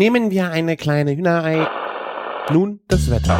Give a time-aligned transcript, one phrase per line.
[0.00, 1.68] Nehmen wir eine kleine Hühnerei.
[2.50, 3.38] Nun das Wetter.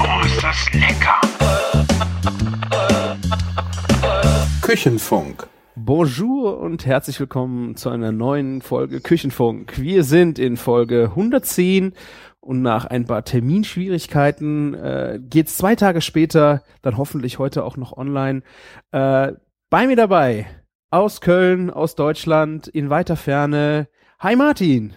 [0.00, 1.20] Oh, ist das lecker!
[4.62, 5.46] Küchenfunk.
[5.76, 9.78] Bonjour und herzlich willkommen zu einer neuen Folge Küchenfunk.
[9.78, 11.92] Wir sind in Folge 110
[12.40, 17.94] und nach ein paar Terminschwierigkeiten äh, geht's zwei Tage später, dann hoffentlich heute auch noch
[17.94, 18.40] online.
[18.92, 19.32] Äh,
[19.68, 20.46] bei mir dabei
[20.90, 23.88] aus Köln, aus Deutschland, in weiter Ferne.
[24.20, 24.94] Hi Martin.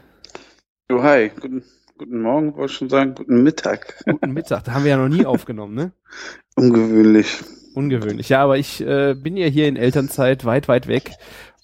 [0.90, 1.30] Jo, hi.
[1.30, 1.64] Guten,
[1.98, 3.16] guten Morgen, wollte ich schon sagen.
[3.16, 4.04] Guten Mittag.
[4.08, 4.64] Guten Mittag.
[4.66, 5.92] Da haben wir ja noch nie aufgenommen, ne?
[6.56, 7.44] Ungewöhnlich.
[7.74, 8.30] Ungewöhnlich.
[8.30, 11.12] Ja, aber ich äh, bin ja hier in Elternzeit weit, weit weg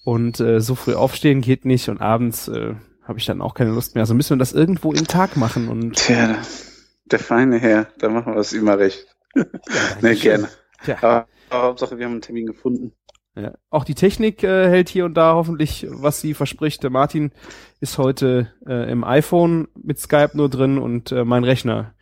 [0.04, 3.70] und äh, so früh aufstehen geht nicht und abends äh, habe ich dann auch keine
[3.72, 4.02] Lust mehr.
[4.02, 6.38] Also müssen wir das irgendwo im Tag machen und Tja,
[7.06, 9.06] der feine Herr, da machen wir es immer recht.
[9.34, 9.44] ja,
[10.00, 10.20] Ne, schön.
[10.20, 10.48] gerne.
[10.84, 10.96] Tja.
[11.00, 12.92] Aber, aber Hauptsache, wir haben einen Termin gefunden.
[13.38, 13.54] Ja.
[13.70, 16.82] Auch die Technik äh, hält hier und da hoffentlich, was sie verspricht.
[16.82, 17.30] Der Martin
[17.80, 21.94] ist heute äh, im iPhone mit Skype nur drin und äh, mein Rechner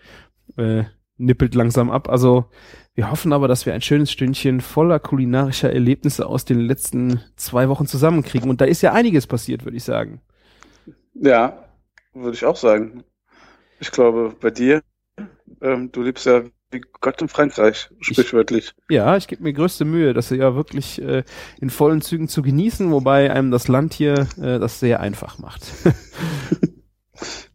[0.57, 0.85] äh,
[1.19, 2.09] nippelt langsam ab.
[2.09, 2.47] Also
[2.95, 7.69] wir hoffen aber, dass wir ein schönes Stündchen voller kulinarischer Erlebnisse aus den letzten zwei
[7.69, 8.49] Wochen zusammenkriegen.
[8.49, 10.23] Und da ist ja einiges passiert, würde ich sagen.
[11.13, 11.67] Ja,
[12.15, 13.05] würde ich auch sagen.
[13.79, 14.83] Ich glaube, bei dir,
[15.61, 16.45] ähm, du lebst ja
[16.77, 18.75] wie Gott in Frankreich, sprichwörtlich.
[18.89, 21.25] Ja, ich gebe mir größte Mühe, das ja wirklich äh,
[21.61, 25.63] in vollen Zügen zu genießen, wobei einem das Land hier äh, das sehr einfach macht.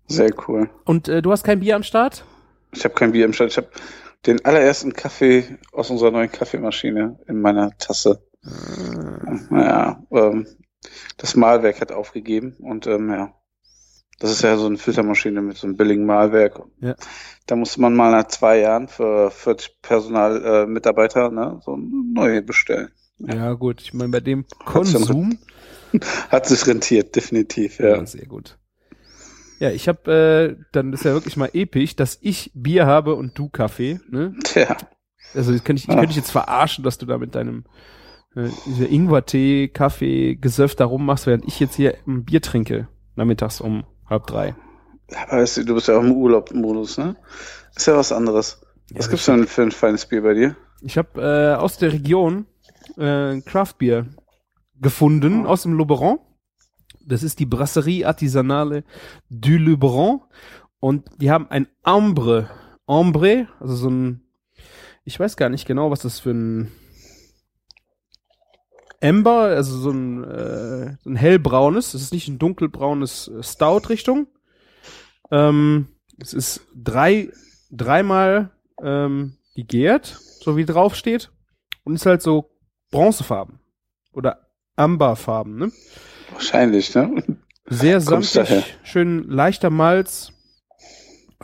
[0.07, 0.69] Sehr cool.
[0.83, 2.25] Und äh, du hast kein Bier am Start?
[2.73, 3.51] Ich habe kein Bier im Stand.
[3.51, 3.69] Ich habe
[4.25, 8.21] den allerersten Kaffee aus unserer neuen Kaffeemaschine in meiner Tasse.
[9.51, 10.47] Ja, ähm,
[11.17, 13.33] das Mahlwerk hat aufgegeben und ähm, ja,
[14.21, 16.61] das ist ja so eine Filtermaschine mit so einem billigen Mahlwerk.
[16.79, 16.95] Ja.
[17.47, 22.43] Da musste man mal nach zwei Jahren für 40 Personal äh, Mitarbeiter ne, so neue
[22.43, 22.89] bestellen.
[23.17, 23.81] Ja, gut.
[23.81, 25.39] Ich meine, bei dem Konsum.
[26.29, 28.05] Hat sich rentiert, definitiv, Ja, ja.
[28.05, 28.59] sehr gut.
[29.59, 33.37] Ja, ich habe, äh, dann ist ja wirklich mal episch, dass ich Bier habe und
[33.37, 33.99] du Kaffee.
[34.09, 34.35] Ne?
[34.43, 34.77] Tja,
[35.33, 37.65] Also das könnte ich, ich könnte dich jetzt verarschen, dass du da mit deinem
[38.35, 38.49] äh,
[38.85, 42.87] Ingwertee, Kaffee, Gesöff da rummachst, während ich jetzt hier ein Bier trinke.
[43.15, 44.55] Nachmittags um halb drei.
[45.27, 47.15] aber weißt du, du bist ja auch im Urlaubmodus, ne?
[47.75, 48.61] Ist ja was anderes.
[48.93, 50.55] Was Ja, gibt's denn für ein feines Bier bei dir?
[50.81, 52.45] Ich habe äh, aus der Region
[52.97, 54.07] äh, ein Craftbier
[54.79, 56.19] gefunden, aus dem Luberon.
[57.05, 58.83] Das ist die Brasserie Artisanale
[59.29, 60.21] du Luberon.
[60.79, 62.49] Und die haben ein Ambre.
[62.87, 64.21] Ambre, also so ein,
[65.05, 66.71] ich weiß gar nicht genau, was das für ein
[69.01, 74.27] Amber, also so ein, äh, ein hellbraunes, das ist nicht ein dunkelbraunes äh, Stout-Richtung.
[75.31, 75.87] Ähm,
[76.19, 77.31] es ist drei,
[77.71, 78.51] dreimal
[78.81, 81.31] ähm, gegärt, so wie drauf steht.
[81.83, 82.51] Und ist halt so
[82.91, 83.59] bronzefarben.
[84.13, 85.71] Oder amberfarben, ne?
[86.31, 87.23] Wahrscheinlich, ne?
[87.65, 90.33] Sehr samtig, schön leichter Malz.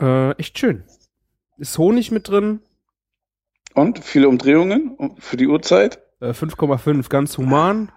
[0.00, 0.84] Äh, echt schön.
[1.56, 2.60] Ist Honig mit drin.
[3.74, 6.00] Und viele Umdrehungen für die Uhrzeit?
[6.20, 7.90] Äh, 5,5, ganz human.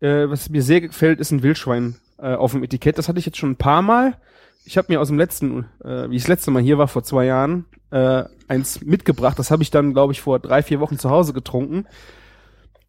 [0.00, 2.98] Äh, was mir sehr gefällt, ist ein Wildschwein äh, auf dem Etikett.
[2.98, 4.16] Das hatte ich jetzt schon ein paar Mal.
[4.64, 7.02] Ich habe mir aus dem letzten, äh, wie ich das letzte Mal hier war, vor
[7.02, 9.38] zwei Jahren, äh, eins mitgebracht.
[9.38, 11.86] Das habe ich dann, glaube ich, vor drei, vier Wochen zu Hause getrunken.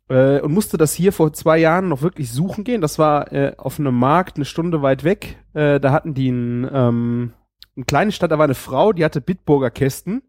[0.10, 2.82] Äh, und musste das hier vor zwei Jahren noch wirklich suchen gehen.
[2.82, 5.38] Das war äh, auf einem Markt eine Stunde weit weg.
[5.54, 7.34] Äh, da hatten die ein, ähm,
[7.76, 10.24] eine kleine Stadt, da war eine Frau, die hatte Bitburger Kästen,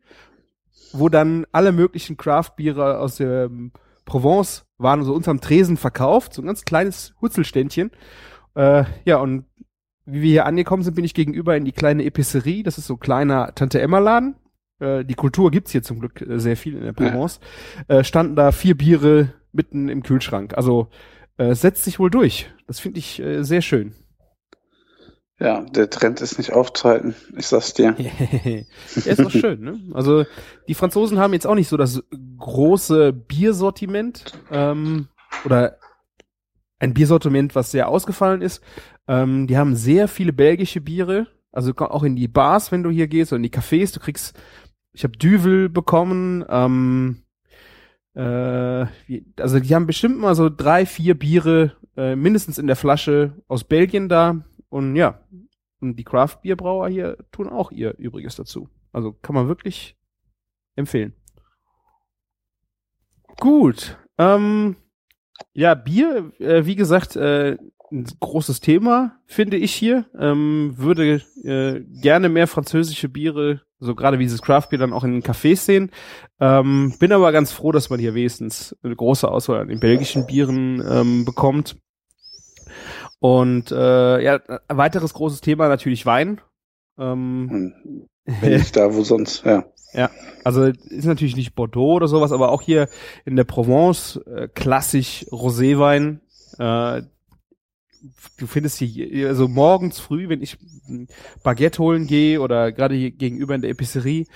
[0.92, 3.72] wo dann alle möglichen Craft-Biere aus der ähm,
[4.10, 7.92] Provence waren so unterm Tresen verkauft, so ein ganz kleines Hutzelständchen.
[8.56, 9.44] Äh, ja, und
[10.04, 12.64] wie wir hier angekommen sind, bin ich gegenüber in die kleine Epicerie.
[12.64, 14.34] Das ist so ein kleiner Tante-Emma-Laden.
[14.80, 17.38] Äh, die Kultur gibt's hier zum Glück äh, sehr viel in der Provence.
[17.86, 20.54] Äh, standen da vier Biere mitten im Kühlschrank.
[20.56, 20.88] Also
[21.36, 22.50] äh, setzt sich wohl durch.
[22.66, 23.94] Das finde ich äh, sehr schön.
[25.40, 27.96] Ja, der Trend ist nicht aufzuhalten, ich sag's dir.
[28.44, 28.60] ja,
[28.94, 29.80] ist doch schön, ne?
[29.94, 30.26] Also
[30.68, 32.02] die Franzosen haben jetzt auch nicht so das
[32.36, 35.08] große Biersortiment ähm,
[35.46, 35.78] oder
[36.78, 38.62] ein Biersortiment, was sehr ausgefallen ist.
[39.08, 43.08] Ähm, die haben sehr viele belgische Biere, also auch in die Bars, wenn du hier
[43.08, 43.94] gehst, oder in die Cafés.
[43.94, 44.38] Du kriegst,
[44.92, 46.44] ich habe Düvel bekommen.
[46.50, 47.22] Ähm,
[48.14, 48.86] äh,
[49.40, 53.64] also die haben bestimmt mal so drei, vier Biere äh, mindestens in der Flasche aus
[53.64, 54.44] Belgien da.
[54.70, 55.20] Und ja,
[55.80, 58.68] und die Craft-Bierbrauer hier tun auch ihr Übriges dazu.
[58.92, 59.96] Also kann man wirklich
[60.76, 61.14] empfehlen.
[63.38, 63.98] Gut.
[64.18, 64.76] Ähm,
[65.52, 67.56] ja, Bier, äh, wie gesagt, äh,
[67.92, 70.06] ein großes Thema, finde ich hier.
[70.18, 75.04] Ähm, würde äh, gerne mehr französische Biere, so gerade wie dieses Craft Beer dann auch
[75.04, 75.90] in den Cafés sehen.
[76.38, 80.26] Ähm, bin aber ganz froh, dass man hier wenigstens eine große Auswahl an den belgischen
[80.26, 81.76] Bieren ähm, bekommt.
[83.20, 86.40] Und äh, ja, ein weiteres großes Thema natürlich Wein.
[86.98, 88.06] Ähm, Hm.
[88.40, 89.64] Wenn nicht da, wo sonst, ja.
[90.44, 92.88] also ist natürlich nicht Bordeaux oder sowas, aber auch hier
[93.24, 96.20] in der Provence äh, klassisch Roséwein.
[96.58, 97.02] Äh,
[98.38, 100.58] du findest hier, also morgens früh, wenn ich
[101.42, 104.26] Baguette holen gehe oder gerade hier gegenüber in der Epicerie,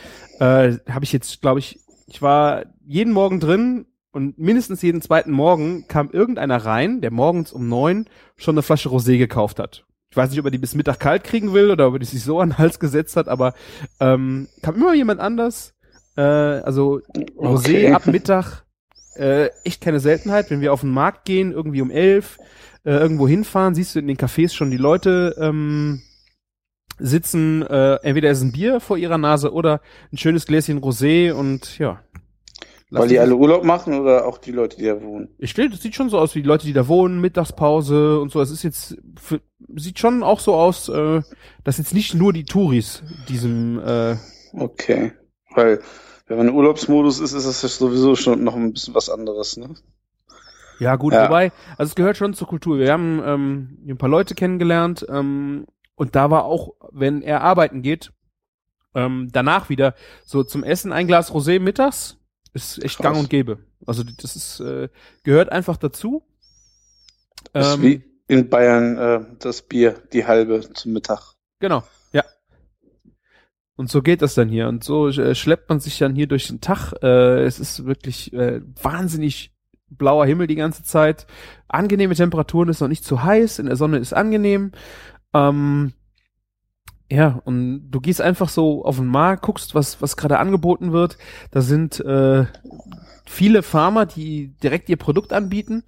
[0.41, 5.33] äh, habe ich jetzt, glaube ich, ich war jeden Morgen drin und mindestens jeden zweiten
[5.33, 8.07] Morgen kam irgendeiner rein, der morgens um neun
[8.37, 9.85] schon eine Flasche Rosé gekauft hat.
[10.11, 12.07] Ich weiß nicht, ob er die bis Mittag kalt kriegen will oder ob er die
[12.07, 13.55] sich so an den Hals gesetzt hat, aber
[13.99, 15.75] ähm, kam immer jemand anders.
[16.17, 17.01] Äh, also
[17.37, 17.93] Rosé Okay.
[17.93, 18.65] ab Mittag,
[19.17, 20.51] äh, echt keine Seltenheit.
[20.51, 22.39] Wenn wir auf den Markt gehen, irgendwie um elf,
[22.85, 26.03] äh, irgendwo hinfahren, siehst du in den Cafés schon die Leute ähm,
[26.99, 27.63] sitzen.
[27.63, 29.81] Äh, entweder ist ein Bier vor ihrer Nase oder
[30.13, 32.01] ein schönes Gläschen Rosé und ja.
[32.95, 35.29] Lass Weil die alle Urlaub machen oder auch die Leute, die da wohnen?
[35.39, 38.31] ich stelle, das sieht schon so aus wie die Leute, die da wohnen, Mittagspause und
[38.31, 38.41] so.
[38.41, 39.41] Es ist jetzt, für,
[39.75, 41.21] sieht schon auch so aus, äh,
[41.65, 44.15] dass jetzt nicht nur die Touris diesem, äh,
[44.53, 45.11] Okay.
[45.57, 45.81] Weil,
[46.29, 49.57] wenn man im Urlaubsmodus ist, ist das ja sowieso schon noch ein bisschen was anderes,
[49.57, 49.75] ne?
[50.79, 51.25] ja gut, Ja.
[51.25, 52.79] wobei, also es gehört schon zur Kultur.
[52.79, 55.67] Wir haben ähm, ein paar Leute kennengelernt ähm,
[55.97, 58.13] und da war auch, wenn er arbeiten geht,
[58.95, 59.95] ähm, danach wieder
[60.25, 62.19] so zum Essen ein Glas Rosé mittags,
[62.55, 63.05] ist echt Krass.
[63.05, 63.59] gang und gäbe.
[63.87, 64.89] Also das ist, äh,
[65.23, 66.23] gehört einfach dazu.
[67.53, 71.35] ist Ähm, wie in Bayern äh, das Bier, die halbe zum Mittag.
[71.59, 72.25] Genau, ja.
[73.77, 74.69] Und so geht das dann hier.
[74.69, 76.93] Und so äh, schleppt man sich dann hier durch den Tag.
[77.03, 79.53] Äh, es ist wirklich äh, wahnsinnig
[79.91, 81.27] blauer Himmel die ganze Zeit.
[81.69, 83.59] Angenehme Temperaturen, ist noch nicht zu heiß.
[83.59, 84.73] In der Sonne ist angenehm.
[85.33, 85.93] Ähm,
[87.15, 91.17] ja, und du gehst einfach so auf den Markt, guckst, was, was gerade angeboten wird.
[91.51, 92.45] Da sind äh,
[93.25, 95.85] viele Farmer, die direkt ihr Produkt anbieten.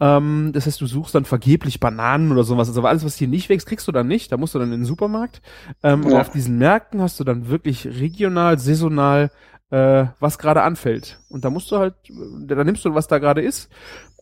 [0.00, 2.68] Ähm, das heißt, du suchst dann vergeblich Bananen oder sowas.
[2.68, 4.32] Also alles, was hier nicht wächst, kriegst du dann nicht.
[4.32, 5.42] Da musst du dann in den Supermarkt.
[5.82, 6.20] Ähm, Ja.
[6.20, 9.30] auf diesen Märkten hast du dann wirklich regional, saisonal,
[9.70, 11.20] äh, was gerade anfällt.
[11.28, 13.68] Und da musst du halt, äh, da nimmst du, was da gerade ist.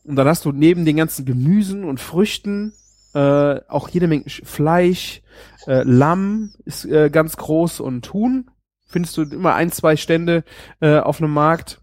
[0.05, 2.73] Und dann hast du neben den ganzen Gemüsen und Früchten
[3.19, 5.23] äh, auch jede Menge Sch- Fleisch,
[5.67, 8.51] äh, Lamm ist äh, ganz groß und Huhn.
[8.87, 10.45] Findest du immer ein, zwei Stände
[10.81, 11.81] äh, auf einem Markt.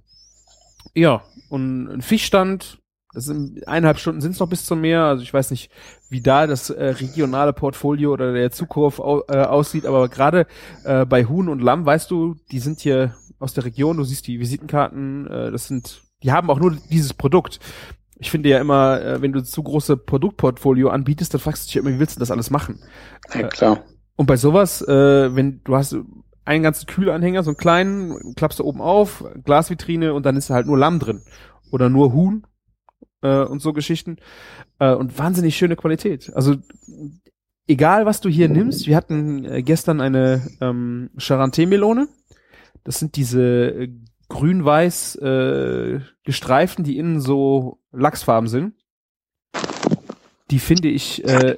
[0.93, 2.79] Ja, und ein Fischstand.
[3.13, 5.03] Das sind eineinhalb Stunden sind es noch bis zum Meer.
[5.03, 5.71] Also ich weiß nicht,
[6.09, 10.47] wie da das äh, regionale Portfolio oder der Zukunft au, äh, aussieht, aber gerade
[10.83, 14.27] äh, bei Huhn und Lamm, weißt du, die sind hier aus der Region, du siehst
[14.27, 17.59] die Visitenkarten, äh, das sind, die haben auch nur dieses Produkt.
[18.17, 21.75] Ich finde ja immer, äh, wenn du zu große Produktportfolio anbietest, dann fragst du dich
[21.77, 22.79] immer, wie willst du das alles machen?
[23.33, 23.83] Ja, klar.
[24.15, 25.97] Und bei sowas, äh, wenn du hast
[26.45, 30.53] einen ganzen Kühlanhänger, so einen kleinen, klappst du oben auf, Glasvitrine und dann ist da
[30.53, 31.21] halt nur Lamm drin.
[31.71, 32.45] Oder nur Huhn
[33.21, 34.17] äh, und so Geschichten.
[34.79, 36.31] Äh, und wahnsinnig schöne Qualität.
[36.35, 36.55] Also
[37.67, 42.07] egal, was du hier nimmst, wir hatten äh, gestern eine ähm, Charentais-Melone.
[42.83, 43.89] Das sind diese äh,
[44.29, 48.75] grün-weiß äh, gestreiften, die innen so Lachsfarben sind.
[50.51, 51.57] Die finde ich äh,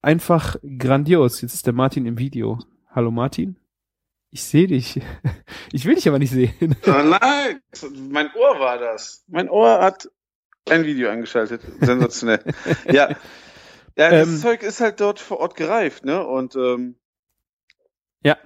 [0.00, 1.40] einfach grandios.
[1.40, 2.58] Jetzt ist der Martin im Video.
[2.90, 3.56] Hallo Martin.
[4.30, 5.00] Ich sehe dich.
[5.74, 6.76] Ich will dich aber nicht sehen.
[6.86, 7.60] Oh nein!
[8.10, 9.24] Mein Ohr war das.
[9.26, 10.10] Mein Ohr hat
[10.68, 11.62] ein Video eingeschaltet.
[11.80, 12.44] Sensationell.
[12.92, 13.08] ja.
[13.96, 16.26] Ja, das Ähm, Zeug ist halt dort vor Ort gereift, ne?
[16.26, 16.96] Und ähm,
[18.22, 18.36] Ja.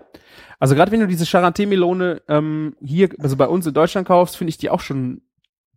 [0.58, 4.50] Also gerade wenn du diese Charentais-Melone ähm, hier, also bei uns in Deutschland kaufst, finde
[4.50, 5.22] ich die auch schon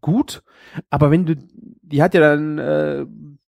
[0.02, 0.44] gut.
[0.90, 3.06] Aber wenn du, die hat ja dann äh,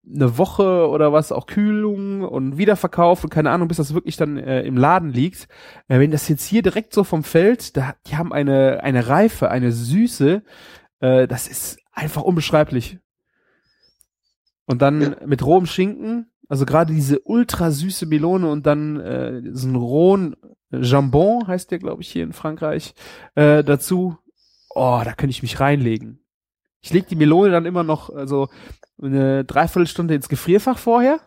[0.06, 4.38] eine Woche oder was auch Kühlung und Wiederverkauf und keine Ahnung, bis das wirklich dann
[4.38, 5.48] äh, im Laden liegt.
[5.88, 9.50] Äh, wenn das jetzt hier direkt so vom Feld, da, die haben eine eine Reife,
[9.50, 10.44] eine Süße,
[11.00, 13.00] äh, das ist einfach unbeschreiblich.
[14.66, 15.16] Und dann Ja.
[15.26, 20.36] mit rohem Schinken, also gerade diese ultra süße Melone und dann äh, so ein rohen
[20.82, 22.94] Jambon heißt der, glaube ich, hier in Frankreich,
[23.36, 24.18] äh, dazu.
[24.76, 26.20] Oh, da könnte ich mich reinlegen.
[26.82, 28.50] Ich leg die Melone dann immer noch also
[29.02, 31.20] eine Dreiviertelstunde ins Gefrierfach vorher.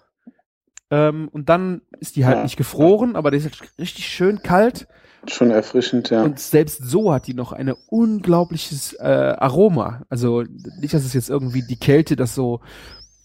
[0.91, 2.43] Ähm, und dann ist die halt Ja.
[2.43, 4.87] nicht gefroren, aber die ist halt richtig schön kalt.
[5.29, 6.23] schon erfrischend, ja.
[6.23, 10.03] Und selbst so hat die noch eine unglaubliches äh, Aroma.
[10.09, 10.45] Also
[10.81, 12.61] nicht, dass es jetzt irgendwie die Kälte das so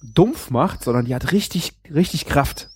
[0.01, 2.69] dumpf macht, sondern die hat richtig, richtig Kraft.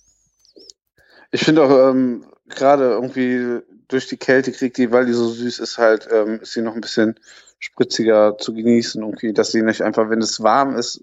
[1.32, 5.58] Ich finde auch, ähm, gerade irgendwie durch die Kälte kriegt die, weil die so süß
[5.60, 7.18] ist, halt, ähm, ist sie noch ein bisschen
[7.58, 11.02] spritziger zu genießen, irgendwie, dass sie nicht einfach, wenn es warm ist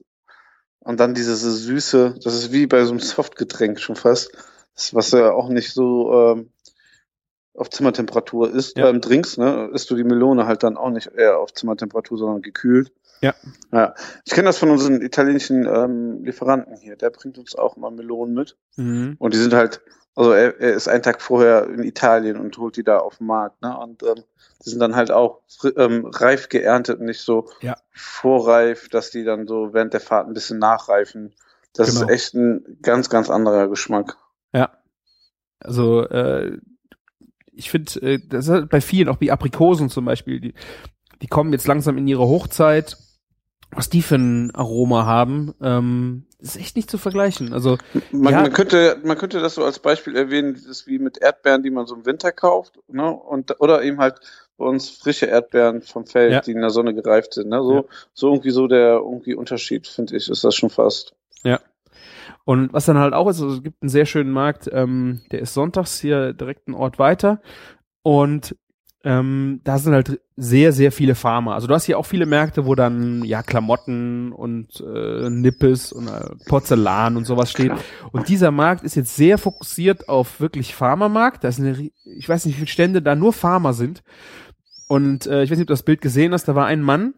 [0.80, 4.32] und dann diese Süße, das ist wie bei so einem Softgetränk schon fast,
[4.76, 6.50] das, was ja auch nicht so ähm,
[7.56, 8.90] auf Zimmertemperatur ist, Ja.
[8.90, 12.42] ähm, trinkst, ne, isst du die Melone halt dann auch nicht eher auf Zimmertemperatur, sondern
[12.42, 12.92] gekühlt.
[13.22, 13.34] Ja.
[13.72, 13.94] Ja.
[14.26, 16.98] Ich kenne das von unseren italienischen ähm, Lieferanten hier.
[16.98, 18.58] Der bringt uns auch immer Melonen mit.
[18.76, 19.16] Mhm.
[19.18, 19.82] Und die sind halt,
[20.16, 23.28] also er, er ist einen Tag vorher in Italien und holt die da auf den
[23.28, 23.78] Markt, ne?
[23.78, 24.24] Und ähm,
[24.66, 25.42] die sind dann halt auch
[25.76, 27.76] ähm, reif geerntet und nicht so Ja.
[27.92, 31.34] vorreif, dass die dann so während der Fahrt ein bisschen nachreifen.
[31.74, 32.06] Das Genau.
[32.06, 34.18] ist echt ein ganz, ganz anderer Geschmack.
[34.54, 34.72] Ja.
[35.60, 36.58] Also, äh,
[37.52, 40.54] ich finde, äh, das ist halt bei vielen, auch wie Aprikosen zum Beispiel, die,
[41.22, 42.98] die kommen jetzt langsam in ihre Hochzeit.
[43.72, 47.54] Was die für ein Aroma haben, ähm, ist echt nicht zu vergleichen.
[47.54, 47.78] Also,
[48.12, 48.42] Man, Ja.
[48.42, 51.72] man könnte, man könnte das so als Beispiel erwähnen, das ist wie mit Erdbeeren, die
[51.72, 53.12] man so im Winter kauft, ne?
[53.12, 54.20] Und oder eben halt
[54.58, 56.42] bei uns frische Erdbeeren vom Feld, Ja.
[56.42, 57.50] die in der Sonne gereift sind.
[57.50, 57.64] Ne?
[57.64, 57.84] So, Ja.
[58.14, 61.16] so irgendwie so der irgendwie Unterschied, finde ich, ist das schon fast.
[62.46, 65.40] Und was dann halt auch ist, also es gibt einen sehr schönen Markt, ähm, der
[65.40, 67.42] ist sonntags hier direkt einen Ort weiter.
[68.02, 68.56] Und
[69.06, 71.56] ähm, da sind halt sehr, sehr viele Farmer.
[71.56, 76.08] Also du hast hier auch viele Märkte, wo dann ja Klamotten und äh, Nippes und
[76.08, 77.74] äh, Porzellan und sowas steht.
[78.14, 81.44] Und dieser Markt ist jetzt sehr fokussiert auf wirklich Farmermarkt.
[81.44, 84.04] Da ist eine, ich weiß nicht, wie viele Stände da nur Farmer sind.
[84.88, 87.14] Und äh, ich weiß nicht, ob du das Bild gesehen hast, da war ein Mann,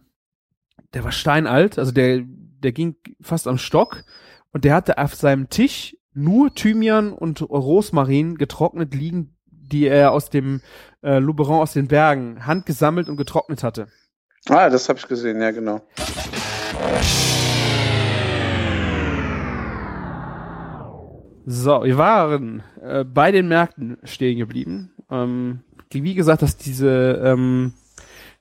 [0.94, 4.04] der war steinalt, also der, der ging fast am Stock
[4.52, 9.35] und der hatte auf seinem Tisch nur Thymian und Rosmarin getrocknet liegen,
[9.72, 10.62] die er aus dem
[11.04, 13.88] äh, Luberon aus den Bergen handgesammelt und getrocknet hatte.
[14.48, 15.82] Ah, das habe ich gesehen, ja genau.
[21.48, 24.92] So, wir waren äh, bei den Märkten stehen geblieben.
[25.12, 27.74] Ähm, wie gesagt, dass diese ähm,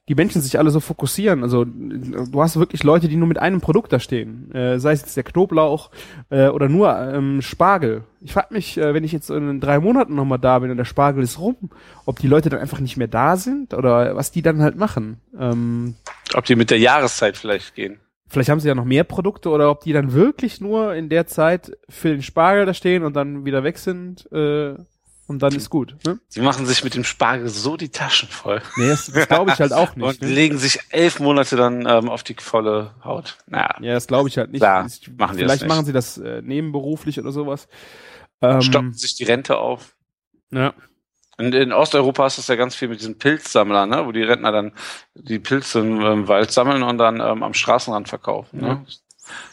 [0.09, 1.43] die Menschen sich alle so fokussieren.
[1.43, 4.53] Also du hast wirklich Leute, die nur mit einem Produkt da stehen.
[4.55, 5.91] Äh, sei es jetzt der Knoblauch
[6.29, 8.05] äh, oder nur ähm, Spargel.
[8.21, 10.85] Ich frage mich, äh, wenn ich jetzt in drei Monaten nochmal da bin und der
[10.85, 11.57] Spargel ist rum,
[12.05, 15.21] ob die Leute dann einfach nicht mehr da sind oder was die dann halt machen.
[15.39, 15.95] Ähm,
[16.35, 17.99] Ob die mit der Jahreszeit vielleicht gehen.
[18.29, 21.27] Vielleicht haben sie ja noch mehr Produkte oder ob die dann wirklich nur in der
[21.27, 24.75] Zeit für den Spargel da stehen und dann wieder weg sind äh,
[25.27, 25.97] und dann ist gut.
[26.05, 26.19] Ne?
[26.35, 28.61] Die machen sich mit dem Spargel so die Taschen voll.
[28.77, 30.05] Nee, das, das glaube ich halt auch nicht.
[30.07, 30.29] und Ne?
[30.29, 33.39] legen sich elf Monate dann ähm, auf die volle Haut.
[33.47, 34.61] Naja, Ja, das glaube ich halt nicht.
[34.61, 35.69] Klar, Ich- machen die das Vielleicht nicht.
[35.69, 37.69] machen sie das äh, nebenberuflich oder sowas.
[38.43, 39.95] Ähm, stocken sich die Rente auf.
[40.51, 40.75] ja.
[41.37, 44.07] In, in Osteuropa hast du es ja ganz viel mit diesen Pilzsammlern, ne?
[44.07, 44.71] wo die Rentner dann
[45.15, 48.61] die Pilze im, im Wald sammeln und dann ähm, am Straßenrand verkaufen.
[48.63, 48.75] Ja.
[48.75, 48.87] Ne?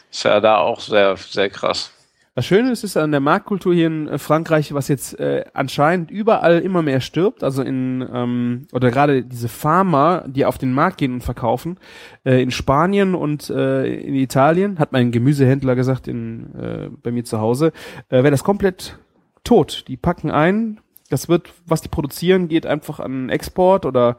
[0.08, 1.90] Ist ja da auch sehr, sehr krass.
[2.34, 6.10] Was Schöne ist, ist an der Marktkultur hier in äh, Frankreich, was jetzt äh, anscheinend
[6.10, 10.96] überall immer mehr stirbt, also in, ähm, oder gerade diese Farmer, die auf den Markt
[10.96, 11.78] gehen und verkaufen,
[12.24, 17.24] äh, in Spanien und äh, in Italien, hat mein Gemüsehändler gesagt, in, äh, bei mir
[17.24, 17.72] zu Hause,
[18.08, 18.98] äh, wäre das komplett
[19.44, 19.84] tot.
[19.88, 24.16] Die packen ein, das wird, was die produzieren, geht einfach an Export oder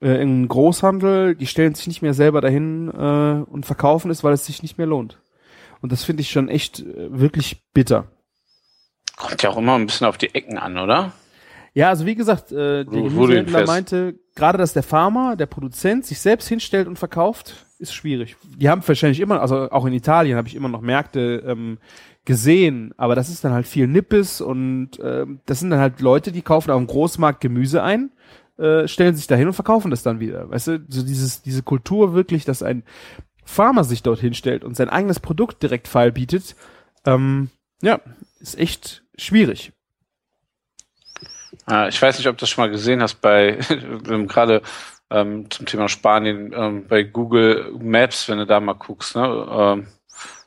[0.00, 4.32] äh, in Großhandel, die stellen sich nicht mehr selber dahin äh, und verkaufen es, weil
[4.32, 5.20] es sich nicht mehr lohnt.
[5.84, 8.06] Und das finde ich schon echt äh, wirklich bitter.
[9.18, 11.12] Kommt ja auch immer ein bisschen auf die Ecken an, oder?
[11.74, 16.20] Ja, also wie gesagt, äh, der Gemüsehändler meinte, gerade dass der Farmer, der Produzent sich
[16.20, 18.34] selbst hinstellt und verkauft, ist schwierig.
[18.56, 21.76] Die haben wahrscheinlich immer, also auch in Italien habe ich immer noch Märkte ähm,
[22.24, 26.32] gesehen, aber das ist dann halt viel Nippes und ähm, das sind dann halt Leute,
[26.32, 28.10] die kaufen auf dem Großmarkt Gemüse ein,
[28.56, 30.48] äh, stellen sich dahin und verkaufen das dann wieder.
[30.48, 32.84] Weißt du, so dieses, diese Kultur wirklich, dass ein
[33.44, 36.56] Farmer sich dort hinstellt und sein eigenes Produkt direkt feil bietet,
[37.06, 37.50] ähm,
[37.82, 38.00] ja,
[38.40, 39.72] ist echt schwierig.
[41.68, 43.58] Äh, ich weiß nicht, ob du das schon mal gesehen hast bei
[44.26, 44.62] gerade
[45.10, 49.46] ähm, zum Thema Spanien ähm, bei Google Maps, wenn du da mal guckst, ne?
[49.50, 49.86] Ähm,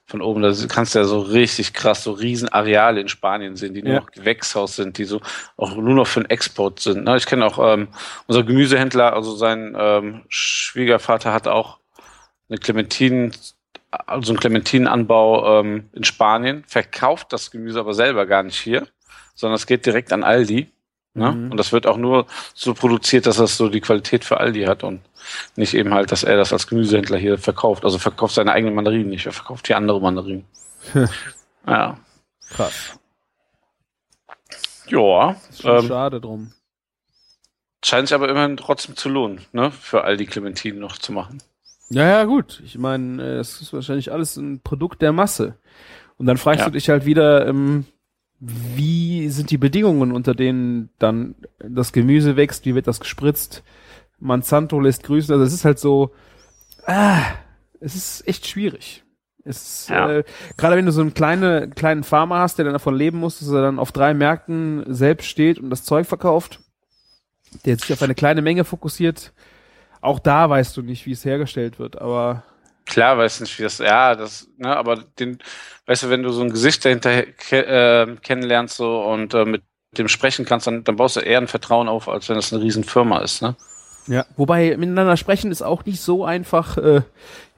[0.09, 3.73] von oben, da kannst du ja so richtig krass so riesen Areale in Spanien sehen,
[3.73, 3.99] die nur Ja.
[3.99, 5.19] noch Gewächshaus sind, die so
[5.57, 7.03] auch nur noch für den Export sind.
[7.03, 7.17] Ne?
[7.17, 7.89] Ich kenne auch ähm,
[8.25, 11.79] unser Gemüsehändler, also sein ähm, Schwiegervater hat auch
[12.49, 13.33] eine Clementinen,
[13.91, 18.87] also einen Clementinenanbau ähm, in Spanien, verkauft das Gemüse aber selber gar nicht hier,
[19.35, 20.71] sondern es geht direkt an Aldi.
[21.13, 21.31] Ne?
[21.31, 21.51] Mhm.
[21.51, 24.83] Und das wird auch nur so produziert, dass das so die Qualität für Aldi hat
[24.83, 25.01] und
[25.55, 27.83] nicht eben halt, dass er das als Gemüsehändler hier verkauft.
[27.85, 30.45] Also verkauft seine eigenen Mandarinen nicht, er verkauft hier andere Mandarinen.
[31.67, 31.97] ja.
[32.49, 32.99] Krass.
[34.87, 35.35] Ja.
[35.49, 36.53] Ist schon Ähm, schade drum.
[37.83, 39.71] scheint sich aber immerhin trotzdem zu lohnen, ne?
[39.71, 41.41] Für Aldi Clementinen noch zu machen.
[41.89, 42.61] Ja, ja, gut.
[42.65, 45.55] Ich meine, äh, das ist wahrscheinlich alles ein Produkt der Masse.
[46.17, 46.65] Und dann fragst Ja.
[46.65, 47.85] du dich halt wieder, ähm,
[48.39, 53.63] wie sind die Bedingungen, unter denen dann das Gemüse wächst, wie wird das gespritzt?
[54.19, 55.31] Monsanto lässt grüßen.
[55.33, 56.11] Also es ist halt so,
[56.85, 57.21] ah,
[57.79, 59.03] es ist echt schwierig.
[59.43, 60.09] Es ist, Ja.
[60.11, 60.23] äh,
[60.57, 63.47] gerade wenn du so einen kleine, kleinen Farmer hast, der dann davon leben muss, dass
[63.49, 66.59] er dann auf drei Märkten selbst steht und das Zeug verkauft,
[67.65, 69.31] der sich auf eine kleine Menge fokussiert,
[70.01, 72.43] auch da weißt du nicht, wie es hergestellt wird, aber
[72.85, 75.39] Klar, weiß nicht, wie das, ja, das, ne, aber den,
[75.87, 79.61] weißt du, wenn du so ein Gesicht dahinter ke äh, kennenlernst so und äh, mit
[79.97, 82.61] dem sprechen kannst, dann, dann baust du eher ein Vertrauen auf, als wenn das eine
[82.63, 83.55] Riesenfirma ist, ne?
[84.07, 86.77] Ja, wobei miteinander sprechen ist auch nicht so einfach.
[86.77, 87.01] Äh,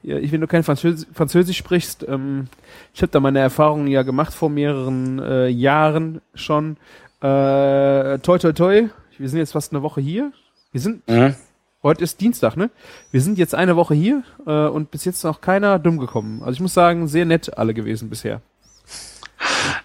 [0.02, 2.48] ich, wenn du kein Französisch, Französisch sprichst, ähm,
[2.92, 6.76] ich habe da meine Erfahrungen ja gemacht vor mehreren äh, Jahren schon.
[7.20, 10.32] Äh, toi toi toi, wir sind jetzt fast eine Woche hier.
[10.72, 11.36] Wir sind, Mhm.
[11.82, 12.70] Heute ist Dienstag, ne?
[13.10, 16.40] Wir sind jetzt eine Woche hier äh, und bis jetzt noch keiner dumm gekommen.
[16.42, 18.40] Also ich muss sagen, sehr nett alle gewesen bisher.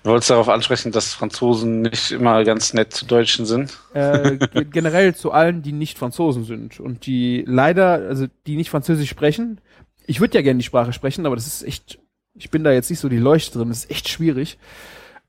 [0.04, 3.80] Du wolltest darauf ansprechen, dass Franzosen nicht immer ganz nett zu Deutschen sind.
[3.94, 8.70] Äh, ge- generell zu allen, die nicht Franzosen sind und die leider, also die nicht
[8.70, 9.62] Französisch sprechen.
[10.06, 12.00] Ich würde ja gerne die Sprache sprechen, aber das ist echt,
[12.36, 14.60] ich bin da jetzt nicht so die Leuchte drin, das ist echt schwierig.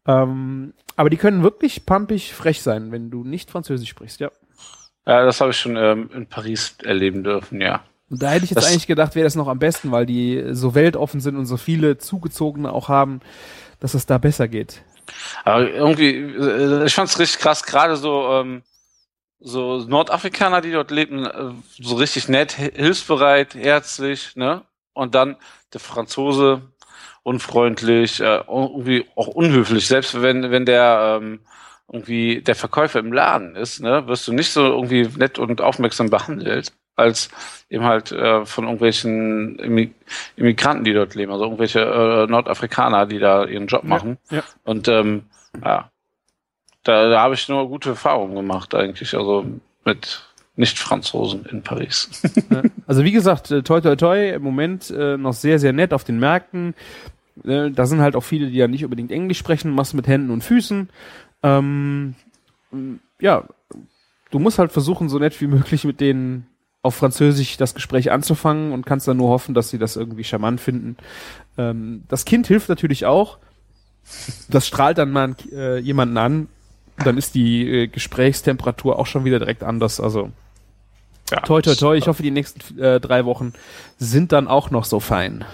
[0.07, 4.31] Ähm, aber die können wirklich pumpig frech sein, wenn du nicht Französisch sprichst, ja.
[5.07, 7.83] Ja, das habe ich schon ähm, in Paris erleben dürfen, ja.
[8.11, 10.43] Und da hätte ich jetzt Das- eigentlich gedacht, wäre das noch am besten, weil die
[10.53, 13.21] so weltoffen sind und so viele Zugezogene auch haben,
[13.81, 14.83] dass es da besser geht.
[15.45, 18.63] Aber irgendwie, äh, ich fand's richtig krass, gerade so, ähm,
[19.39, 24.63] so Nordafrikaner, die dort leben, äh, so richtig nett, hi- hilfsbereit, herzlich, ne?
[24.93, 25.37] Und dann
[25.73, 26.63] der Franzose,
[27.23, 29.87] unfreundlich, äh, irgendwie auch unhöflich.
[29.87, 31.41] Selbst wenn, wenn der ähm,
[31.93, 36.11] irgendwie der Verkäufer im Laden ist, ne, wirst du nicht so irgendwie nett und aufmerksam
[36.11, 37.29] behandelt, als
[37.71, 39.93] eben halt äh, von irgendwelchen Immi-
[40.37, 44.19] Immigranten, die dort leben, also irgendwelche äh, Nordafrikaner, die da ihren Job machen.
[44.31, 44.43] ja.
[44.65, 45.25] Und ähm,
[45.65, 45.91] ja,
[46.83, 49.45] da, da habe ich nur gute Erfahrungen gemacht eigentlich, also
[49.85, 50.25] mit
[50.57, 52.23] Nicht-Franzosen in Paris.
[52.51, 52.63] Ja.
[52.87, 56.05] Also wie gesagt, äh, toi toi toi, im Moment äh, noch sehr, sehr nett auf
[56.05, 56.75] den Märkten.
[57.45, 60.31] Äh, da sind halt auch viele, die ja nicht unbedingt Englisch sprechen, machst mit Händen
[60.31, 60.89] und Füßen.
[61.47, 62.15] Ähm,
[63.21, 63.45] ja,
[64.31, 66.47] du musst halt versuchen, so nett wie möglich mit denen
[66.83, 70.61] auf Französisch das Gespräch anzufangen und kannst dann nur hoffen, dass sie das irgendwie charmant
[70.61, 70.97] finden.
[71.59, 73.39] Ähm, das Kind hilft natürlich auch.
[74.49, 76.49] Das strahlt dann mal äh, jemanden an.
[76.99, 80.01] Dann ist die äh, Gesprächstemperatur auch schon wieder direkt anders.
[80.01, 80.31] Also
[81.31, 81.97] Ja, Toi, toi, toi.
[81.97, 83.53] Ich hoffe, die nächsten äh, drei Wochen
[83.99, 85.45] sind dann auch noch so fein.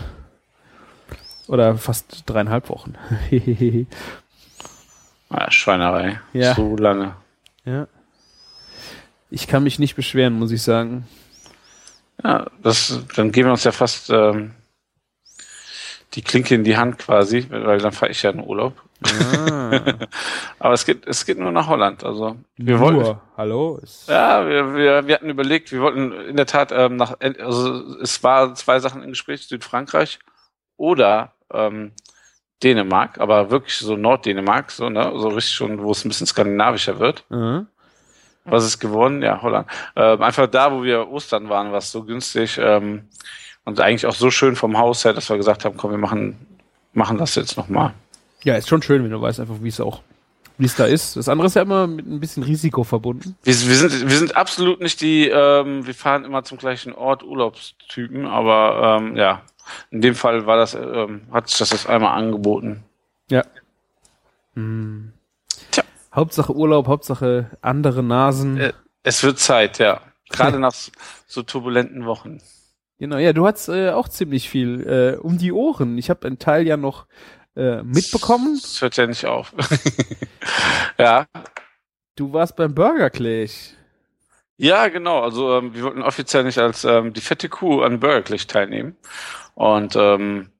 [1.48, 2.94] Oder fast dreieinhalb Wochen.
[5.32, 6.20] Ja, Schweinerei.
[6.32, 6.54] Ja.
[6.54, 7.16] So lange.
[7.64, 7.86] ja.
[9.30, 11.08] Ich kann mich nicht beschweren, muss ich sagen.
[12.22, 14.52] Ja, das, dann geben wir uns ja fast ähm,
[16.12, 18.74] die Klinke in die Hand quasi, weil dann fahre ich ja in Urlaub.
[19.04, 19.80] Ah.
[20.58, 22.04] Aber es geht, es geht nur nach Holland.
[22.04, 23.80] Also wir wollten, Nur, hallo?
[23.82, 27.98] Ist, ja, wir, wir, wir hatten überlegt, wir wollten in der Tat ähm, nach, also
[28.00, 30.18] es war zwei Sachen im Gespräch, Südfrankreich
[30.76, 31.92] oder ähm,
[32.62, 36.98] Dänemark, aber wirklich so Norddänemark, so, ne, so richtig schon, wo es ein bisschen skandinavischer
[36.98, 37.24] wird.
[37.30, 37.66] Mhm.
[38.44, 39.22] Was ist geworden?
[39.22, 39.68] Ja, Holland.
[39.94, 43.04] Ähm, einfach da, wo wir Ostern waren, war es so günstig ähm,
[43.64, 46.36] und eigentlich auch so schön vom Haus her, dass wir gesagt haben, komm, wir machen,
[46.92, 47.94] machen das jetzt nochmal.
[48.42, 50.00] Ja, ist schon schön, wenn du weißt einfach, wie es auch,
[50.58, 51.16] wie es da ist.
[51.16, 53.36] Das andere ist ja immer mit ein bisschen Risiko verbunden.
[53.44, 57.22] Wir, wir, sind, wir sind absolut nicht die, ähm, wir fahren immer zum gleichen Ort
[57.22, 59.42] Urlaubstypen, aber ähm, ja,
[59.90, 62.82] in dem Fall war das, ähm, hat sich das jetzt einmal angeboten.
[63.30, 63.44] Ja.
[64.54, 65.12] Hm.
[65.70, 65.84] Tja.
[66.14, 68.58] Hauptsache Urlaub, Hauptsache andere Nasen.
[68.58, 68.72] Äh,
[69.02, 70.00] Es wird Zeit, ja.
[70.30, 70.74] Gerade nach
[71.26, 72.40] so turbulenten Wochen.
[72.98, 75.98] Genau, ja, du hast äh, auch ziemlich viel äh, um die Ohren.
[75.98, 77.06] Ich habe einen Teil ja noch
[77.56, 78.58] äh, mitbekommen.
[78.62, 79.52] Das hört ja nicht auf.
[80.98, 81.26] ja,
[82.16, 83.70] Du warst beim Burger Clash.
[84.58, 85.20] Ja, genau.
[85.20, 88.96] Also ähm, wir wollten offiziell nicht als ähm, die fette Kuh an Burgerlich teilnehmen.
[89.54, 90.50] Und ähm,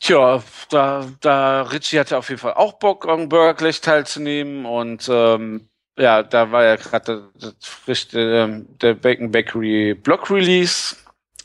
[0.00, 4.66] tja, da, da Richie hatte auf jeden Fall auch Bock, an Burgerlich teilzunehmen.
[4.66, 10.96] Und ähm, ja, da war ja gerade das frisch ähm, der Bacon Bakery Block Release.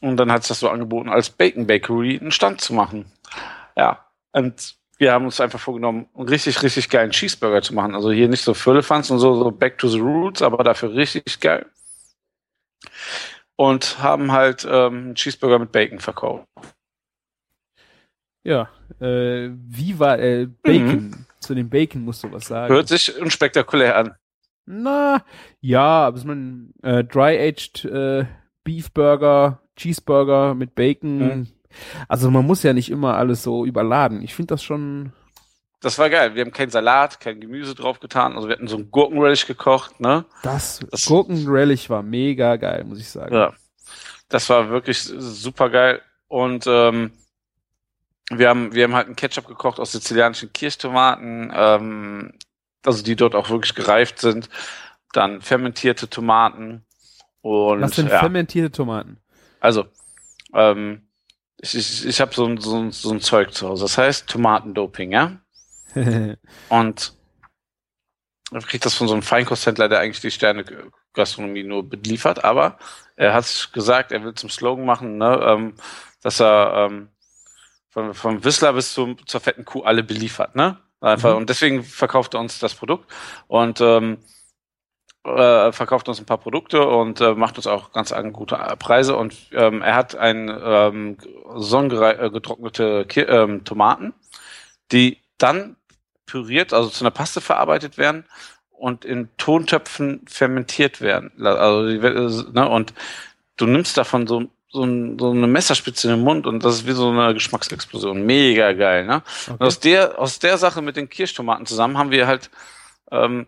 [0.01, 3.11] Und dann hat es das so angeboten, als Bacon Bakery einen Stand zu machen.
[3.75, 7.95] Ja, und wir haben uns einfach vorgenommen, einen richtig, richtig geilen Cheeseburger zu machen.
[7.95, 11.39] Also hier nicht so Füllefanz und so, so back to the roots, aber dafür richtig
[11.39, 11.65] geil.
[13.57, 16.45] Und haben halt ähm, einen Cheeseburger mit Bacon verkauft.
[18.43, 21.25] Ja, äh, wie war äh, Bacon?
[21.39, 22.73] Zu dem Bacon musst du was sagen.
[22.73, 24.15] Hört sich unspektakulär an.
[24.65, 25.23] Na,
[25.61, 28.25] ja, aber ich mein, äh, dry-aged äh,
[28.63, 31.17] Beef Burger, Cheeseburger mit Bacon.
[31.17, 31.47] Mhm.
[32.07, 34.21] Also man muss ja nicht immer alles so überladen.
[34.21, 35.13] Ich finde das schon.
[35.81, 36.33] Das war geil.
[36.35, 38.33] Wir haben keinen Salat, kein Gemüse drauf getan.
[38.35, 40.25] Also wir hatten so einen Gurkenrelish gekocht, ne?
[40.41, 43.35] Das, Das- Gurkenrelish war mega geil, muss ich sagen.
[43.35, 43.53] Ja.
[44.29, 46.01] Das war wirklich super geil.
[46.27, 47.11] Und ähm,
[48.31, 52.33] wir haben, wir haben halt einen Ketchup gekocht aus sizilianischen Kirschtomaten, ähm,
[52.83, 54.49] also die dort auch wirklich gereift sind.
[55.13, 56.83] Dann fermentierte Tomaten
[57.41, 59.17] und Was sind ja, fermentierte Tomaten?
[59.59, 59.85] also
[60.53, 61.07] ähm,
[61.57, 63.83] ich, ich, ich habe so, ein- so, ein- so ein Zeug zu Hause.
[63.85, 65.37] Das heißt Tomatendoping, ja?
[66.69, 67.13] Und
[68.57, 72.77] ich krieg das von so einem Feinkosthändler, der eigentlich die Sterne-Gastronomie nur beliefert, aber
[73.15, 75.73] er hat gesagt, er will zum Slogan machen, ne, ähm,
[76.21, 77.09] dass er ähm,
[77.89, 80.77] von, vom Whistler bis zum, zur fetten Kuh alle beliefert, ne?
[81.01, 81.31] Einfach.
[81.31, 81.37] Mhm.
[81.37, 83.11] Und deswegen verkauft er uns das Produkt
[83.47, 84.17] und ähm,
[85.23, 89.15] äh, verkauft uns ein paar Produkte und äh, macht uns auch ganz an gute Preise.
[89.15, 91.17] Und ähm, er hat ein ähm,
[91.55, 94.13] sonnengetrocknete Ki ähm, Tomaten,
[94.91, 95.77] die dann
[96.25, 98.25] püriert, also zu einer Paste verarbeitet werden
[98.71, 101.31] und in Tontöpfen fermentiert werden.
[101.45, 101.83] Also
[102.51, 102.93] ne, und
[103.57, 104.85] du nimmst davon so, so,
[105.17, 108.25] so eine Messerspitze in den Mund und das ist wie so eine Geschmacksexplosion.
[108.25, 109.23] Mega geil, ne?
[109.47, 112.49] Und aus der, aus der Sache mit den Kirschtomaten zusammen haben wir halt
[113.11, 113.47] ähm,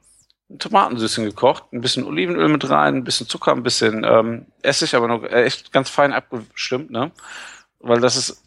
[0.49, 4.95] ein Tomatensüßchen gekocht, ein bisschen Olivenöl mit rein, ein bisschen Zucker, ein bisschen ähm, Essig,
[4.95, 7.11] aber noch äh, echt ganz fein abgestimmt, ne?
[7.79, 8.43] Weil das ist,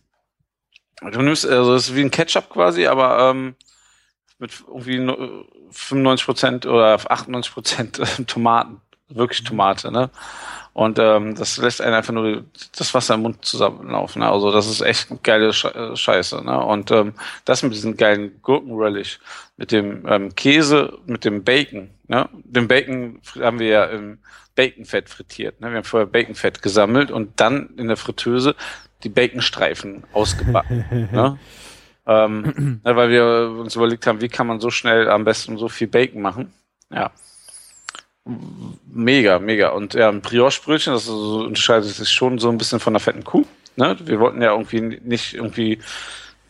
[1.02, 3.54] du nimmst, also das ist wie ein Ketchup quasi, aber ähm,
[4.40, 10.10] mit irgendwie no- 95 Prozent oder 98 Prozent Tomaten, wirklich Tomate, ne?
[10.72, 12.44] Und ähm, das lässt einen einfach nur
[12.78, 14.20] das Wasser im Mund zusammenlaufen.
[14.22, 14.30] Ne?
[14.30, 16.44] Also das ist echt geile äh, Scheiße.
[16.44, 16.64] Ne?
[16.64, 19.18] Und ähm, das mit diesem geilen Gurkenrelish,
[19.56, 21.90] mit dem ähm, Käse, mit dem Bacon.
[22.06, 22.28] Ne?
[22.44, 24.18] Den Bacon haben wir ja im
[24.54, 25.60] Baconfett frittiert.
[25.60, 25.70] Ne?
[25.70, 28.54] Wir haben vorher Baconfett gesammelt und dann in der Fritteuse
[29.02, 30.84] die Baconstreifen ausgebacken.
[31.12, 31.38] ne?
[32.10, 35.68] ähm, ne, weil wir uns überlegt haben, wie kann man so schnell am besten so
[35.68, 36.52] viel Bacon machen.
[36.92, 37.12] Ja.
[38.92, 39.70] Mega, mega.
[39.70, 43.24] Und ja, ein Brioche-Brötchen, das so, unterscheidet sich schon so ein bisschen von der fetten
[43.24, 43.44] Kuh.
[43.76, 43.96] Ne?
[44.00, 45.78] Wir wollten ja irgendwie nicht irgendwie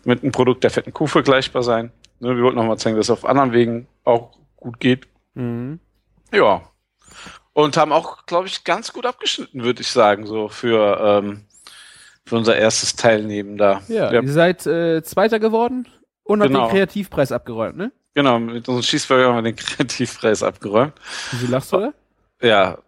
[0.05, 1.93] mit einem Produkt der fetten Kuh vergleichbar sein.
[2.19, 2.35] Ne?
[2.37, 5.07] Wir wollten nochmal zeigen, dass es auf anderen Wegen auch gut geht.
[5.35, 5.79] Mhm.
[6.33, 6.63] Ja.
[7.53, 11.45] Und haben auch, glaube ich, ganz gut abgeschnitten, würde ich sagen, so für, ähm,
[12.27, 13.83] für unser erstes Teilnehmen da.
[13.89, 14.21] Ja, Ja.
[14.23, 15.89] ihr seid äh, Zweiter geworden
[16.23, 16.67] und habt Genau.
[16.67, 17.93] den Kreativpreis abgeräumt, ne?
[18.15, 20.95] Genau, mit unserem Cheeseburger haben wir den Kreativpreis abgeräumt.
[21.33, 21.93] Wieso lachst du da?
[22.43, 22.79] Ja,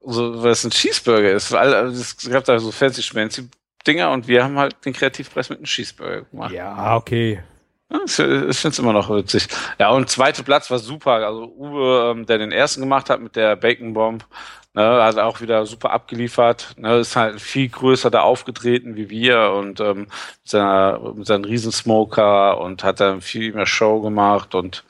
[0.00, 1.50] so, weil es ein Cheeseburger ist.
[1.52, 3.48] Weil alle- es gab da so fancy schmancy
[3.86, 6.52] Dinger und wir haben halt den Kreativpreis mit einem Cheeseburger gemacht.
[6.52, 7.40] Ja, okay.
[7.88, 9.48] Ich finde es immer noch witzig.
[9.78, 11.12] Ja, und zweiter Platz war super.
[11.12, 14.26] Also Uwe, ähm, der den ersten gemacht hat mit der Bacon Bomb,
[14.74, 16.74] ne, hat auch wieder super abgeliefert.
[16.78, 20.10] Ne, ist halt viel größer da aufgetreten wie wir und ähm, mit,
[20.44, 24.84] seiner, mit seinem Riesensmoker und hat dann viel mehr Show gemacht und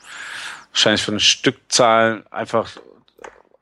[0.71, 2.69] wahrscheinlich von den Stückzahlen einfach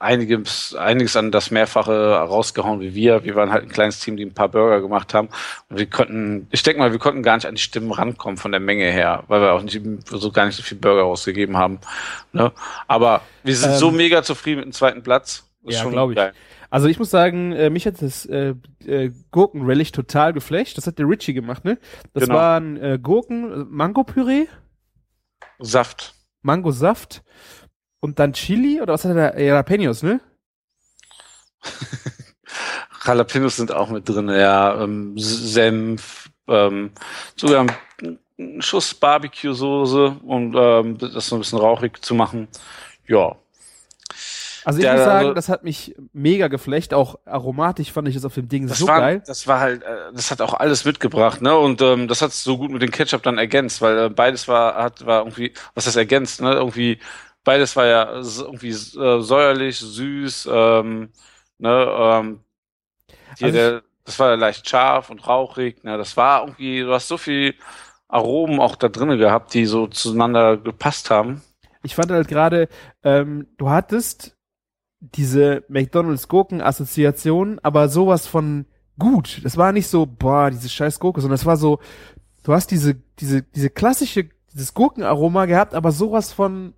[0.06, 3.24] einiges, einiges an das Mehrfache rausgehauen wie wir.
[3.26, 5.30] Wir waren halt ein kleines Team, die ein paar Burger gemacht haben.
[5.70, 8.52] Und wir konnten, ich denke mal, wir konnten gar nicht an die Stimmen rankommen von
[8.52, 11.80] der Menge her, weil wir auch nicht so gar nicht so viel Burger ausgegeben haben.
[12.32, 12.52] Ne?
[12.88, 15.50] Aber wir sind Ähm, so mega zufrieden mit dem zweiten Platz.
[15.66, 16.16] Ist Ja, schon glaub ich.
[16.16, 16.34] geil.
[16.70, 18.54] Also ich muss sagen, äh, mich hat das äh,
[18.86, 20.78] äh, Gurkenrelish total geflasht.
[20.78, 21.78] Das hat der Richie gemacht, ne?
[22.14, 22.36] Das Genau.
[22.36, 24.48] waren äh, Gurken, Mango-Püree,
[25.60, 26.14] Saft.
[26.42, 27.24] Mangosaft
[28.06, 29.40] und dann Chili oder was hat er da?
[29.40, 30.22] Jalapenos, ne?
[33.06, 34.82] Jalapenos sind auch mit drin, ja.
[34.82, 36.92] Ähm, Senf, ähm,
[37.36, 37.72] sogar ein,
[38.62, 42.48] Schuss Barbecue-Soße, um ähm, das so ein bisschen rauchig zu machen.
[43.08, 43.36] Ja.
[44.66, 46.94] Also ich Ja, muss sagen, das hat mich mega geflecht.
[46.94, 49.24] Auch aromatisch fand ich das auf dem Ding Das so war, geil.
[49.26, 51.56] das war halt, äh, das hat auch alles mitgebracht, ne?
[51.58, 54.76] Und ähm, das hat so gut mit dem Ketchup dann ergänzt, weil äh, beides war,
[54.76, 56.54] hat, war irgendwie, was das ergänzt, ne?
[56.54, 57.00] Irgendwie,
[57.46, 61.10] beides war ja irgendwie äh, säuerlich, süß, ähm,
[61.58, 61.88] ne?
[61.98, 62.40] Ähm,
[63.38, 65.98] hier Also der, das war leicht scharf und rauchig, ne?
[65.98, 67.56] Das war irgendwie, du hast so viel
[68.10, 71.42] Aromen auch da drinnen gehabt, die so zueinander gepasst haben.
[71.84, 72.68] Ich fand halt gerade,
[73.04, 74.36] ähm, du hattest
[75.00, 78.66] diese McDonalds Gurken-Assoziation, aber sowas von
[78.98, 79.42] gut.
[79.44, 81.80] Das war nicht so, boah, diese scheiß Gurke, sondern es war so,
[82.44, 86.74] du hast diese, diese, diese klassische, dieses Gurkenaroma gehabt, aber sowas von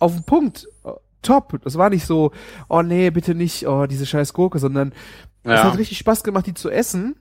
[0.00, 0.66] auf den Punkt.
[0.84, 0.90] äh,
[1.22, 1.58] Top.
[1.64, 2.32] Das war nicht so,
[2.70, 4.92] oh nee, bitte nicht, oh, diese scheiß Gurke, sondern
[5.44, 5.64] es Ja.
[5.64, 7.16] hat richtig Spaß gemacht, die zu essen.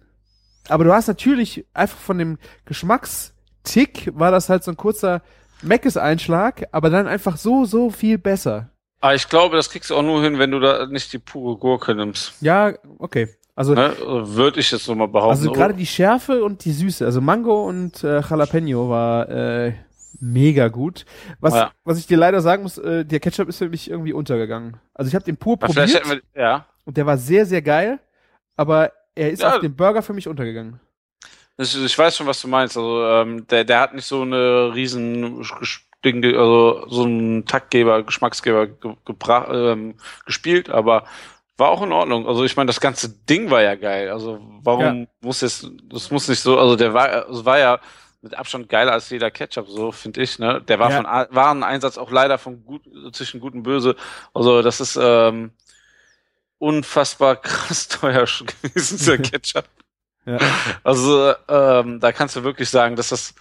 [0.69, 5.21] Aber du hast natürlich einfach von dem Geschmackstick war das halt so ein kurzer
[5.61, 8.69] Meckes-Einschlag, aber dann einfach so, so viel besser.
[9.01, 11.57] Aber ich glaube, das kriegst du auch nur hin, wenn du da nicht die pure
[11.57, 12.33] Gurke nimmst.
[12.41, 13.29] Ja, okay.
[13.55, 13.93] Also, Ne?
[13.99, 15.31] Würde ich jetzt so mal behaupten.
[15.37, 19.73] also gerade die Schärfe und die Süße, also Mango und äh, Jalapeno war äh,
[20.19, 21.05] mega gut.
[21.39, 21.71] Was, Ja.
[21.83, 24.77] was ich dir leider sagen muss, äh, der Ketchup ist für mich irgendwie untergegangen.
[24.93, 26.65] Also ich habe den pur Aber probiert wir, ja.
[26.85, 27.99] und der war sehr, sehr geil,
[28.55, 29.55] aber er ist Ja.
[29.55, 30.79] auf dem Burger für mich untergegangen.
[31.57, 32.77] Ich, ich weiß schon, was du meinst.
[32.77, 35.43] Also ähm, der, der hat nicht so eine riesen
[36.05, 38.95] Ding, also so einen Taktgeber, Geschmacksgeber ge
[39.51, 41.03] ähm, gespielt, aber
[41.57, 42.25] war auch in Ordnung.
[42.25, 44.09] Also ich meine, das ganze Ding war ja geil.
[44.09, 45.07] Also warum Ja.
[45.19, 47.79] muss es, das muss nicht so, also der war, es war ja
[48.21, 50.39] mit Abstand geiler als jeder Ketchup, so finde ich.
[50.39, 50.97] Ne, der war Ja.
[50.97, 52.81] von A- Wareneinsatz auch leider von gut
[53.13, 53.95] zwischen gut und böse.
[54.33, 55.51] Also das ist ähm,
[56.57, 59.65] unfassbar krass teuer gewesen, dieser Ketchup.
[60.25, 60.37] Ja.
[60.83, 63.33] Also ähm, da kannst du wirklich sagen, dass das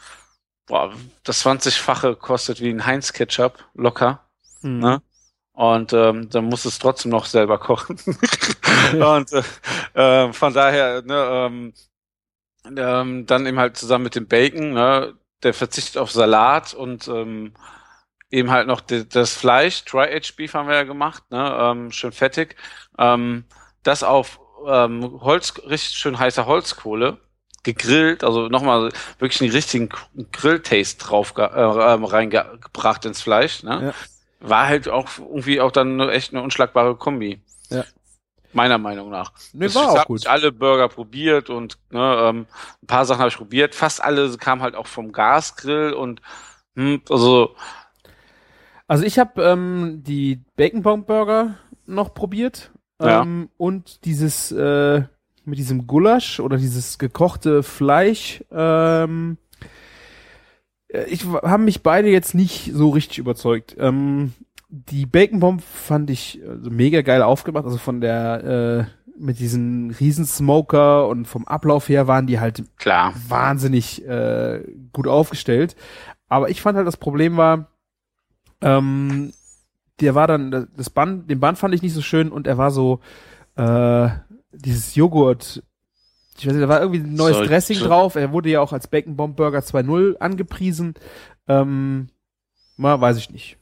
[0.67, 0.93] boah,
[1.25, 4.21] das 20-fache kostet wie ein Heinz Ketchup locker.
[4.63, 4.79] Mhm.
[4.79, 5.03] Ne?
[5.53, 7.99] Und ähm, dann musst du es trotzdem noch selber kochen.
[8.93, 9.33] und
[9.95, 11.73] äh, äh, von daher, ne, ähm,
[12.77, 17.55] ähm, dann eben halt zusammen mit dem Bacon, ne, der verzichtet auf Salat und ähm,
[18.31, 22.13] eben halt noch die, das Fleisch, Dry-Aged Beef haben wir ja gemacht, ne, ähm, schön
[22.13, 22.57] fettig.
[22.99, 23.45] Ähm,
[23.83, 27.19] das auf ähm, Holz, richtig schön heißer Holzkohle,
[27.63, 29.89] gegrillt, also nochmal wirklich einen richtigen
[30.33, 33.95] Grill-Taste drauf äh, ähm, reingebracht ins Fleisch, ne?
[34.41, 34.49] Ja.
[34.49, 37.41] War halt auch irgendwie auch dann echt eine unschlagbare Kombi.
[37.71, 37.85] Ja.
[38.53, 39.33] Meiner Meinung nach.
[39.53, 40.21] Nee, Ich war auch gut.
[40.21, 42.47] nicht alle Burger probiert und ne, ähm,
[42.83, 43.75] ein paar Sachen habe ich probiert.
[43.75, 46.23] Fast alle kamen halt auch vom Gasgrill und
[46.75, 47.55] hm, also
[48.87, 53.23] Also ich habe ähm, die Bacon Bomb Burger noch probiert Ja.
[53.23, 55.03] ähm, und dieses äh,
[55.45, 58.43] mit diesem Gulasch oder dieses gekochte Fleisch.
[58.51, 59.37] Ähm,
[60.89, 63.77] äh, ich haben mich beide jetzt nicht so richtig überzeugt.
[63.79, 64.33] Ähm,
[64.69, 69.91] die Bacon Bomb fand ich also mega geil aufgemacht, also von der äh, mit diesen
[69.91, 73.13] Riesensmoker und vom Ablauf her waren die halt klar.
[73.29, 75.75] wahnsinnig äh, gut aufgestellt.
[76.29, 77.69] Aber ich fand halt, das Problem war,
[78.61, 79.33] ähm,
[80.01, 82.71] der war dann, das Band, den Band fand ich nicht so schön und er war
[82.71, 83.01] so,
[83.57, 84.09] äh,
[84.53, 85.63] dieses Joghurt,
[86.39, 88.15] ich weiß nicht, da war irgendwie ein neues So- Dressing so- drauf.
[88.15, 90.95] Er wurde ja auch als Bacon Bomb Burger 2.0 angepriesen.
[91.49, 92.09] Ähm,
[92.77, 93.58] mal, weiß ich nicht.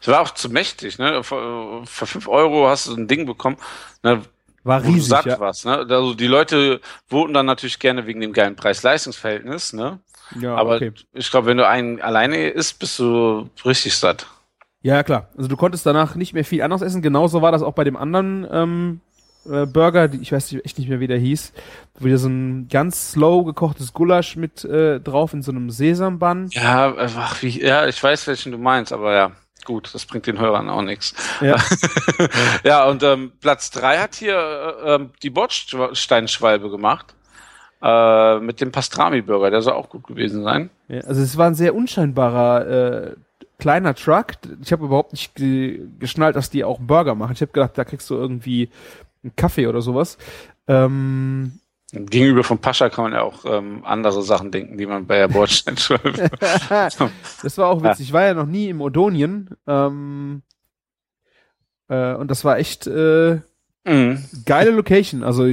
[0.00, 1.22] Es war auch zu mächtig, ne?
[1.24, 3.56] Für, für fünf Euro hast du ein Ding bekommen,
[4.02, 4.22] ne,
[4.62, 5.40] War wo du riesig, satt ja.
[5.40, 5.78] warst, ne?
[5.78, 9.98] Also die Leute voten dann natürlich gerne wegen dem geilen Preis-Leistungs-Verhältnis, ne?
[10.40, 10.92] ja Aber okay.
[11.12, 14.26] ich glaube, wenn du einen alleine isst, bist du richtig satt.
[14.82, 15.28] Ja, klar.
[15.36, 17.00] Also du konntest danach nicht mehr viel anderes essen.
[17.02, 19.00] Genauso war das auch bei dem anderen ähm,
[19.50, 21.52] äh, Burger, die- ich weiß echt nicht mehr, wie der hieß.
[21.98, 26.52] Wieder so ein ganz slow gekochtes Gulasch mit äh, drauf in so einem Sesambann.
[26.52, 29.32] Ja, äh, ach, wie, ja, ich weiß, welchen du meinst, aber ja,
[29.64, 31.14] gut, das bringt den Hörern auch nichts.
[31.40, 31.56] Ja.
[32.64, 37.14] ja, und ähm, Platz drei hat hier äh, ähm, die Bordsteinschwalbe gemacht.
[37.82, 40.70] Äh, mit dem Pastrami-Burger, der soll auch gut gewesen sein.
[40.88, 43.14] Ja, also es war ein sehr unscheinbarer äh,
[43.58, 44.32] kleiner Truck.
[44.62, 47.32] Ich habe überhaupt nicht ge geschnallt, dass die auch Burger machen.
[47.34, 48.70] Ich habe gedacht, da kriegst du irgendwie
[49.22, 50.16] einen Kaffee oder sowas.
[50.66, 51.60] Ähm,
[51.94, 55.28] Gegenüber von Pascha kann man ja auch ähm, andere Sachen denken, die man bei der
[55.28, 56.12] Bordsteinschwalbe.
[57.42, 58.08] das war auch witzig.
[58.08, 59.50] Ich war ja noch nie im Odonien.
[59.66, 60.42] Ähm,
[61.88, 63.40] äh, und das war echt äh,
[63.84, 64.24] mhm.
[64.44, 65.22] geile Location.
[65.22, 65.46] Also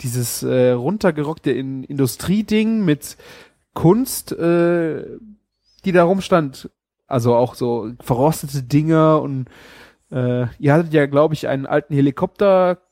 [0.00, 3.16] dieses äh, runtergerockte in Industrieding mit
[3.74, 5.04] Kunst, äh,
[5.84, 6.70] die da rumstand.
[7.06, 9.48] Also auch so verrostete Dinger und
[10.12, 11.92] äh, ihr hattet ja, glaube ich, einen alten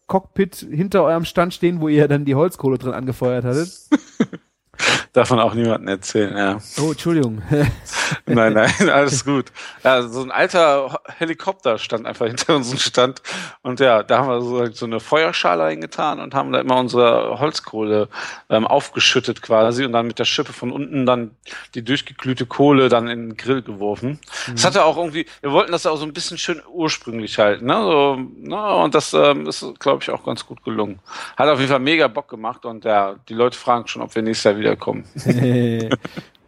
[0.08, 3.70] Helikopter-Cockpit hinter eurem Stand stehen, wo ihr dann die Holzkohle drin angefeuert hattet.
[5.12, 6.58] Davon auch niemandem erzählen, ja.
[6.80, 7.42] Oh, Entschuldigung.
[8.26, 9.46] Nein, nein, alles gut.
[9.84, 13.22] Ja, so ein alter Helikopter stand einfach hinter unserem Stand.
[13.62, 17.38] Und ja, da haben wir so, so eine Feuerschale eingetan und haben da immer unsere
[17.38, 18.08] Holzkohle
[18.48, 21.32] ähm, aufgeschüttet quasi und dann mit der Schippe von unten dann
[21.74, 24.18] die durchgeglühte Kohle dann in den Grill geworfen.
[24.52, 27.80] Das hatte auch irgendwie, wir wollten das auch so ein bisschen schön ursprünglich halten, ne?
[27.82, 28.74] So, ne?
[28.76, 31.00] Und das ähm, ist, glaube ich, auch ganz gut gelungen.
[31.36, 34.22] Hat auf jeden Fall mega Bock gemacht und ja, die Leute fragen schon, ob wir
[34.22, 35.04] nächstes Jahr wiederkommen.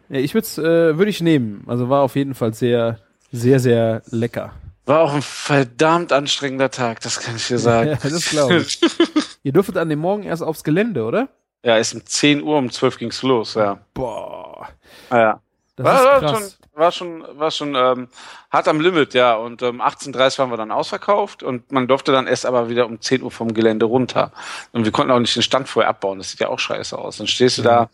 [0.09, 0.47] ja, ich würde
[0.91, 1.63] äh, würde ich nehmen.
[1.67, 2.99] Also war auf jeden Fall sehr,
[3.31, 4.53] sehr, sehr lecker.
[4.85, 7.91] War auch ein verdammt anstrengender Tag, das kann ich dir sagen.
[7.91, 8.79] Ja, das glaube ich.
[9.43, 11.29] Ihr dürftet an dem Morgen erst aufs Gelände, oder?
[11.63, 13.79] Ja, ist um 10 Uhr, um 12 ging's los, ja.
[13.93, 14.69] Boah,
[15.09, 15.39] Ah, ja.
[15.75, 16.57] das War, ist war krass.
[16.71, 18.07] schon, war schon, war schon ähm,
[18.49, 19.35] hart am Limit, ja.
[19.35, 22.99] Und ähm, 18.30 waren wir dann ausverkauft und man durfte dann erst aber wieder um
[22.99, 24.31] 10 Uhr vom Gelände runter.
[24.71, 27.17] Und wir konnten auch nicht den Stand vorher abbauen, das sieht ja auch scheiße aus.
[27.17, 27.89] Dann stehst du da,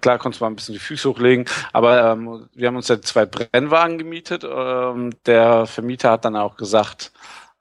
[0.00, 3.00] klar konntest du mal ein bisschen die Füße hochlegen, aber ähm, wir haben uns ja
[3.00, 4.44] zwei Brennwagen gemietet.
[4.44, 7.12] Ähm, der Vermieter hat dann auch gesagt,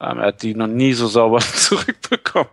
[0.01, 2.49] ähm, er hat die noch nie so sauber zurückbekommen.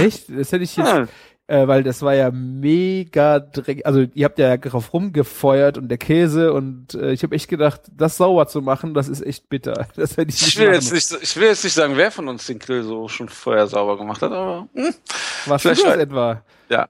[0.00, 0.24] Echt?
[0.28, 1.06] Das hätte ich jetzt, Ja.
[1.48, 3.84] äh, weil das war ja mega dreckig.
[3.84, 7.82] Also ihr habt ja drauf rumgefeuert und der Käse und äh, ich habe echt gedacht,
[7.92, 9.88] das sauber zu machen, das ist echt bitter.
[9.96, 12.46] Das hätte ich Ich will, jetzt nicht, ich will jetzt nicht sagen, wer von uns
[12.46, 14.94] den Grill so schon vorher sauber gemacht hat, aber hm,
[15.46, 16.42] du Vielleicht das etwa?
[16.68, 16.88] Ja.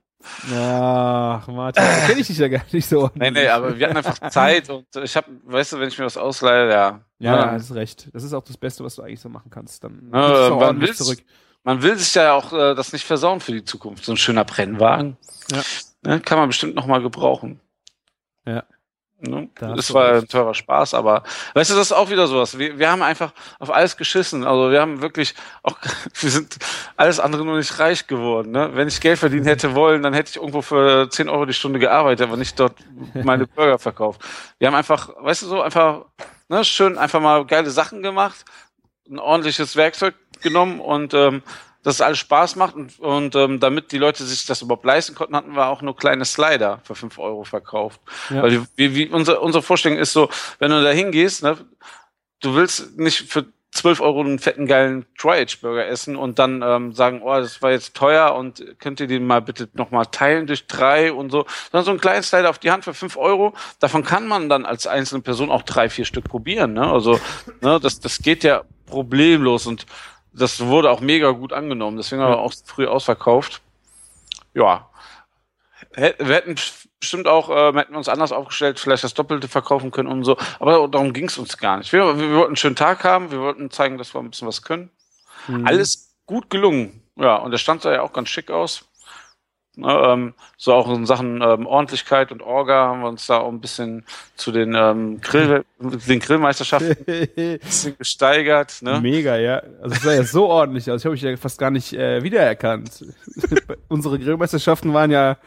[0.52, 3.10] Ach, Martin, da kenne ich dich ja gar nicht so.
[3.14, 6.04] nee, nee, aber wir hatten einfach Zeit und ich habe, weißt du, wenn ich mir
[6.04, 7.00] was ausleihe, ja.
[7.18, 7.50] Ja, ja.
[7.52, 8.08] hast recht.
[8.12, 9.82] Das ist auch das Beste, was du eigentlich so machen kannst.
[9.84, 11.18] Dann Ja, wann ordentlich willst- zurück.
[11.62, 14.04] man will sich ja auch äh, das nicht versauen für die Zukunft.
[14.04, 15.16] So ein schöner Brennwagen.
[15.50, 15.62] Ja.
[16.02, 17.60] Ne, kann man bestimmt noch mal gebrauchen.
[18.46, 18.64] Ja.
[19.24, 19.48] Ne?
[19.54, 20.30] Du war ein recht.
[20.30, 21.22] teurer Spaß, aber
[21.54, 22.58] weißt du, das ist auch wieder sowas.
[22.58, 24.44] Wir, wir haben einfach auf alles geschissen.
[24.44, 25.76] Also wir haben wirklich auch,
[26.20, 26.56] wir sind
[26.96, 28.52] alles andere nur nicht reich geworden.
[28.52, 28.70] Ne?
[28.74, 31.78] Wenn ich Geld verdienen hätte wollen, dann hätte ich irgendwo für 10 Euro die Stunde
[31.78, 32.76] gearbeitet, aber nicht dort
[33.14, 34.20] meine Burger verkauft.
[34.58, 36.04] Wir haben einfach, weißt du so, einfach
[36.48, 38.44] ne, schön einfach mal geile Sachen gemacht,
[39.08, 41.42] ein ordentliches Werkzeug genommen und ähm,
[41.84, 45.14] dass es alles Spaß macht und, und ähm, damit die Leute sich das überhaupt leisten
[45.14, 48.00] konnten, hatten wir auch nur kleine Slider für 5 Euro verkauft.
[48.30, 48.42] Ja.
[48.42, 51.56] Weil wie, wie unsere, unsere Vorstellung ist so, wenn du da hingehst, ne,
[52.40, 57.22] du willst nicht für 12 Euro einen fetten, geilen Tri-Age-Burger essen und dann ähm, sagen,
[57.22, 61.12] oh, das war jetzt teuer und könnt ihr den mal bitte nochmal teilen durch drei
[61.12, 61.44] und so.
[61.72, 64.64] Sondern so einen kleinen Slider auf die Hand für 5 Euro, davon kann man dann
[64.64, 66.74] als einzelne Person auch drei, vier Stück probieren.
[66.74, 66.88] Ne?
[66.88, 67.18] Also
[67.62, 69.86] ne, das, das geht ja problemlos und
[70.34, 71.96] das wurde auch mega gut angenommen.
[71.96, 73.62] Deswegen haben wir auch früh ausverkauft.
[74.52, 74.88] Ja.
[75.94, 76.56] Wir hätten
[76.98, 80.36] bestimmt auch, äh, hätten uns anders aufgestellt, vielleicht das Doppelte verkaufen können und so.
[80.58, 81.92] Aber darum ging es uns gar nicht.
[81.92, 84.62] Wir, wir wollten einen schönen Tag haben, wir wollten zeigen, dass wir ein bisschen was
[84.62, 84.90] können.
[85.46, 85.66] Mhm.
[85.66, 87.02] Alles gut gelungen.
[87.16, 88.84] Ja, und der stand sah ja auch ganz schick aus.
[89.76, 93.48] Ne, ähm, so auch in Sachen ähm, Ordentlichkeit und Orga haben wir uns da auch
[93.48, 94.04] ein bisschen
[94.36, 98.82] zu den ähm, Grill, den Grillmeisterschaften ein bisschen gesteigert.
[98.82, 99.00] Ne?
[99.00, 99.62] Mega, ja.
[99.82, 101.00] Also es sah ja so ordentlich aus.
[101.00, 103.04] Ich habe mich ja fast gar nicht äh, wiedererkannt.
[103.88, 105.38] Unsere Grillmeisterschaften waren ja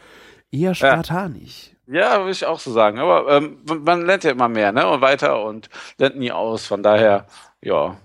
[0.50, 1.70] eher spartanisch.
[1.86, 2.98] Ja, würde ich auch so sagen.
[2.98, 4.86] Aber ähm, man lernt ja immer mehr, ne?
[4.86, 6.66] Und weiter und lernt nie aus.
[6.66, 7.26] Von daher,
[7.62, 7.96] ja.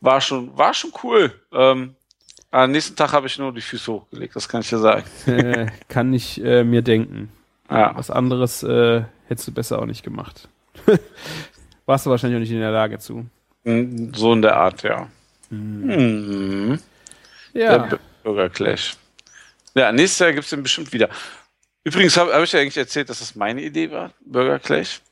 [0.00, 1.32] War schon, war schon cool.
[1.52, 1.96] Ähm,
[2.62, 5.04] am nächsten Tag habe ich nur die Füße hochgelegt, das kann ich dir sagen.
[5.26, 7.30] Äh, kann ich äh, mir denken.
[7.70, 7.92] Ja.
[7.96, 10.48] Was anderes äh, hättest du besser auch nicht gemacht.
[11.86, 13.26] Warst du wahrscheinlich auch nicht in der Lage zu.
[13.64, 15.08] Mm, So in der Art, ja.
[15.50, 16.78] Mhm.
[17.52, 17.78] Ja.
[17.86, 18.96] Der Burger Clash.
[19.74, 21.08] Ja, nächstes Jahr gibt's den bestimmt wieder.
[21.84, 25.02] Übrigens habe hab ich ja eigentlich erzählt, dass das meine Idee war, Burger Clash.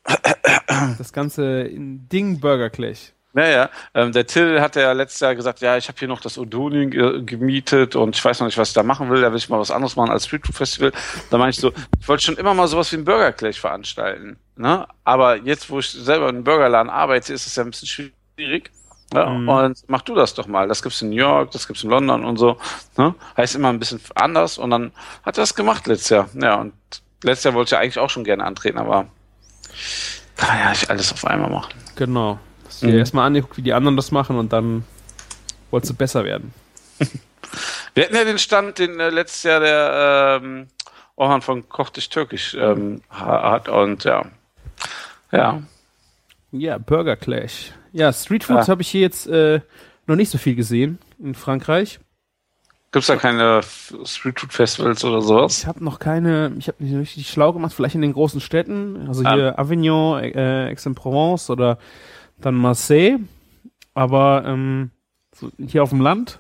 [0.99, 3.13] Das ganze in Ding Burger Clash.
[3.35, 6.37] Naja, ähm, der Till hat ja letztes Jahr gesagt, ja, ich habe hier noch das
[6.37, 9.23] Odonin ge gemietet und ich weiß noch nicht, was ich da machen will.
[9.23, 10.93] Da will ich mal was anderes machen als Street Food Festival.
[11.31, 14.37] Da meine ich so, ich wollte schon immer mal sowas wie ein Burger Clash veranstalten.
[14.57, 14.87] Ne?
[15.05, 17.89] Aber jetzt, wo ich selber in einem Burgerladen arbeite, ist es ja ein bisschen
[18.37, 18.71] schwierig.
[19.15, 19.49] Ja, Mhm.
[19.49, 20.69] Und mach du das doch mal.
[20.69, 22.57] Das gibt's in New York, das gibt's in London und so.
[22.97, 23.15] Ne?
[23.37, 24.59] Heißt immer ein bisschen anders.
[24.59, 24.93] Und dann
[25.23, 26.29] hat er das gemacht letztes Jahr.
[26.35, 26.73] Ja, und
[27.23, 29.07] letztes Jahr wollte ich ja eigentlich auch schon gerne antreten, aber
[30.37, 31.75] kann ja nicht alles auf einmal machen.
[31.97, 32.39] Genau.
[32.83, 32.99] Hast du dir Mhm.
[32.99, 34.83] erstmal angeguckt, wie die anderen das machen und dann
[35.71, 36.53] wolltest du besser werden.
[37.95, 40.67] Wir hatten ja den Stand, den äh, letztes Jahr der ähm,
[41.15, 44.25] Orhan von Koch dich Türkisch ähm, ha- hat und ja.
[45.31, 45.63] Ja.
[46.51, 47.73] Ja, Burger Clash.
[47.93, 48.73] Ja, Street Foods Ja.
[48.73, 49.61] habe ich hier jetzt äh,
[50.09, 52.01] noch nicht so viel gesehen in Frankreich.
[52.91, 53.61] Gibt's da keine
[54.05, 55.59] Street Food Festivals oder sowas?
[55.61, 59.07] Ich habe noch keine, ich habe nicht richtig schlau gemacht, vielleicht in den großen Städten,
[59.09, 59.35] also Ah.
[59.35, 61.79] hier Avignon, äh, Aix-en-Provence oder
[62.45, 63.19] dann Marseille,
[63.95, 64.91] aber ähm,
[65.35, 66.39] so hier auf dem Land,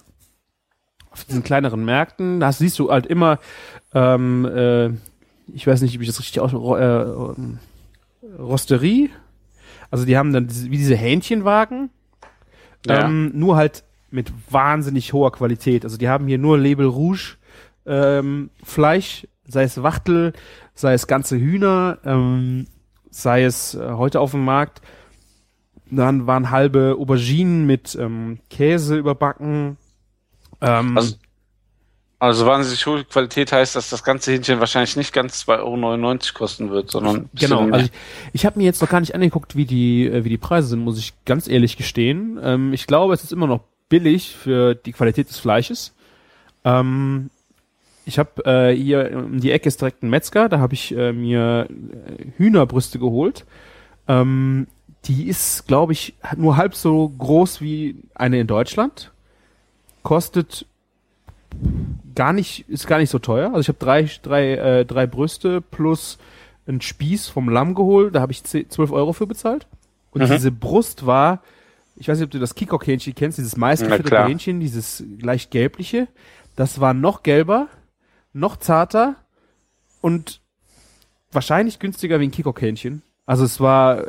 [1.11, 3.39] auf diesen kleineren Märkten, da siehst du halt immer,
[3.95, 4.89] ähm, äh,
[5.55, 7.03] ich weiß nicht, wie ich das richtig aus, äh,
[7.41, 7.59] ähm,
[8.39, 9.11] Rosterie,
[9.91, 11.91] also die haben dann diese, wie diese Hähnchenwagen,
[12.87, 13.07] Ja.
[13.07, 15.85] ähm, nur halt mit wahnsinnig hoher Qualität.
[15.85, 17.37] Also die haben hier nur Label Rouge
[17.87, 20.33] ähm, Fleisch, sei es Wachtel,
[20.75, 22.67] sei es ganze Hühner, ähm,
[23.11, 24.83] sei es äh, heute auf dem Markt.
[25.95, 29.77] Dann waren halbe Auberginen mit ähm, Käse überbacken.
[30.61, 31.17] Ähm, Also,
[32.19, 36.71] also wahnsinnig hohe Qualität heißt, dass das ganze Hähnchen wahrscheinlich nicht ganz 2,99 Euro kosten
[36.71, 37.93] wird, sondern Genau, also ich,
[38.33, 40.81] ich habe mir jetzt noch gar nicht angeguckt, wie die, äh, wie die Preise sind,
[40.81, 42.39] muss ich ganz ehrlich gestehen.
[42.43, 45.95] Ähm, ich glaube, es ist immer noch billig für die Qualität des Fleisches.
[46.65, 47.31] Ähm,
[48.05, 51.13] ich habe äh, hier um die Ecke ist direkt ein Metzger, da habe ich äh,
[51.13, 53.45] mir äh, Hühnerbrüste geholt.
[54.09, 54.67] Ähm,
[55.07, 59.13] die ist, glaube ich, nur halb so groß wie eine in Deutschland.
[60.03, 60.67] Kostet
[62.15, 63.49] gar nicht, ist gar nicht so teuer.
[63.49, 66.19] Also ich habe drei, drei, äh, drei Brüste plus
[66.67, 69.67] einen Spieß vom Lamm geholt, da habe ich 10, 12 Euro für bezahlt.
[70.13, 70.27] Und Mhm.
[70.31, 71.43] diese Brust war,
[71.97, 74.29] ich weiß nicht, ob du das Kikok-Hähnchen kennst, dieses maisgefütterte.
[74.29, 76.07] Hähnchen, dieses leicht gelbliche.
[76.55, 77.69] Das war noch gelber,
[78.33, 79.17] noch zarter
[80.01, 80.41] und
[81.33, 83.03] wahrscheinlich günstiger wie ein Kikok-Hähnchen.
[83.27, 84.05] Also es war,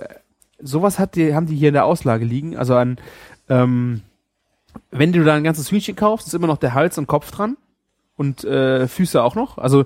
[0.63, 2.57] sowas hat die, haben die hier in der Auslage liegen.
[2.57, 2.97] Also an,
[3.49, 4.01] ähm,
[4.91, 7.57] wenn du da ein ganzes Hühnchen kaufst, ist immer noch der Hals und Kopf dran
[8.15, 9.57] und äh, Füße auch noch.
[9.57, 9.85] Also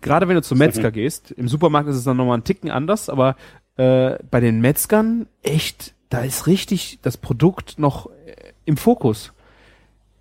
[0.00, 3.08] gerade wenn du zum Metzger gehst, im Supermarkt ist es dann nochmal ein Ticken anders,
[3.08, 3.36] aber
[3.76, 9.32] äh, bei den Metzgern echt, da ist richtig das Produkt noch äh, im Fokus.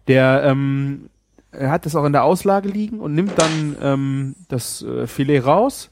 [0.08, 1.10] Der ähm,
[1.52, 5.40] er hat das auch in der Auslage liegen und nimmt dann ähm, das äh, Filet
[5.40, 5.90] raus,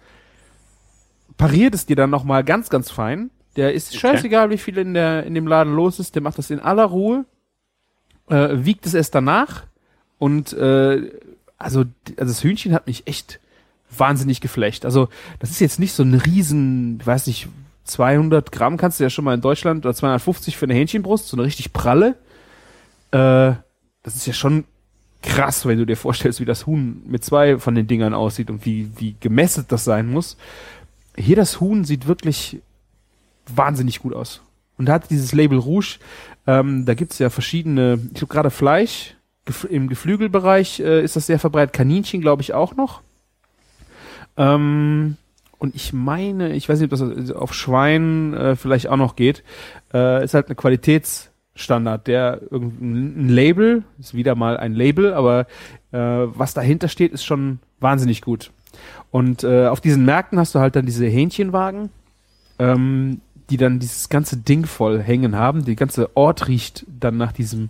[1.38, 3.30] pariert es dir dann nochmal ganz, ganz fein.
[3.56, 4.00] Der ist Okay.
[4.00, 6.86] scheißegal, wie viel in, der, in dem Laden los ist, der macht das in aller
[6.86, 7.26] Ruhe,
[8.30, 9.64] äh, wiegt es erst danach
[10.18, 11.12] und äh,
[11.58, 11.86] also, also
[12.18, 13.39] das Hühnchen hat mich echt
[13.95, 14.86] wahnsinnig geflecht.
[14.86, 17.47] Also das ist jetzt nicht so ein riesen, ich weiß nicht,
[17.86, 21.36] 200 Gramm kannst du ja schon mal in Deutschland oder 250 für eine Hähnchenbrust, so
[21.36, 22.16] eine richtig pralle.
[23.12, 23.54] Äh,
[24.04, 24.64] das ist ja schon
[25.22, 28.66] krass, wenn du dir vorstellst, wie das Huhn mit zwei von den Dingern aussieht und
[28.66, 30.38] wie, wie gemästet das sein muss.
[31.18, 32.62] Hier das Huhn sieht wirklich
[33.56, 34.41] wahnsinnig gut aus.
[34.78, 36.00] Und da hat dieses Label Rouge,
[36.47, 41.28] ähm, da gibt's ja verschiedene, ich glaube gerade Fleisch, gef im Geflügelbereich äh, ist das
[41.28, 43.02] sehr verbreitet, Kaninchen glaube ich auch noch.
[44.38, 45.18] Ähm,
[45.58, 49.43] und ich meine, ich weiß nicht, ob das auf Schwein äh, vielleicht auch noch geht,
[49.93, 55.47] äh, ist halt eine Qualitätsstandard, der ein Label, ist wieder mal ein Label, aber
[55.91, 58.52] äh, was dahinter steht, ist schon wahnsinnig gut.
[59.12, 61.89] Und äh, auf diesen Märkten hast du halt dann diese Hähnchenwagen,
[62.60, 63.20] ähm,
[63.50, 65.66] die dann dieses ganze Ding voll hängen haben.
[65.66, 67.70] Die ganze Ort riecht dann nach diesem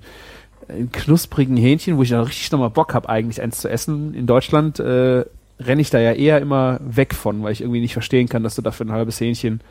[0.67, 4.13] äh, knusprigen Hähnchen, wo ich dann richtig nochmal Bock habe, eigentlich eins zu essen.
[4.13, 5.25] In Deutschland äh,
[5.59, 8.55] renne ich da ja eher immer weg von, weil ich irgendwie nicht verstehen kann, dass
[8.55, 9.61] du dafür ein halbes Hähnchen.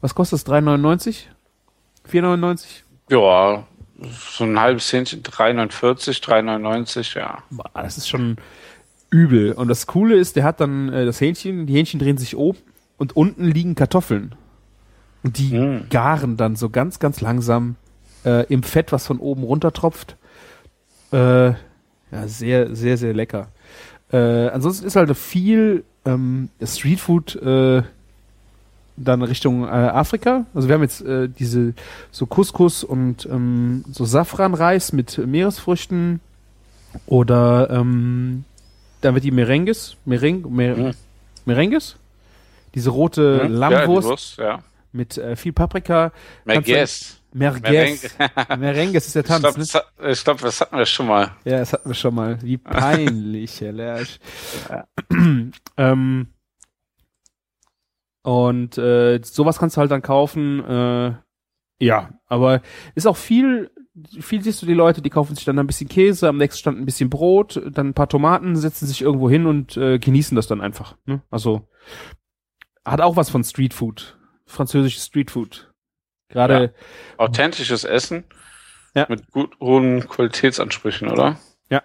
[0.00, 0.52] Was kostet das?
[0.52, 1.24] 3,99?
[2.10, 2.66] 4,99?
[3.10, 3.66] Ja,
[4.00, 7.38] so ein halbes Hähnchen, 3,49, 3,99, ja.
[7.50, 8.36] Boah, das ist schon
[9.10, 9.52] übel.
[9.52, 12.58] Und das Coole ist, der hat dann äh, das Hähnchen, die Hähnchen drehen sich oben
[12.96, 14.34] und unten liegen Kartoffeln.
[15.24, 15.86] Und die Mm.
[15.90, 17.76] garen dann so ganz, ganz langsam
[18.24, 20.16] äh, im Fett, was von oben runtertropft.
[21.12, 21.56] Äh, ja,
[22.26, 23.48] sehr, sehr, sehr lecker.
[24.12, 27.82] Äh, ansonsten ist halt viel ähm, Streetfood äh,
[28.96, 30.46] dann Richtung äh, Afrika.
[30.54, 31.74] Also wir haben jetzt äh, diese
[32.10, 36.20] so Couscous und ähm, so Safranreis mit Meeresfrüchten
[37.06, 38.44] oder ähm,
[39.00, 40.90] dann wird die Merengues, Mereng, Mer Mhm.
[41.44, 41.96] Merengues,
[42.74, 43.52] diese rote Hm?
[43.52, 44.58] Lammwurst Ja, die Wurst, ja.
[44.92, 46.12] Mit äh, viel Paprika.
[46.44, 47.20] Merguez.
[47.32, 48.16] Merguez.
[48.58, 49.64] Merengues ist der Ich Tanz, glaube, ne?
[49.64, 51.32] das, hat- ich glaub, das hatten wir schon mal.
[51.44, 52.40] Ja, das hatten wir schon mal.
[52.42, 54.18] Wie peinlich, Herr Lersch.
[55.76, 56.28] ähm,
[58.22, 60.64] und äh, sowas kannst du halt dann kaufen.
[60.64, 61.14] Äh,
[61.80, 62.62] ja, aber
[62.94, 63.70] ist auch viel,
[64.20, 66.78] viel siehst du die Leute, die kaufen sich dann ein bisschen Käse, am nächsten Stand
[66.78, 70.46] ein bisschen Brot, dann ein paar Tomaten, setzen sich irgendwo hin und äh, genießen das
[70.48, 70.96] dann einfach.
[71.06, 71.22] Ne?
[71.30, 71.68] Also
[72.84, 74.17] hat auch was von Streetfood.
[74.48, 75.72] Französisches Streetfood.
[76.28, 76.74] Gerade
[77.16, 78.24] Authentisches Essen
[78.94, 79.06] Ja.
[79.08, 81.38] mit gut hohen Qualitätsansprüchen, oder?
[81.70, 81.82] Ja.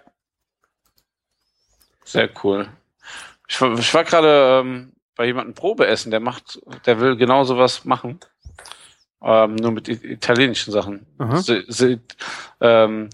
[2.04, 2.68] Sehr cool.
[3.48, 7.44] Ich, war- ich war gerade ähm, bei jemandem Probe essen, der macht, der will genau
[7.44, 8.18] sowas machen.
[9.22, 11.06] Ähm, nur mit italienischen Sachen.
[11.36, 12.00] Se, se,
[12.60, 13.08] ähm,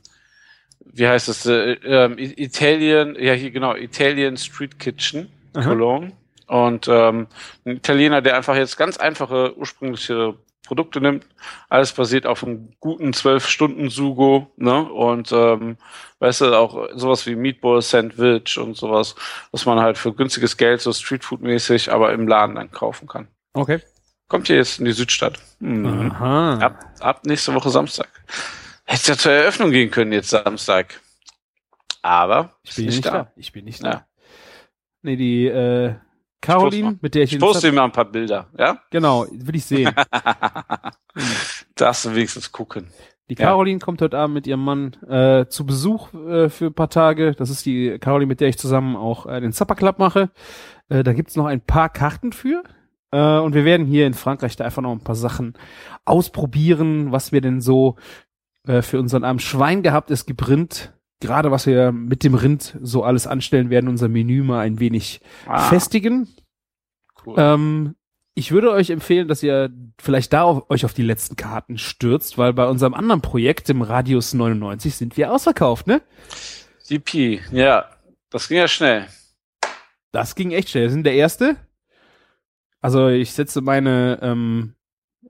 [0.85, 1.47] wie heißt es?
[1.47, 2.09] Äh,
[2.43, 5.63] Italien, ja hier genau, Italian Street Kitchen, Aha.
[5.69, 6.13] Cologne.
[6.51, 7.29] Und ähm,
[7.65, 10.35] ein Italiener, der einfach jetzt ganz einfache ursprüngliche
[10.67, 11.25] Produkte nimmt.
[11.69, 14.83] Alles basiert auf einem guten 12-Stunden-Sugo, ne?
[14.83, 15.77] Und ähm,
[16.19, 19.15] weißt du, auch sowas wie Meatball Sandwich und sowas,
[19.53, 23.29] was man halt für günstiges Geld, so Streetfood-mäßig, aber im Laden dann kaufen kann.
[23.55, 23.81] okay.
[24.27, 25.41] Kommt hier jetzt in die Südstadt.
[25.59, 26.13] Mhm.
[26.13, 26.59] Aha.
[26.59, 28.09] Ab, ab nächste Woche Samstag.
[28.85, 31.01] Hätte ja zur Eröffnung gehen können jetzt Samstag.
[32.03, 33.33] Aber Ich bin ist nicht da.
[33.35, 33.91] Ich bin nicht da.
[33.91, 34.07] Ja.
[35.03, 35.95] Nee, die äh,
[36.41, 38.81] Caroline, mit der ich, Ich poste dir mal ein paar Bilder, ja?
[38.91, 39.93] Genau, will ich sehen.
[41.75, 42.89] Darfst du wenigstens gucken.
[43.29, 43.47] Die Ja.
[43.47, 47.33] Caroline kommt heute Abend mit ihrem Mann äh, zu Besuch äh, für ein paar Tage.
[47.33, 50.31] Das ist die Caroline, mit der ich zusammen auch äh, den Supper Club mache.
[50.89, 52.65] Äh, da gibt's noch ein paar Karten für.
[53.13, 55.55] Äh, und wir werden hier in Frankreich da einfach noch ein paar Sachen
[56.05, 57.97] ausprobieren, was wir denn so
[58.67, 60.93] äh, für unseren Abend Schwein gehabt ist, gebrannt.
[61.21, 65.21] Gerade was wir mit dem Rind so alles anstellen werden, unser Menü mal ein wenig
[65.47, 66.29] Ah, festigen.
[67.27, 67.35] cool.
[67.39, 67.95] Ähm,
[68.35, 72.39] ich würde euch empfehlen, dass ihr vielleicht da auf, euch auf die letzten Karten stürzt,
[72.39, 76.01] weil bei unserem anderen Projekt im Radius 99 sind wir ausverkauft, ne?
[76.83, 77.85] CP, ja.
[78.31, 79.07] Das ging ja schnell.
[80.13, 80.85] Das ging echt schnell.
[80.85, 81.57] Wir sind der Erste.
[82.81, 84.75] Also ich setze meine ähm,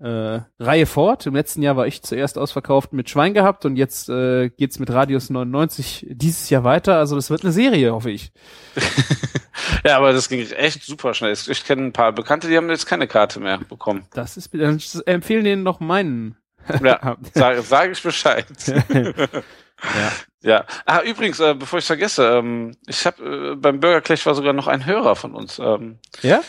[0.01, 1.27] äh, Reihe fort.
[1.27, 4.91] Im letzten Jahr war ich zuerst ausverkauft mit Schwein gehabt und jetzt äh, geht's mit
[4.91, 6.97] Radius 99 dieses Jahr weiter.
[6.97, 8.33] Also das wird eine Serie, hoffe ich.
[9.85, 11.33] Ja, aber das ging echt super schnell.
[11.33, 14.07] Ich kenne ein paar Bekannte, die haben jetzt keine Karte mehr bekommen.
[14.13, 16.37] Das ist dann empfehlen denen noch meinen.
[16.85, 18.47] Ja, sage sag ich Bescheid.
[18.93, 20.13] ja.
[20.43, 20.65] Ja.
[20.85, 24.53] Ah, übrigens, äh, bevor ich vergesse, ähm, ich habe äh, beim Burger Clash war sogar
[24.53, 25.59] noch ein Hörer von uns.
[25.59, 26.41] Ähm, Ja?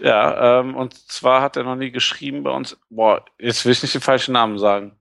[0.00, 2.76] Ja, ähm, und zwar hat er noch nie geschrieben bei uns.
[2.90, 4.96] Boah, jetzt will ich nicht den falschen Namen sagen.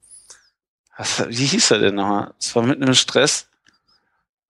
[0.97, 2.33] Was, wie hieß er denn nochmal?
[2.39, 3.49] Es war mitten im Stress.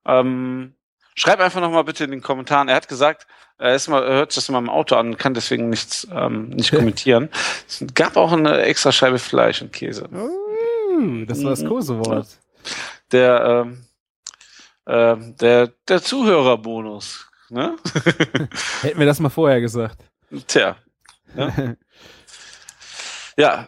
[0.06, 0.76] Ähm,
[1.16, 2.68] schreib einfach nochmal bitte in den Kommentaren.
[2.68, 3.26] Er hat gesagt,
[3.58, 6.50] er, ist mal, er hört sich das immer im Auto an, kann deswegen nichts ähm,
[6.50, 7.30] nicht kommentieren.
[7.68, 10.08] Es gab auch eine extra Scheibe Fleisch und Käse.
[10.12, 11.70] Uh, das war das Mhm.
[11.70, 12.28] Kosewort.
[13.12, 13.86] Der, ähm,
[14.88, 17.28] ähm, der, der Zuhörerbonus.
[17.50, 17.76] Ne?
[18.82, 19.98] Hätten wir das mal vorher gesagt.
[20.48, 20.78] Tja.
[21.36, 21.76] Ja.
[23.38, 23.68] Ja.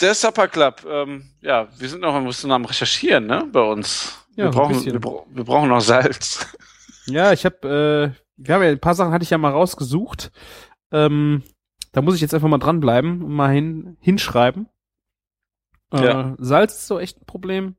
[0.00, 4.26] Der Supper Club, ähm, ja, wir sind noch ein bisschen am Recherchieren, ne, bei uns.
[4.36, 6.46] Ja, wir, brauchen, wir, bra- wir brauchen noch Salz.
[7.06, 10.32] Ja, ich habe, äh, wir haben ja ein paar Sachen hatte ich ja mal rausgesucht.
[10.90, 11.42] Ähm,
[11.92, 14.68] da muss ich jetzt einfach mal dranbleiben und mal hin, hinschreiben.
[15.92, 16.34] Äh, Ja.
[16.38, 17.76] Salz ist so echt ein Problem.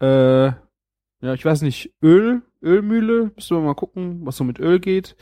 [0.00, 4.80] Äh, ja, ich weiß nicht, Öl, Ölmühle, müssen wir mal gucken, was so mit Öl
[4.80, 5.14] geht.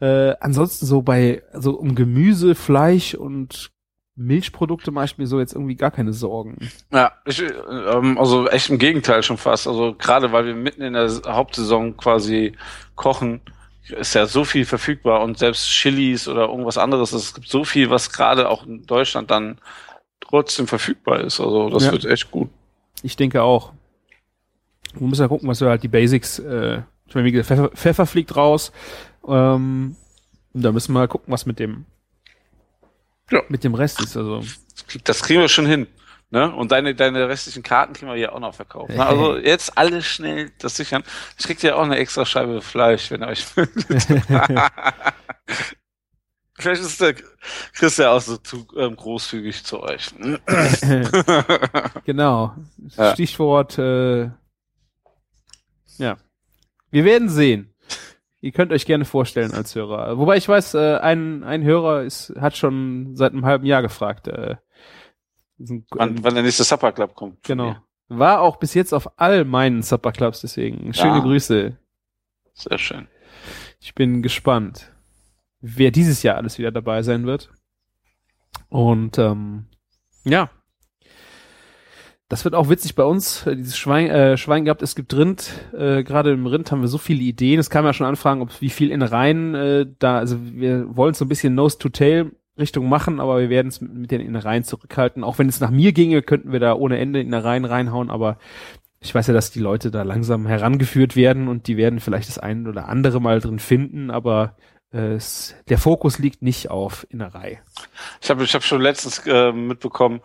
[0.00, 3.70] Äh, ansonsten so bei, so um Gemüse, Fleisch und
[4.14, 6.56] Milchprodukte mache ich mir so jetzt irgendwie gar keine Sorgen.
[6.92, 9.66] Ja, ich, äh, ähm, also echt im Gegenteil schon fast.
[9.68, 12.52] Also gerade weil wir mitten in der Hauptsaison quasi
[12.96, 13.40] kochen,
[13.88, 17.12] ist ja so viel verfügbar und selbst Chilis oder irgendwas anderes.
[17.12, 19.58] Es gibt so viel, was gerade auch in Deutschland dann
[20.20, 21.40] trotzdem verfügbar ist.
[21.40, 21.92] Also das Ja.
[21.92, 22.50] wird echt gut.
[23.02, 23.72] Ich denke auch.
[24.94, 27.68] Wir müssen ja gucken, was wir halt die Basics, äh, ich meine, wie gesagt, Pfeffer,
[27.76, 28.72] Pfeffer fliegt raus.
[29.26, 29.96] Ähm,
[30.52, 31.84] und da müssen wir mal gucken, was mit dem,
[33.30, 33.42] Ja.
[33.48, 34.16] mit dem Rest ist.
[34.16, 34.42] Also,
[35.04, 35.86] Das kriegen wir schon hin.
[36.30, 36.54] Ne?
[36.54, 38.90] Und deine, deine restlichen Karten kriegen wir hier auch noch verkauft.
[38.90, 39.04] Ne?
[39.04, 41.02] Also jetzt alle schnell das sichern.
[41.38, 43.46] Ich krieg dir auch eine extra Scheibe Fleisch, wenn ihr euch
[46.60, 47.14] Vielleicht ist der
[47.72, 50.10] Chris ja auch so zu ähm, großzügig zu euch.
[52.04, 52.56] genau.
[52.96, 53.12] Ja.
[53.12, 54.24] Stichwort, äh,
[55.98, 56.16] ja.
[56.90, 57.67] Wir werden sehen.
[58.40, 60.16] Ihr könnt euch gerne vorstellen als Hörer.
[60.18, 64.28] Wobei ich weiß, äh, ein, ein Hörer ist, hat schon seit einem halben Jahr gefragt.
[64.28, 64.56] Äh,
[65.56, 67.42] diesen- wann, wann der nächste Supper Club kommt.
[67.42, 67.70] Genau.
[67.70, 67.82] mir.
[68.10, 71.20] War auch bis jetzt auf all meinen Supper Clubs, deswegen schöne Ja.
[71.20, 71.76] Grüße.
[72.54, 73.08] Sehr schön.
[73.80, 74.92] Ich bin gespannt,
[75.60, 77.50] wer dieses Jahr alles wieder dabei sein wird.
[78.68, 79.66] Und ähm,
[80.24, 80.50] ja.
[82.28, 85.50] Das wird auch witzig bei uns, äh, dieses Schwein, äh, Schwein gehabt, es gibt Rind.
[85.72, 87.58] Äh, Gerade im Rind haben wir so viele Ideen.
[87.58, 91.24] Es kam ja schon anfragen, ob wie viel Innereien äh, da, also wir wollen so
[91.24, 95.24] ein bisschen Nose to Tail Richtung machen, aber wir werden es mit, den Innereien zurückhalten.
[95.24, 98.36] Auch wenn es nach mir ginge, könnten wir da ohne Ende Innereien reinhauen, aber
[99.00, 102.38] ich weiß ja, dass die Leute da langsam herangeführt werden und die werden vielleicht das
[102.38, 104.56] eine oder andere mal drin finden, aber
[104.92, 107.62] äh, es, der Fokus liegt nicht auf Innerei.
[108.20, 110.20] Ich habe ich hab schon letztens äh, mitbekommen,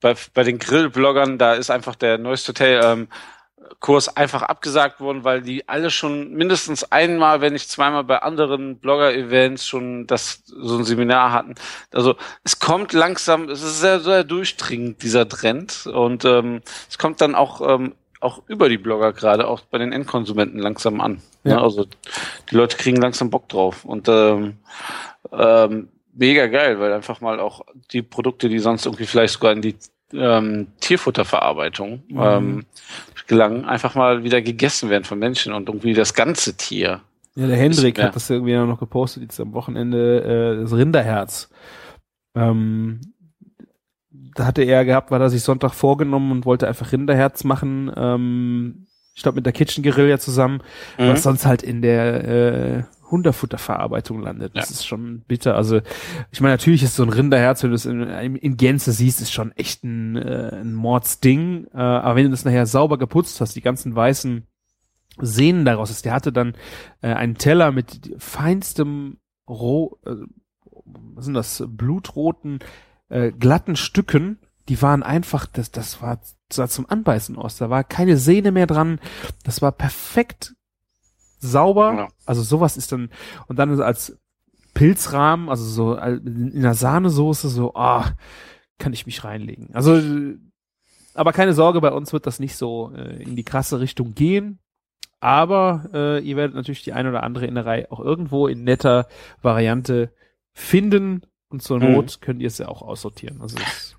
[0.00, 3.08] bei, bei den Grillbloggern, da ist einfach der neueste Hotel ähm,
[3.80, 8.78] Kurs einfach abgesagt worden, weil die alle schon mindestens einmal, wenn nicht zweimal bei anderen
[8.78, 11.54] Blogger-Events schon das so ein Seminar hatten.
[11.92, 15.86] Also es kommt langsam, es ist sehr, sehr durchdringend, dieser Trend.
[15.86, 19.92] Und ähm, es kommt dann auch, ähm, auch über die Blogger gerade, auch bei den
[19.92, 21.22] Endkonsumenten langsam an.
[21.44, 21.56] Ja.
[21.56, 21.62] Ne?
[21.62, 21.86] Also
[22.50, 23.84] die Leute kriegen langsam Bock drauf.
[23.84, 24.58] Und ähm,
[25.30, 25.88] ähm,
[26.18, 27.62] mega geil, weil einfach mal auch
[27.92, 29.76] die Produkte, die sonst irgendwie vielleicht sogar in die
[30.12, 32.20] ähm, Tierfutterverarbeitung Mhm.
[32.20, 32.64] ähm,
[33.26, 37.02] gelangen, einfach mal wieder gegessen werden von Menschen und irgendwie das ganze Tier.
[37.34, 41.50] Ja, der Hendrik hat das irgendwie noch gepostet jetzt am Wochenende, äh, das Rinderherz.
[42.34, 43.00] Ähm,
[44.34, 47.92] da hatte er gehabt, war er sich Sonntag vorgenommen und wollte einfach Rinderherz machen.
[47.96, 48.86] Ähm,
[49.18, 50.62] ich glaube mit der Kitchen Guerilla zusammen,
[50.96, 51.08] Mhm.
[51.08, 52.24] was sonst halt in der
[52.78, 54.56] äh, Hunderfutterverarbeitung landet.
[54.56, 54.74] Das Ja.
[54.74, 55.56] ist schon bitter.
[55.56, 55.80] Also
[56.30, 58.00] ich meine, natürlich ist so ein Rinderherz, wenn du es in,
[58.36, 61.66] in Gänze siehst, ist schon echt ein, äh, ein Mordsding.
[61.74, 64.46] Äh, aber wenn du das nachher sauber geputzt hast, die ganzen weißen
[65.20, 66.54] Sehnen daraus ist, der hatte dann
[67.02, 69.16] äh, einen Teller mit feinstem
[69.48, 70.14] roh, äh,
[70.84, 72.60] was sind das, blutroten,
[73.08, 74.38] äh, glatten Stücken,
[74.68, 76.20] die waren einfach, das, das war
[76.52, 77.56] sah zum Anbeißen aus.
[77.56, 79.00] Da war keine Sehne mehr dran.
[79.44, 80.54] Das war perfekt
[81.38, 81.94] sauber.
[81.94, 82.08] Ja.
[82.26, 83.10] Also sowas ist dann,
[83.46, 84.18] und dann als
[84.74, 88.12] Pilzrahmen, also so al- in der Sahnesoße, so, ah,
[88.78, 89.74] kann ich mich reinlegen.
[89.74, 90.38] Also, äh,
[91.14, 94.60] aber keine Sorge, bei uns wird das nicht so äh, in die krasse Richtung gehen.
[95.20, 99.08] Aber äh, ihr werdet natürlich die eine oder andere Innerei auch irgendwo in netter
[99.42, 100.12] Variante
[100.52, 101.22] finden.
[101.48, 101.92] Und zur Mhm.
[101.92, 103.40] Not könnt ihr es ja auch aussortieren.
[103.42, 103.96] Also es,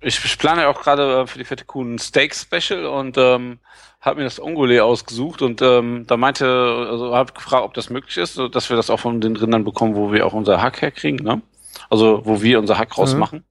[0.00, 3.58] Ich, ich plane auch gerade äh, für die fette Kuh ein Steak-Special und ähm,
[4.00, 6.46] habe mir das Ongole ausgesucht und ähm, da meinte,
[6.90, 9.64] also habe gefragt, ob das möglich ist, so dass wir das auch von den Rindern
[9.64, 11.42] bekommen, wo wir auch unser Hack herkriegen, ne?
[11.90, 13.44] Also wo wir unser Hack rausmachen.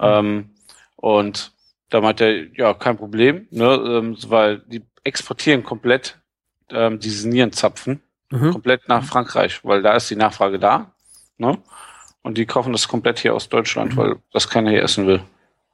[0.00, 0.50] Ähm,
[0.96, 1.52] und
[1.90, 3.74] da meinte er, ja, kein Problem, ne?
[3.74, 6.18] Ähm, weil die exportieren komplett
[6.70, 8.52] ähm, diese Nierenzapfen mhm.
[8.52, 10.92] komplett nach Frankreich, weil da ist die Nachfrage da,
[11.38, 11.58] ne?
[12.22, 15.22] Und die kaufen das komplett hier aus Deutschland, weil das keiner hier essen will.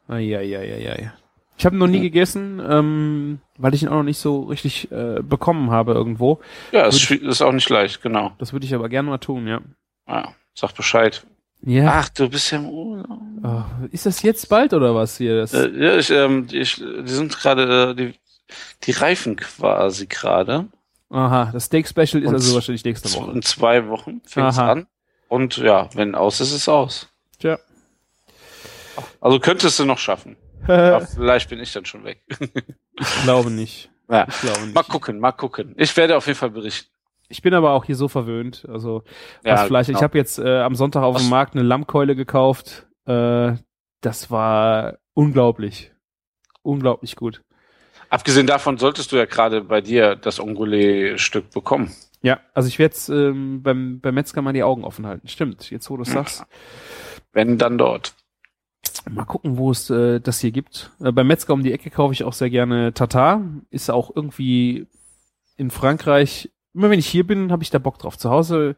[0.08, 1.12] Ja.
[1.56, 5.22] Ich habe noch nie gegessen, ähm, weil ich ihn auch noch nicht so richtig äh,
[5.22, 6.40] bekommen habe irgendwo.
[6.72, 8.32] Ja, ist, ist auch nicht leicht, genau.
[8.38, 9.60] Das würde ich aber gerne mal tun, ja.
[10.08, 11.24] Ja, sag Bescheid.
[11.62, 11.92] Ja.
[12.00, 13.18] Ach, du bist ja im Urlaub.
[13.42, 15.36] Ah, ist das jetzt bald oder was hier?
[15.38, 18.14] Das, Äh, ja, ich, ähm, ich, die sind gerade, äh, die,
[18.82, 20.66] die reifen quasi gerade.
[21.08, 23.30] aha, das Steak Special ist Und also wahrscheinlich nächste Woche.
[23.30, 24.86] In zwei Wochen fängt es an.
[25.28, 27.08] Und ja, wenn aus ist, ist es aus.
[27.38, 27.58] Tja.
[29.20, 30.36] Also könntest du noch schaffen.
[30.66, 32.22] Aber vielleicht bin ich dann schon weg.
[32.98, 33.90] ich glaube nicht.
[34.08, 34.26] Ja.
[34.28, 34.74] Ich glaube nicht.
[34.74, 35.74] Mal gucken, mal gucken.
[35.78, 36.90] Ich werde auf jeden Fall berichten.
[37.28, 38.66] Ich bin aber auch hier so verwöhnt.
[38.68, 39.02] Also
[39.44, 39.86] Ja, Fleisch.
[39.86, 39.98] genau.
[39.98, 42.86] Ich habe jetzt äh, am Sonntag auf dem Markt eine Lammkeule gekauft.
[43.06, 43.54] Äh,
[44.02, 45.90] das war unglaublich.
[46.62, 47.42] Unglaublich gut.
[48.10, 51.94] Abgesehen davon solltest du ja gerade bei dir das Ongole-Stück bekommen.
[52.22, 55.26] Ja, also ich werde ähm, beim, beim Metzger mal die Augen offen halten.
[55.26, 56.44] Stimmt, jetzt wo du es sagst.
[57.32, 58.14] Wenn dann dort.
[59.10, 60.90] Mal gucken, wo es äh, das hier gibt.
[61.00, 63.42] Äh, beim Metzger um die Ecke kaufe ich auch sehr gerne Tatar.
[63.70, 64.86] Ist auch irgendwie
[65.56, 66.50] in Frankreich.
[66.74, 68.18] Immer wenn ich hier bin, habe ich da Bock drauf.
[68.18, 68.76] Zu Hause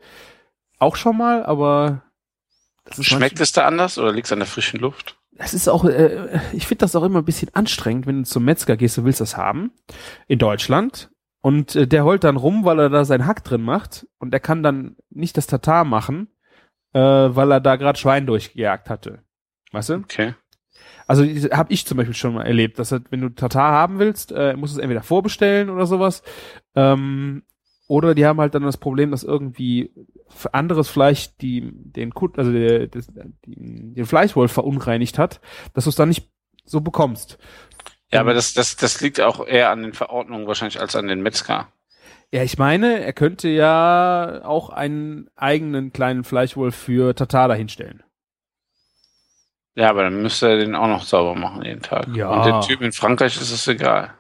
[0.79, 2.03] auch schon mal, aber
[3.01, 5.19] Schmeckt es da anders oder liegt es an der frischen Luft?
[5.33, 8.45] Das ist auch, äh, ich finde das auch immer ein bisschen anstrengend, wenn du zum
[8.45, 9.73] Metzger gehst, du willst das haben
[10.29, 11.11] in Deutschland
[11.43, 14.41] und äh, der heult dann rum, weil er da seinen Hack drin macht und er
[14.41, 16.29] kann dann nicht das Tatar machen,
[16.93, 19.25] äh, weil er da gerade Schwein durchgejagt hatte.
[19.73, 19.95] Weißt du?
[19.95, 20.35] Okay.
[21.07, 24.33] Also habe ich zum Beispiel schon mal erlebt, dass er, wenn du Tatar haben willst,
[24.33, 26.23] äh, musst du es entweder vorbestellen oder sowas.
[26.75, 27.45] Ähm,
[27.89, 29.93] oder die haben halt dann das Problem, dass irgendwie
[30.29, 33.07] für anderes Fleisch die den Kut, also der, das,
[33.45, 35.41] die, den Fleischwolf verunreinigt hat,
[35.75, 36.29] dass du es dann nicht
[36.65, 37.39] so bekommst.
[38.13, 41.23] Ja, aber das, das, das liegt auch eher an den Verordnungen wahrscheinlich als an den
[41.23, 41.69] Metzger.
[42.33, 48.03] Ja, ich meine, er könnte ja auch einen eigenen kleinen Fleischwolf für Tatar dahinstellen.
[49.77, 52.09] Ja, aber dann müsste er den auch noch sauber machen jeden Tag.
[52.17, 52.31] Ja.
[52.31, 54.13] Und den Typen in Frankreich ist es egal.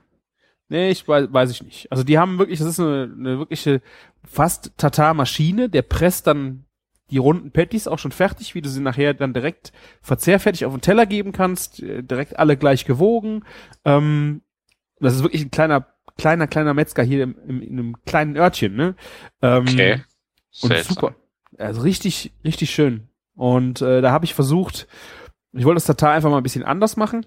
[0.68, 1.90] Nee, ich weiß, weiß ich nicht.
[1.90, 3.80] Also die haben wirklich, das ist eine, eine wirkliche
[4.24, 6.64] fast Tatar-Maschine, der presst dann
[7.10, 10.80] die runden Patties auch schon fertig, wie du sie nachher dann direkt verzehrfertig auf den
[10.80, 13.44] Teller geben kannst, äh, direkt alle gleich gewogen.
[13.84, 14.42] Ähm,
[14.98, 15.86] das ist wirklich ein kleiner,
[16.18, 18.96] kleiner, kleiner Metzger hier im, im, in einem kleinen Örtchen, ne?
[19.40, 20.02] Ähm, Okay.
[20.62, 20.94] und Seltsam.
[20.94, 21.14] super.
[21.58, 23.08] Also richtig, richtig schön.
[23.36, 24.88] Und äh, da habe ich versucht,
[25.52, 27.26] ich wollte das Tatar einfach mal ein bisschen anders machen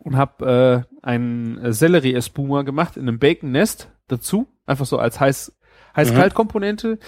[0.00, 5.56] und habe äh, einen äh, Sellerie-Espuma gemacht in einem Bacon-Nest dazu, einfach so als heiß,
[5.96, 6.98] heiß-kalt-Komponente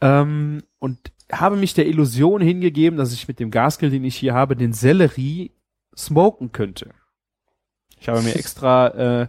[0.00, 0.98] ähm, und
[1.30, 4.72] habe mich der Illusion hingegeben, dass ich mit dem Gasgrill, den ich hier habe, den
[4.72, 5.52] Sellerie
[5.96, 6.90] smoken könnte.
[7.98, 9.28] Ich habe mir extra äh,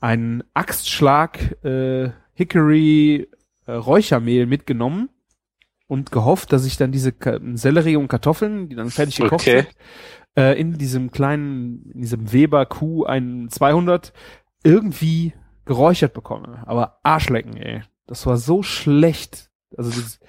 [0.00, 3.28] einen Axtschlag äh, Hickory
[3.66, 5.08] äh, Räuchermehl mitgenommen
[5.90, 9.62] und gehofft, dass ich dann diese Ka Sellerie und Kartoffeln, die dann fertig gekocht Okay.
[9.62, 9.68] sind,
[10.38, 14.12] äh, in diesem kleinen, in diesem Weber Q 200
[14.62, 15.32] irgendwie
[15.64, 16.62] geräuchert bekomme.
[16.66, 17.82] Aber Arschlecken, ey.
[18.06, 19.50] Das war so schlecht.
[19.76, 20.20] Also das,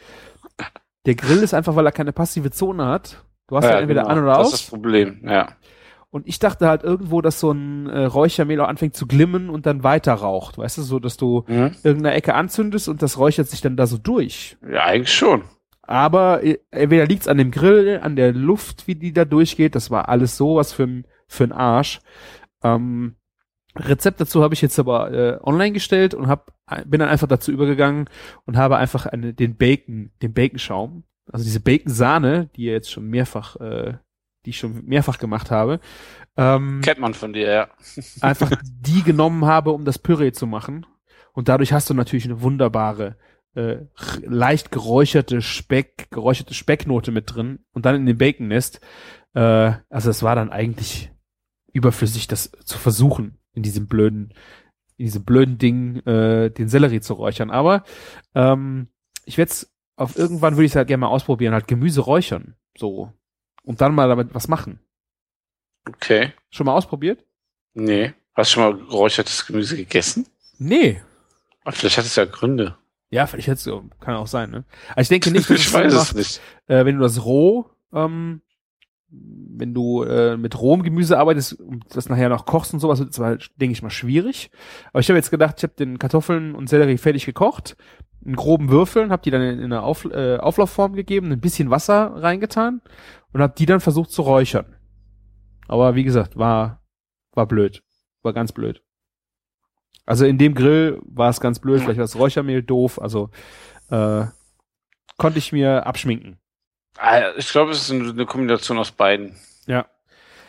[1.05, 3.23] der Grill ist einfach, weil er keine passive Zone hat.
[3.47, 4.13] Du hast ja, entweder genau.
[4.13, 4.53] an oder Das aus.
[4.53, 5.49] ist das Problem, ja.
[6.11, 9.65] Und ich dachte halt irgendwo, dass so ein äh, Räuchermehl auch anfängt zu glimmen und
[9.65, 10.57] dann weiter raucht.
[10.57, 11.71] Weißt du, so, dass du Mhm.
[11.83, 14.57] irgendeine Ecke anzündest und das räuchert sich dann da so durch.
[14.69, 15.43] Ja, eigentlich schon.
[15.83, 19.73] Aber äh, entweder liegt's an dem Grill, an der Luft, wie die da durchgeht.
[19.73, 22.01] Das war alles sowas für ein für ein Arsch.
[22.61, 23.15] Ähm,
[23.77, 26.51] Rezept dazu habe ich jetzt aber äh, online gestellt und hab,
[26.85, 28.09] bin dann einfach dazu übergegangen
[28.45, 33.07] und habe einfach eine, den Bacon, den Baconschaum, also diese Bacon-Sahne, die ihr jetzt schon
[33.07, 33.93] mehrfach, äh,
[34.45, 35.79] die ich schon mehrfach gemacht habe,
[36.37, 37.69] ähm, Kennt man von dir, ja.
[38.21, 40.85] einfach die genommen habe, um das Püree zu machen.
[41.33, 43.17] Und dadurch hast du natürlich eine wunderbare,
[43.55, 43.77] äh,
[44.23, 48.81] leicht geräucherte Speck, geräucherte Specknote mit drin und dann in dem Bacon-Nest.
[49.33, 51.11] Äh, also es war dann eigentlich
[51.73, 54.33] überflüssig, das zu versuchen, in diesem blöden,
[54.97, 57.49] in diesem blöden Ding äh, den Sellerie zu räuchern.
[57.49, 57.83] Aber
[58.35, 58.87] ähm,
[59.25, 59.51] ich werde
[59.97, 62.55] auf irgendwann würde ich es halt gerne mal ausprobieren, halt Gemüse räuchern.
[62.77, 63.13] So.
[63.63, 64.79] Und dann mal damit was machen.
[65.87, 66.33] Okay.
[66.49, 67.23] Schon mal ausprobiert?
[67.73, 68.13] Nee.
[68.33, 70.27] Hast du schon mal geräuchertes Gemüse gegessen?
[70.57, 71.01] Nee.
[71.63, 72.77] Ah, Vielleicht hat es ja Gründe.
[73.09, 74.63] Ja, vielleicht hättest du, kann auch sein, ne?
[74.91, 76.41] Aber ich denke nicht, dass ich es Sinn weiß es macht, nicht.
[76.67, 78.41] Äh, wenn du das roh, ähm,
[79.11, 83.17] wenn du äh, mit rohem Gemüse arbeitest und das nachher noch kochst und sowas, wird
[83.19, 84.49] halt, denke ich mal, schwierig.
[84.91, 87.75] Aber ich habe jetzt gedacht, ich habe den Kartoffeln und Sellerie fertig gekocht,
[88.23, 91.69] in groben Würfeln, habe die dann in, in eine Auf, äh, Auflaufform gegeben, ein bisschen
[91.69, 92.81] Wasser reingetan
[93.33, 94.75] und habe die dann versucht zu räuchern.
[95.67, 96.81] Aber wie gesagt, war
[97.33, 97.83] war blöd,
[98.21, 98.83] war ganz blöd.
[100.05, 103.29] Also in dem Grill war es ganz blöd, vielleicht war das Räuchermehl doof, also
[103.89, 104.25] äh,
[105.17, 106.40] konnte ich mir abschminken.
[106.97, 109.35] Ah, Ich glaube, es ist eine Kombination aus beiden.
[109.65, 109.85] Ja.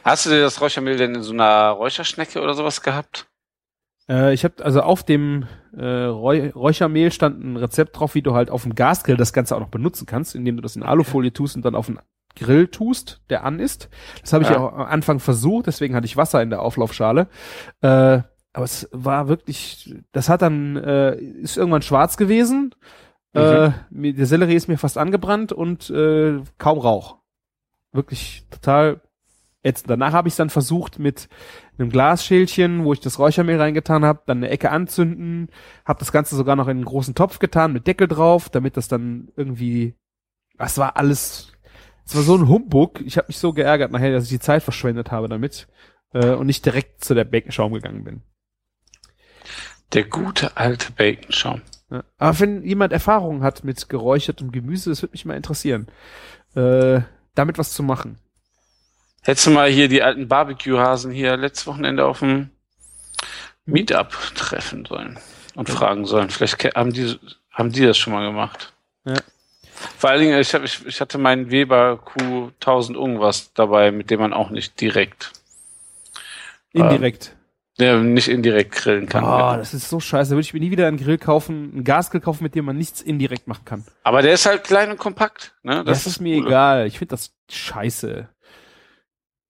[0.04, 3.26] Hast du dir das Räuchermehl denn in so einer Räucherschnecke oder sowas gehabt?
[4.08, 8.34] Äh, ich habe also auf dem äh, Räu Räuchermehl stand ein Rezept drauf, wie du
[8.34, 11.32] halt auf dem Gasgrill das Ganze auch noch benutzen kannst, indem du das in Alufolie
[11.32, 12.00] tust und dann auf den
[12.34, 13.88] Grill tust, der an ist.
[14.22, 14.56] Das habe ich ja.
[14.56, 14.60] Ja.
[14.62, 17.28] auch am Anfang versucht, deswegen hatte ich Wasser in der Auflaufschale.
[17.80, 18.20] Äh,
[18.54, 22.74] aber es war wirklich, das hat dann, äh, ist irgendwann schwarz gewesen.
[23.34, 27.18] Äh, mir- der Sellerie ist mir fast angebrannt und äh, kaum Rauch.
[27.92, 29.00] Wirklich total
[29.62, 29.90] ätzend.
[29.90, 31.28] Danach habe ich es dann versucht mit
[31.78, 35.48] einem Glasschälchen, wo ich das Räuchermehl reingetan habe, dann eine Ecke anzünden,
[35.84, 38.88] habe das Ganze sogar noch in einen großen Topf getan mit Deckel drauf, damit das
[38.88, 39.94] dann irgendwie,
[40.58, 41.52] das war alles,
[42.04, 43.00] es war so ein Humbug.
[43.02, 45.68] Ich habe mich so geärgert nachher, dass ich die Zeit verschwendet habe damit
[46.12, 48.22] äh, und nicht direkt zu der Bacon gegangen bin.
[49.92, 51.60] Der gute alte Bacon-Schaum.
[51.92, 52.04] Ja.
[52.16, 55.88] Aber wenn jemand Erfahrung hat mit geräuchertem Gemüse, das würde mich mal interessieren,
[56.54, 57.00] äh,
[57.34, 58.18] damit was zu machen.
[59.22, 62.50] Hättest du mal hier die alten Barbecue-Hasen hier letztes Wochenende auf dem
[63.66, 65.18] Meetup treffen sollen
[65.54, 66.30] und fragen sollen.
[66.30, 67.18] Vielleicht haben die,
[67.52, 68.72] haben die das schon mal gemacht.
[69.04, 69.20] Ja.
[69.98, 74.20] Vor allen Dingen, ich, hab, ich, ich hatte meinen Weber Q1000 irgendwas dabei, mit dem
[74.20, 75.32] man auch nicht direkt,
[76.72, 77.36] Indirekt.
[77.78, 79.24] Ja, nicht indirekt grillen kann.
[79.24, 80.30] Ah, das ist so scheiße.
[80.30, 82.76] Da würde ich mir nie wieder einen Grill kaufen, einen Gasgrill kaufen, mit dem man
[82.76, 83.84] nichts indirekt machen kann.
[84.04, 85.56] Aber der ist halt klein und kompakt.
[85.62, 85.82] Ne?
[85.84, 86.46] Das, ist mir cool.
[86.46, 86.86] egal.
[86.86, 88.28] Ich finde das scheiße.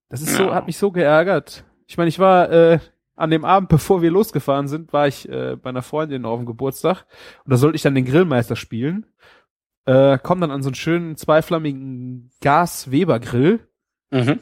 [0.08, 0.54] Das ist so, Ja.
[0.54, 1.64] hat mich so geärgert.
[1.86, 2.78] Ich meine, ich war äh,
[3.16, 6.46] an dem Abend, bevor wir losgefahren sind, war ich äh, bei einer Freundin auf dem
[6.46, 7.04] Geburtstag
[7.44, 9.06] und da sollte ich dann den Grillmeister spielen.
[9.84, 13.66] Äh, komm dann an so einen schönen zweiflammigen Gas-Weber-Grill,
[14.12, 14.38] Mhm.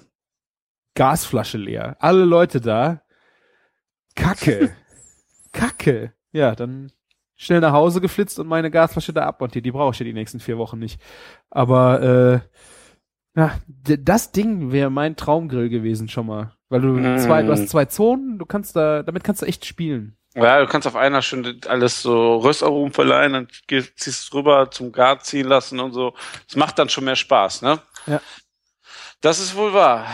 [0.94, 3.02] Gasflasche leer, alle Leute da.
[4.14, 4.74] Kacke.
[5.52, 6.12] Kacke.
[6.32, 6.92] Ja, dann
[7.36, 9.64] schnell nach Hause geflitzt und meine Gasflasche da abmontiert.
[9.64, 11.00] Die brauche ich ja die nächsten vier Wochen nicht.
[11.50, 12.42] Aber
[13.36, 16.54] äh, d- das Ding wäre mein Traumgrill gewesen schon mal.
[16.68, 17.18] Weil du Mm.
[17.18, 20.16] zwei, du hast zwei Zonen, du kannst da, damit kannst du echt spielen.
[20.34, 24.92] Ja, du kannst auf einer schon alles so Röstaromen verleihen, dann ziehst es rüber zum
[24.92, 26.14] Gar ziehen lassen und so.
[26.46, 27.80] Das macht dann schon mehr Spaß, ne?
[28.06, 28.20] Ja.
[29.20, 30.06] Das ist wohl wahr.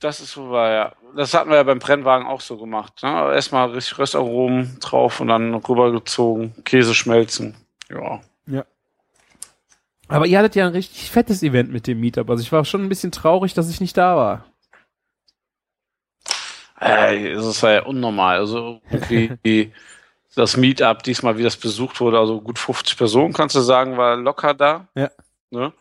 [0.00, 0.92] Das ist wohl wahr, ja.
[1.16, 3.02] Das hatten wir ja beim Brennwagen auch so gemacht.
[3.02, 3.08] Ne?
[3.34, 7.54] Erstmal richtig Röstaromen drauf und dann rübergezogen, Käse schmelzen.
[7.90, 8.20] Ja.
[10.08, 12.28] Aber ihr hattet ja ein richtig fettes Event mit dem Meetup.
[12.28, 14.44] Also ich war schon ein bisschen traurig, dass ich nicht da war.
[16.78, 18.38] Ey, das war ja unnormal.
[18.38, 19.72] Also irgendwie
[20.34, 24.16] das Meetup diesmal, wie das besucht wurde, also gut 50 Personen, kannst du sagen, war
[24.16, 24.88] locker da.
[24.94, 25.10] Ja.
[25.50, 25.72] Ne?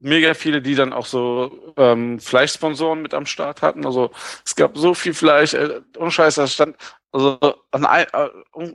[0.00, 3.84] Mega viele, die dann auch so ähm, Fleischsponsoren mit am Start hatten.
[3.84, 4.10] Also
[4.44, 6.76] es gab so viel Fleisch, äh, ohne Scheiß, da stand,
[7.10, 7.38] also
[7.72, 8.28] an ein, äh,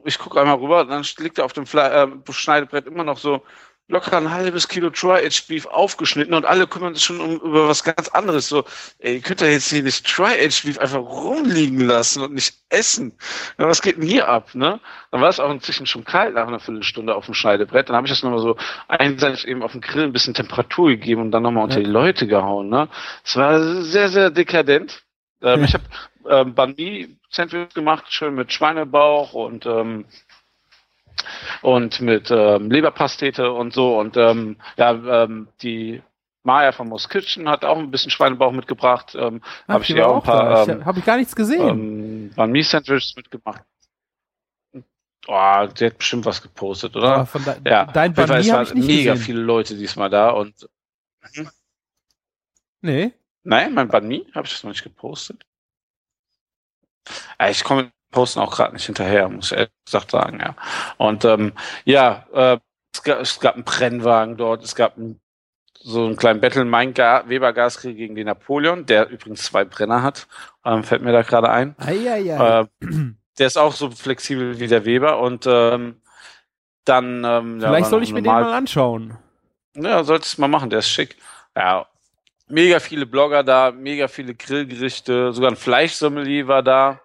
[0.03, 1.89] ich gucke einmal rüber, dann liegt da auf dem Fle
[2.27, 3.41] äh, Schneidebrett immer noch so
[3.89, 7.83] locker ein halbes Kilo Tri-Age Beef aufgeschnitten und alle kümmern sich schon um, über was
[7.83, 8.47] ganz anderes.
[8.47, 8.63] So,
[8.99, 13.11] ey, ihr könnt ja jetzt hier nicht Tri-Age Beef einfach rumliegen lassen und nicht essen.
[13.59, 14.79] Ja, was geht denn hier ab, ne?
[15.11, 17.89] Dann war es auch inzwischen schon kalt nach einer Viertelstunde auf dem Schneidebrett.
[17.89, 18.55] Dann habe ich das nochmal so
[18.87, 21.83] einseitig eben auf dem Grill ein bisschen Temperatur gegeben und dann nochmal unter Ja.
[21.85, 22.87] die Leute gehauen, ne?
[23.23, 25.03] Es war sehr, sehr dekadent.
[25.41, 25.65] Ähm, Ja.
[25.65, 25.83] Ich habe
[26.29, 30.05] ähm, Banh Mi Sandwich gemacht, schön mit Schweinebauch und ähm,
[31.61, 36.01] und mit ähm, Leberpastete und so und ähm, ja ähm, die
[36.43, 39.15] Maya von Moss Kitchen hat auch ein bisschen Schweinebauch mitgebracht.
[39.17, 41.69] Ähm, habe ich dir auch ein paar ähm, habe ich gar nichts gesehen.
[41.69, 43.63] ähm, Banh Mi Sandwiches mitgemacht.
[45.25, 47.25] Oh, der hat bestimmt was gepostet, oder?
[47.25, 49.17] Von de ja, dein es waren mega gesehen.
[49.17, 50.67] viele Leute diesmal da und
[52.81, 53.13] Nee.
[53.43, 55.45] Nein, mein Banh Mi habe ich das noch nicht gepostet.
[57.39, 60.55] Ja, ich komme Posten auch gerade nicht hinterher, muss ich ehrlich gesagt sagen, ja.
[60.97, 61.51] Und ähm,
[61.83, 62.57] ja, äh,
[62.93, 65.19] es, gab, es gab einen Brennwagen dort, es gab ein,
[65.73, 70.01] so einen kleinen Battle, mein Ga Weber Gaskrieg gegen den Napoleon, der übrigens zwei Brenner
[70.01, 70.27] hat,
[70.63, 71.75] ähm, fällt mir da gerade ein.
[71.79, 72.61] Eieiei.
[72.61, 72.65] Äh,
[73.37, 76.01] der ist auch so flexibel wie der Weber und ähm,
[76.85, 79.17] dann ähm, Vielleicht soll ich mir den mal anschauen.
[79.75, 81.17] ja, solltest du mal machen, der ist schick.
[81.55, 81.87] Ja,
[82.47, 86.99] mega viele Blogger da, mega viele Grillgerichte, sogar ein Fleischsommelier war da.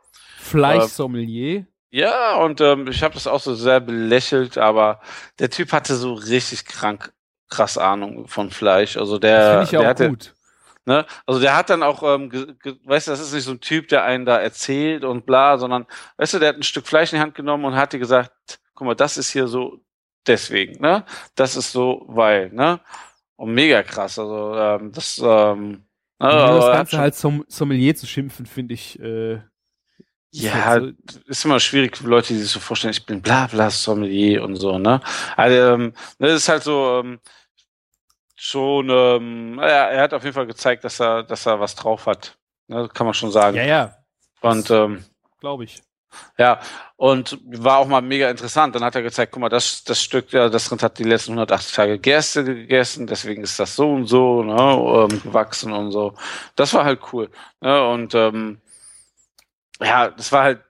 [0.49, 1.67] Fleischsommelier.
[1.91, 5.01] Ja, und ähm, ich habe das auch so sehr belächelt, aber
[5.39, 7.13] der Typ hatte so richtig krank,
[7.49, 8.97] krass Ahnung von Fleisch.
[8.97, 10.35] Also Das der, finde ich der auch hatte, gut.
[10.85, 12.31] ne, also der hat dann auch, ähm,
[12.85, 15.87] weißt du, das ist nicht so ein Typ, der einen da erzählt und bla, sondern,
[16.19, 18.33] weißt du, der hat ein Stück Fleisch in die Hand genommen und hat dir gesagt,
[18.75, 19.81] guck mal, das ist hier so
[20.27, 21.05] deswegen, ne?
[21.37, 22.81] Das ist so, weil, ne?
[23.37, 25.85] Und mega krass, also ähm, das, ähm, ne,
[26.21, 28.99] Nur aber das Ganze halt zum Sommelier zu schimpfen, finde ich.
[29.01, 29.41] Äh,
[30.31, 33.47] Ja, halt so- ist immer schwierig für Leute, die sich so vorstellen, ich bin bla
[33.47, 35.01] bla Sommelier und so, ne?
[35.37, 37.21] Also, ähm, das ist halt so ähm,
[38.37, 42.07] schon, ähm, naja, er hat auf jeden Fall gezeigt, dass er, dass er was drauf
[42.07, 42.37] hat.
[42.69, 43.57] Ne, kann man schon sagen.
[43.57, 43.97] Ja, ja,
[44.43, 45.05] Und ähm,
[45.41, 45.81] glaube ich.
[46.37, 46.61] ja,
[46.97, 48.75] und war auch mal mega interessant.
[48.75, 51.33] Dann hat er gezeigt, guck mal, das, das Stück, ja, das Rind hat die letzten
[51.33, 56.15] 180 Tage Gerste gegessen, deswegen ist das so und so ne, ähm, gewachsen und so.
[56.57, 57.31] Das war halt cool.
[57.61, 58.61] Ne, und ähm,
[59.83, 60.61] ja, das war halt,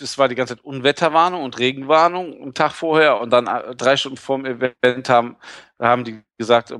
[0.00, 3.96] es war die ganze Zeit Unwetterwarnung und Regenwarnung am Tag vorher und dann äh, drei
[3.96, 5.36] Stunden vorm Event haben,
[5.80, 6.72] haben die gesagt,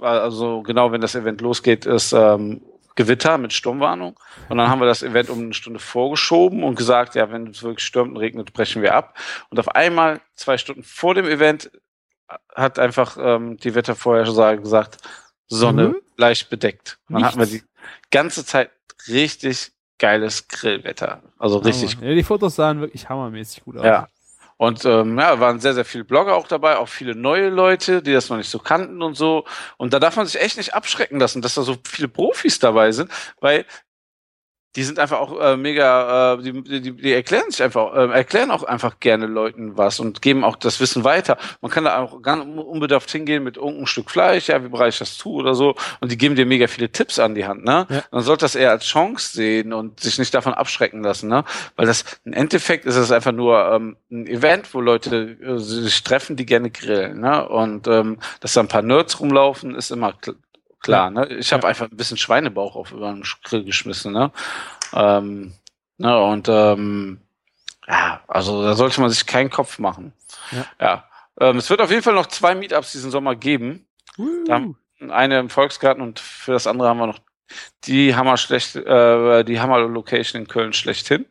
[0.00, 2.62] also genau wenn das Event losgeht, ist ähm,
[2.96, 4.18] Gewitter mit Sturmwarnung.
[4.48, 7.62] Und dann haben wir das Event um eine Stunde vorgeschoben und gesagt, ja, wenn es
[7.62, 9.18] wirklich stürmt und regnet, brechen wir ab.
[9.50, 11.70] Und auf einmal, zwei Stunden vor dem Event,
[12.54, 14.98] hat einfach ähm, die Wettervorhersage gesagt,
[15.48, 15.96] Sonne Mhm.
[16.16, 16.98] leicht bedeckt.
[17.08, 17.62] Dann hatten wir die
[18.10, 18.70] ganze Zeit
[19.08, 21.22] richtig geiles Grillwetter.
[21.38, 23.84] Also richtig Ja, die Fotos sahen wirklich hammermäßig gut aus.
[23.84, 24.08] ja.
[24.58, 28.12] Und ähm, ja, waren sehr, sehr viele Blogger auch dabei, auch viele neue Leute, die
[28.12, 29.44] das noch nicht so kannten und so.
[29.76, 32.90] Und da darf man sich echt nicht abschrecken lassen, dass da so viele Profis dabei
[32.92, 33.66] sind, weil
[34.76, 38.50] die sind einfach auch äh, mega, äh, die, die, die erklären sich einfach, äh, erklären
[38.50, 41.38] auch einfach gerne Leuten was und geben auch das Wissen weiter.
[41.62, 44.98] Man kann da auch ganz unbedarft hingehen mit irgendeinem Stück Fleisch, ja, wie bereite ich
[44.98, 45.74] das zu oder so.
[46.00, 47.86] Und die geben dir mega viele Tipps an die Hand, ne?
[47.88, 48.02] Ja.
[48.10, 51.44] Man sollte das eher als Chance sehen und sich nicht davon abschrecken lassen, ne?
[51.76, 56.02] Weil das im Endeffekt ist es einfach nur ähm, ein Event, wo Leute äh, sich
[56.02, 57.48] treffen, die gerne grillen, ne?
[57.48, 60.12] Und ähm, dass da ein paar Nerds rumlaufen, ist immer
[60.86, 61.26] klar, ne?
[61.34, 61.68] Ich habe Ja.
[61.68, 64.30] einfach ein bisschen Schweinebauch auf über den Grill geschmissen, ne?
[64.92, 65.52] Ähm,
[65.98, 66.18] ne?
[66.22, 67.20] Und ähm,
[67.86, 70.12] ja, also da sollte man sich keinen Kopf machen.
[70.52, 70.66] Ja.
[70.80, 71.04] ja.
[71.38, 73.86] Ähm, es wird auf jeden Fall noch zwei Meetups diesen Sommer geben.
[74.48, 74.78] Haben-
[75.10, 77.18] Eine im Volksgarten und für das andere haben wir noch
[77.84, 81.26] die Hammer schlecht, äh, die Hammer Location in Köln schlechthin.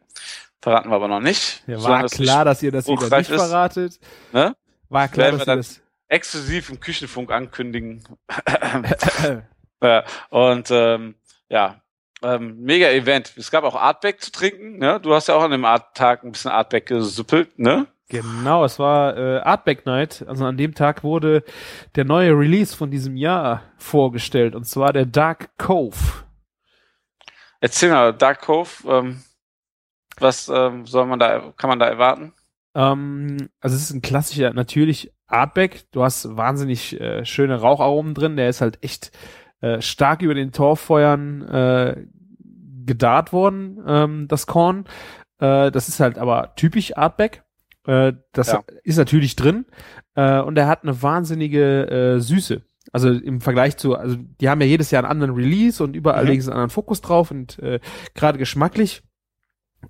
[0.62, 1.64] Verraten wir aber noch nicht.
[1.68, 3.36] Ja, war klar, dass ihr das wieder nicht ist.
[3.36, 4.00] verratet.
[4.32, 4.56] Ne?
[4.90, 5.82] War klar, dass ihr das.
[6.08, 8.04] Exklusiv im Küchenfunk ankündigen.
[10.30, 11.16] Und ähm,
[11.50, 11.82] ja,
[12.24, 13.34] ähm, mega Event.
[13.38, 14.78] Es gab auch Artback zu trinken.
[14.78, 15.00] Ne?
[15.00, 17.88] Du hast ja auch an dem Art-Tag ein bisschen Artback gesuppelt, ne?
[18.08, 20.24] Genau, es war äh, Artback Night.
[20.28, 21.44] Also an dem Tag wurde
[21.96, 24.54] der neue Release von diesem Jahr vorgestellt.
[24.54, 26.24] Und zwar der Dark Cove.
[27.62, 29.24] Erzähl mal, Dark Cove, ähm,
[30.20, 32.34] was ähm, soll man da, kann man da erwarten?
[32.76, 35.86] Ähm, also es ist ein klassischer, natürlich Artback.
[35.92, 38.38] Du hast wahnsinnig äh, schöne Raucharomen drin.
[38.38, 39.12] Der ist halt echt
[39.62, 42.06] äh, stark über den Torfeuern äh,
[42.86, 44.86] gedarrt worden, ähm, das Korn.
[45.40, 47.44] Äh, das ist halt aber typisch Artback.
[47.88, 48.64] Äh, das Ja.
[48.84, 49.66] ist natürlich drin.
[50.16, 52.62] Äh, und er hat eine wahnsinnige äh, Süße.
[52.92, 56.24] Also im Vergleich zu, also die haben ja jedes Jahr einen anderen Release und überall
[56.24, 56.30] Mhm.
[56.30, 57.80] legen sie einen anderen Fokus drauf und äh,
[58.14, 59.02] gerade geschmacklich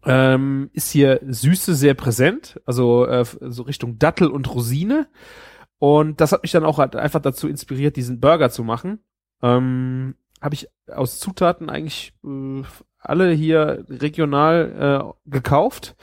[0.06, 5.08] ähm, ist hier Süße sehr präsent, also äh, so Richtung Dattel und Rosine.
[5.78, 9.00] Und das hat mich dann auch halt einfach dazu inspiriert, diesen Burger zu machen.
[9.42, 12.64] Ähm, Habe ich aus Zutaten eigentlich äh,
[13.00, 15.96] alle hier regional äh, gekauft.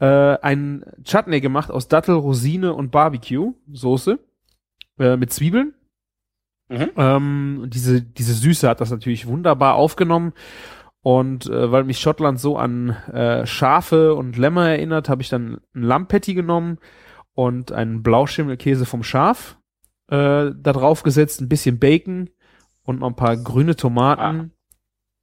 [0.00, 4.18] Äh, ein Chutney gemacht aus Dattel, Rosine und Barbecue-Soße
[4.98, 5.74] äh, mit Zwiebeln.
[6.68, 6.90] Mhm.
[6.96, 10.32] Ähm, diese, diese Süße hat das natürlich wunderbar aufgenommen.
[11.08, 15.58] Und äh, weil mich Schottland so an äh, Schafe und Lämmer erinnert, habe ich dann
[15.74, 16.76] ein Lammpatty genommen
[17.32, 19.56] und einen Blauschimmelkäse vom Schaf
[20.10, 22.28] äh, da drauf gesetzt, ein bisschen Bacon
[22.82, 24.52] und noch ein paar grüne Tomaten.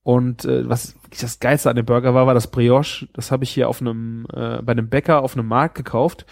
[0.01, 3.07] Und äh, was wirklich das Geilste an dem Burger war, war das Brioche.
[3.13, 6.25] Das habe ich hier auf einem äh, bei einem Bäcker auf einem Markt gekauft.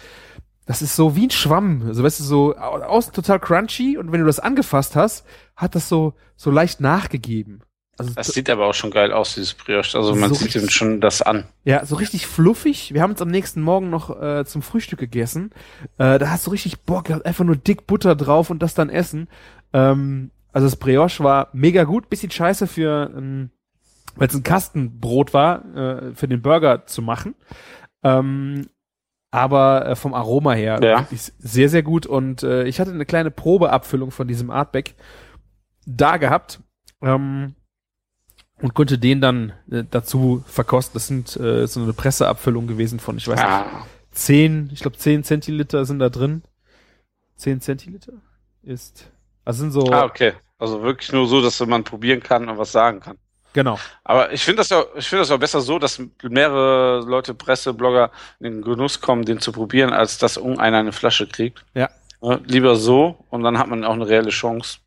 [0.66, 1.84] Das ist so wie ein Schwamm.
[1.86, 5.24] Also weißt du, so au- außen total crunchy und wenn du das angefasst hast,
[5.54, 7.62] hat das so so leicht nachgegeben.
[7.96, 9.96] Also Das sieht aber auch schon geil aus, dieses Brioche.
[9.96, 11.44] Also man So sieht ihm schon das an.
[11.64, 12.92] Ja, so richtig fluffig.
[12.92, 15.50] Wir haben uns am nächsten Morgen noch äh, zum Frühstück gegessen.
[15.98, 19.28] Äh, da hast du richtig Bock einfach nur dick Butter drauf und das dann essen.
[19.72, 23.50] Ähm, also das Brioche war mega gut, bisschen scheiße für, ähm,
[24.16, 27.34] weil es ein Kastenbrot war, äh, für den Burger zu machen.
[28.02, 28.66] Ähm,
[29.30, 31.00] aber äh, vom Aroma her Ja.
[31.00, 32.06] wirklich sehr, sehr gut.
[32.06, 34.94] Und äh, ich hatte eine kleine Probeabfüllung von diesem Artback
[35.86, 36.60] da gehabt.
[37.02, 37.54] Ähm,
[38.64, 40.94] und konnte den dann äh, dazu verkosten.
[40.94, 44.96] Das sind äh, so eine Presseabfüllung gewesen von, ich weiß nicht, Ah, 10, ich glaube
[44.96, 46.42] 10 Zentiliter sind da drin.
[47.36, 48.14] 10 Zentiliter
[48.62, 49.10] ist,
[49.44, 50.32] also sind so, ah, okay.
[50.56, 53.18] Also wirklich nur so, dass man probieren kann und was sagen kann.
[53.52, 53.78] genau.
[54.02, 57.74] Aber ich finde das ja, ich finde das auch besser so, dass mehrere Leute, Presse,
[57.74, 61.62] Blogger in den Genuss kommen, den zu probieren, als dass irgendeiner eine Flasche kriegt.
[61.74, 61.90] Ja.
[62.22, 64.78] Ja, Lieber so und dann hat man auch eine reelle Chance.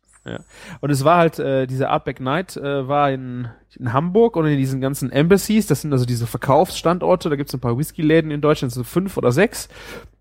[0.80, 3.48] Und es war halt, äh, diese Artback Night äh, war in,
[3.78, 7.60] in Hamburg und in diesen ganzen Embassies, das sind also diese Verkaufsstandorte, da gibt's ein
[7.60, 9.68] paar Whisky-Läden in Deutschland, so fünf oder sechs.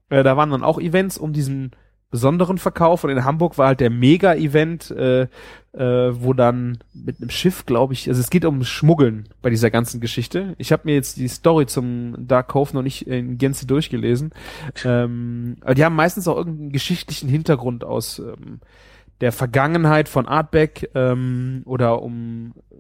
[0.10, 1.72] Äh, da waren dann auch Events, um diesen
[2.10, 3.04] besonderen Verkauf.
[3.04, 5.28] Und in Hamburg war halt der Mega-Event, äh,
[5.74, 9.70] äh, wo dann mit einem Schiff, glaube ich, also es geht um Schmuggeln bei dieser
[9.70, 10.56] ganzen Geschichte.
[10.58, 14.32] Ich habe mir jetzt die Story zum Dark Cove noch nicht in Gänze durchgelesen,
[14.86, 18.60] ähm, aber die haben meistens auch irgendeinen geschichtlichen Hintergrund aus ähm,
[19.22, 22.76] der Vergangenheit von Artback ähm, oder um äh,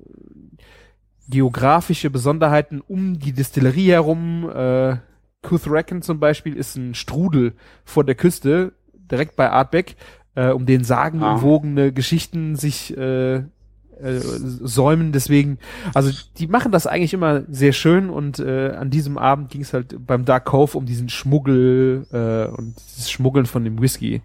[1.29, 4.49] geografische Besonderheiten um die Distillerie herum.
[4.49, 4.97] Äh,
[5.41, 7.53] Kuthraken zum Beispiel ist ein Strudel
[7.85, 9.95] vor der Küste, direkt bei Artbeck,
[10.35, 15.11] äh, um den sagenumwogene Geschichten sich äh, äh, säumen.
[15.11, 15.57] Deswegen,
[15.93, 19.73] also die machen das eigentlich immer sehr schön und äh, an diesem Abend ging es
[19.73, 24.21] halt beim Dark Cove um diesen Schmuggel äh, und das Schmuggeln von dem Whisky.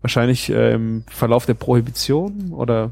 [0.00, 2.90] Wahrscheinlich äh, im Verlauf der Prohibition oder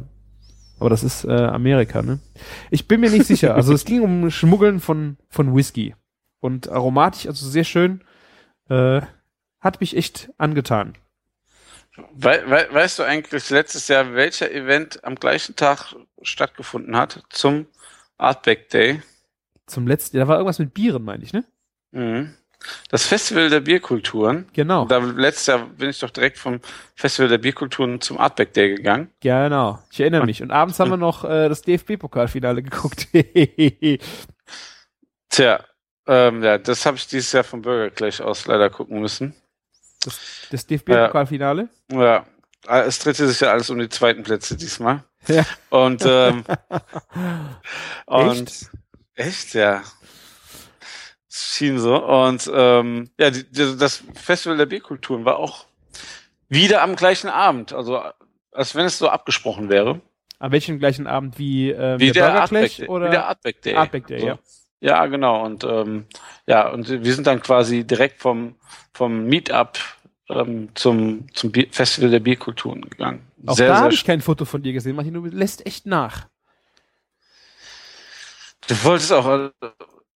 [0.81, 2.21] aber das ist äh, Amerika, ne?
[2.71, 3.55] Ich bin mir nicht sicher.
[3.55, 5.95] Also es ging um Schmuggeln von von Whisky
[6.41, 8.03] und aromatisch, also sehr schön.
[8.69, 9.01] Äh,
[9.61, 10.95] hat mich echt angetan.
[12.15, 17.67] We we weißt du eigentlich letztes Jahr, welcher Event am gleichen Tag stattgefunden hat zum
[18.19, 19.03] Artback Day?
[19.67, 21.45] Zum letzten, da war irgendwas mit Bieren, meine ich, ne?
[21.91, 22.35] Mhm.
[22.89, 24.49] Das Festival der Bierkulturen.
[24.55, 24.87] Genau.
[24.87, 26.61] Da letztes Jahr bin ich doch direkt vom
[26.95, 29.11] Festival der Bierkulturen zum Artback Day gegangen.
[29.21, 29.79] Genau.
[29.91, 30.43] Ich erinnere mich.
[30.43, 33.09] Und abends haben wir noch äh, das DFB-Pokalfinale geguckt.
[35.29, 35.65] Tja,
[36.07, 39.35] ähm, ja, das habe ich dieses Jahr vom Burger gleich aus leider gucken müssen.
[40.03, 40.19] Das,
[40.51, 41.69] das DFB-Pokalfinale?
[41.93, 42.25] Ja,
[42.67, 45.05] es drehte sich ja alles um die zweiten Plätze diesmal.
[45.27, 45.45] Ja.
[45.69, 46.45] Und, ähm,
[48.07, 48.71] und Echt?
[49.15, 49.83] echt, ja.
[51.41, 52.05] Schien so.
[52.05, 55.67] Und ähm, ja, die, die, das Festival der Bierkulturen war auch
[56.49, 57.73] wieder am gleichen Abend.
[57.73, 58.03] Also
[58.53, 60.01] als wenn es so abgesprochen wäre.
[60.39, 63.75] An welchem gleichen Abend wie, äh, Wie der der Artback, oder wie der Artback Day.
[63.75, 64.27] Artback Day, So.
[64.27, 64.39] ja.
[64.81, 65.45] Ja, genau.
[65.45, 66.07] Und ähm,
[66.47, 68.55] ja, und wir sind dann quasi direkt vom
[68.95, 69.79] vom Meetup
[70.29, 73.27] ähm, zum zum Bier Festival der Bierkulturen gegangen.
[73.47, 74.95] Auch sehr, da habe ich kein Foto von dir gesehen.
[74.95, 76.29] Martin, du lässt echt nach.
[78.69, 79.51] Du wolltest auch äh,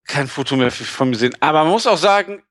[0.06, 1.36] kein Foto mehr von mir sehen.
[1.40, 2.44] Aber man muss auch sagen,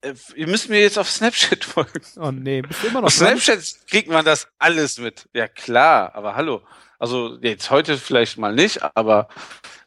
[0.00, 2.00] äh, ihr müsst mir jetzt auf Snapchat folgen.
[2.16, 3.38] Oh nee, bist du immer noch Auf dran?
[3.38, 5.28] Snapchat kriegt man das alles mit.
[5.32, 6.62] Ja klar, aber hallo.
[6.98, 9.28] Also jetzt heute vielleicht mal nicht, aber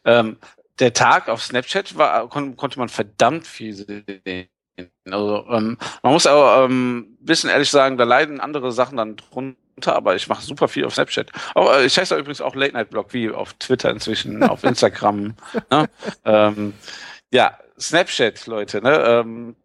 [0.04, 0.38] ähm,
[0.78, 4.48] der Tag auf Snapchat war, kon konnte man verdammt viel sehen.
[5.10, 9.59] Also ähm, man muss aber ähm, bisschen ehrlich sagen, da leiden andere Sachen dann drunter,
[9.86, 11.30] aber ich mache super viel auf Snapchat.
[11.54, 15.34] Auch, äh, ich heiße übrigens auch Late Night Blog, wie auf Twitter inzwischen, auf Instagram.
[15.70, 15.88] ne?
[16.24, 16.74] ähm,
[17.32, 18.96] ja, Snapchat, Leute, ne?
[19.06, 19.56] Ähm,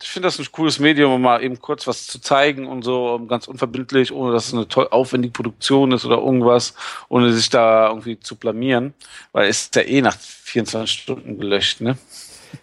[0.00, 3.14] ich finde das ein cooles Medium, um mal eben kurz was zu zeigen und so,
[3.14, 6.74] um ganz unverbindlich, ohne dass es eine toll aufwendige Produktion ist oder irgendwas,
[7.08, 8.94] ohne sich da irgendwie zu blamieren,
[9.32, 11.98] weil es ist ja eh nach 24 Stunden gelöscht, ne?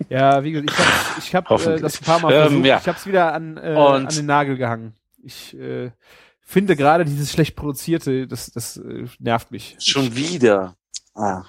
[0.09, 0.71] Ja, wie gesagt,
[1.19, 2.65] ich habe hab, äh, das ein paar Mal Ähm, versucht.
[2.65, 2.77] ja.
[2.81, 4.93] Ich habe es wieder an, äh, an den Nagel gehangen.
[5.21, 5.91] Ich äh,
[6.45, 9.75] finde gerade dieses schlecht produzierte, das, das äh, nervt mich.
[9.79, 10.77] Schon wieder.
[11.13, 11.45] Ah.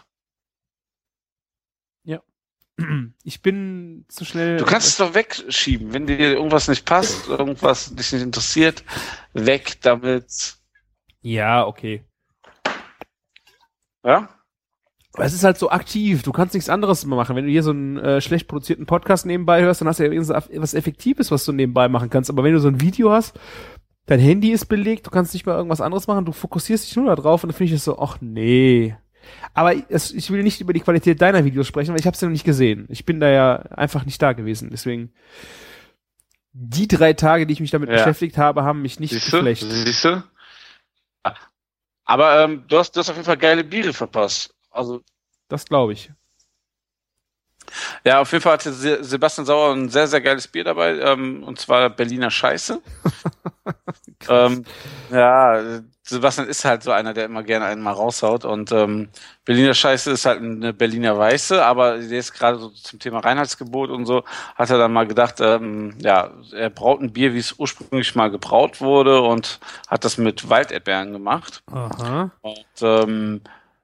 [3.23, 4.59] Ich bin zu schnell.
[4.59, 8.85] Du kannst es doch wegschieben, wenn dir irgendwas nicht passt, irgendwas dich nicht interessiert,
[9.33, 10.57] weg damit.
[11.23, 12.05] Ja, okay.
[14.05, 14.29] Ja?
[15.15, 16.23] Aber es ist halt so aktiv.
[16.23, 17.35] Du kannst nichts anderes mehr machen.
[17.35, 20.13] Wenn du hier so einen äh, schlecht produzierten Podcast nebenbei hörst, dann hast du ja
[20.13, 22.29] irgendwas Effektives, was du nebenbei machen kannst.
[22.29, 23.41] Aber wenn du so ein Video hast,
[24.07, 27.07] dein Handy ist belegt, du kannst nicht mal irgendwas anderes machen, du fokussierst dich nur
[27.07, 28.97] da drauf und dann finde ich es so, ach nee.
[29.55, 32.21] Aber es, ich will nicht über die Qualität deiner Videos sprechen, weil ich habe es
[32.21, 32.87] ja noch nicht gesehen.
[32.89, 34.69] Ich bin da ja einfach nicht da gewesen.
[34.71, 35.13] Deswegen
[36.53, 37.97] die drei Tage, die ich mich damit Ja.
[37.97, 39.39] beschäftigt habe, haben mich nicht Siehst du?
[39.39, 39.67] geschlecht.
[39.69, 40.23] Siehst du?
[42.05, 44.55] Aber ähm, du, hast, du hast auf jeden Fall geile Biere verpasst.
[44.71, 45.03] Also
[45.49, 46.13] Das glaube ich.
[48.05, 51.43] Ja, auf jeden Fall hatte Se- Sebastian Sauer ein sehr, sehr geiles Bier dabei, ähm,
[51.45, 52.81] und zwar Berliner Scheiße.
[54.29, 54.65] ähm,
[55.11, 59.09] ja, Sebastian ist halt so einer, der immer gerne einen mal raushaut und ähm,
[59.45, 64.07] Berliner Scheiße ist halt eine Berliner Weiße, aber ist gerade so zum Thema Reinheitsgebot und
[64.07, 64.23] so,
[64.55, 68.31] hat er dann mal gedacht, ähm, ja, er braut ein Bier, wie es ursprünglich mal
[68.31, 69.59] gebraut wurde und
[69.89, 71.63] hat das mit Walderdbeeren gemacht.
[71.73, 72.31] Aha.
[72.41, 73.41] Und ähm,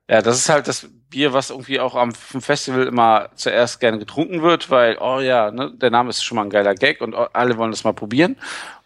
[0.09, 4.43] ja, das ist halt das Bier, was irgendwie auch am Festival immer zuerst gerne getrunken
[4.43, 7.57] wird, weil, oh ja, ne, der Name ist schon mal ein geiler Gag und alle
[7.57, 8.37] wollen das mal probieren.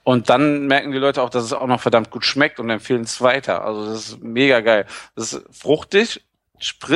[0.05, 3.03] Und dann merken die Leute auch, dass es auch noch verdammt gut schmeckt und empfehlen
[3.03, 3.65] es weiter.
[3.65, 4.87] Also das ist mega geil.
[5.17, 6.25] Das ist fruchtig,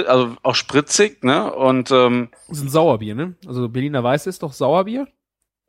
[0.06, 1.52] also auch spritzig, ne?
[1.52, 3.34] Und ähm, Das ist ein Sauerbier, ne?
[3.46, 5.08] Also Berliner Weiß ist doch Sauerbier?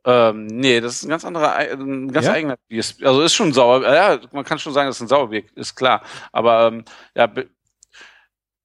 [0.04, 2.32] ähm, nee, das ist ein ganz anderer, ei- ein ganz Ja?
[2.32, 2.82] eigener Bier.
[3.02, 3.82] Also ist schon sauer.
[3.82, 6.02] Ja, man kann schon sagen, das ist ein Sauerbier, ist klar.
[6.32, 6.84] Aber ähm,
[7.14, 7.28] ja,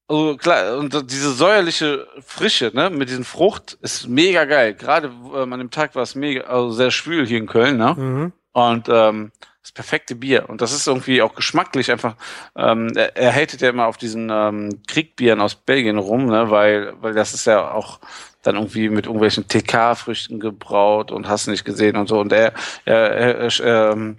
[0.08, 4.74] also klar, und diese säuerliche Frische, ne, mit diesen Frucht ist mega geil.
[4.74, 7.94] Gerade ähm, an dem Tag war es mega, also sehr schwül hier in Köln, ne?
[7.94, 8.32] Mhm.
[8.52, 9.32] Und ähm,
[9.62, 10.48] das perfekte Bier.
[10.48, 12.16] Und das ist irgendwie auch geschmacklich einfach.
[12.56, 16.94] Ähm, er, er hatet ja immer auf diesen ähm, Kriegbieren aus Belgien rum, ne, weil,
[17.02, 18.00] weil das ist ja auch
[18.42, 22.18] dann irgendwie mit irgendwelchen TK-Früchten gebraut und hast nicht gesehen und so.
[22.18, 22.54] Und er,
[22.86, 24.18] er, er, er, ähm,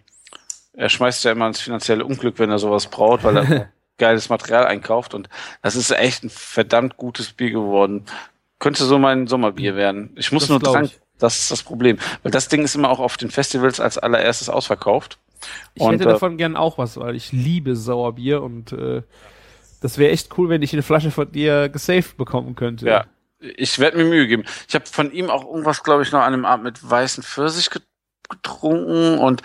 [0.74, 4.66] er schmeißt ja immer ins finanzielle Unglück, wenn er sowas braut, weil er geiles Material
[4.66, 5.14] einkauft.
[5.14, 5.30] Und
[5.62, 8.06] das ist echt ein verdammt gutes Bier geworden.
[8.58, 10.12] Könnte so mein Sommerbier werden.
[10.16, 10.86] Ich muss Das nur dran.
[10.86, 11.00] ich.
[11.20, 11.98] Das ist das Problem.
[12.24, 15.20] Weil das Ding ist immer auch auf den Festivals als allererstes ausverkauft.
[15.74, 19.04] Ich Und, hätte äh, davon gern auch was, weil ich liebe Sauerbier und äh,
[19.82, 22.86] das wäre echt cool, wenn ich eine Flasche von dir gesaved bekommen könnte.
[22.86, 23.06] Ja.
[23.40, 24.44] Ich werde mir Mühe geben.
[24.68, 27.70] Ich habe von ihm auch irgendwas, glaube ich, noch an einem Abend mit weißen Pfirsich
[27.70, 27.84] get-
[28.30, 29.42] getrunken und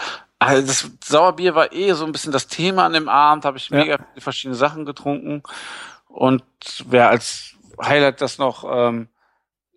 [0.47, 3.69] also das Sauerbier war eh so ein bisschen das Thema an dem Abend, habe ich
[3.71, 3.77] Ja.
[3.79, 5.43] mega viele verschiedene Sachen getrunken
[6.09, 6.43] und
[6.87, 9.09] wer als Highlight das noch ähm,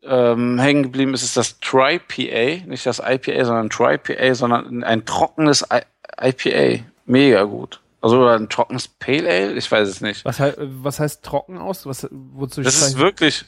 [0.04, 5.66] ähm, hängen geblieben ist, ist das Tri-PA, nicht das IPA, sondern Tri-PA, sondern ein trockenes
[5.72, 5.82] I
[6.22, 6.84] IPA.
[7.06, 7.82] Mega gut.
[8.02, 10.24] Also ein trockenes Pale Ale, ich weiß es nicht.
[10.24, 11.86] Was, hei- was heißt trocken aus?
[11.88, 13.46] Was, wozu Das ist wirklich,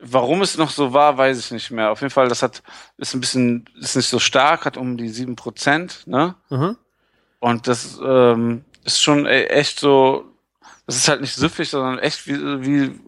[0.00, 1.90] warum es noch so war, weiß ich nicht mehr.
[1.90, 2.62] Auf jeden Fall, das hat,
[2.98, 6.34] ist ein bisschen, ist nicht so stark, hat um die sieben Prozent, ne?
[6.50, 6.76] Mhm.
[7.40, 10.24] Und das ähm, ist schon e- echt so,
[10.86, 13.00] das ist halt nicht süffig, sondern echt wie, wie,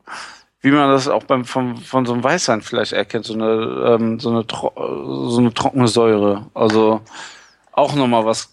[0.61, 4.21] wie man das auch beim, vom, von so einem Weißwein vielleicht erkennt, so eine, ähm,
[4.21, 6.47] so eine, so eine trockene Säure.
[6.55, 7.01] Also
[7.73, 8.53] auch nochmal was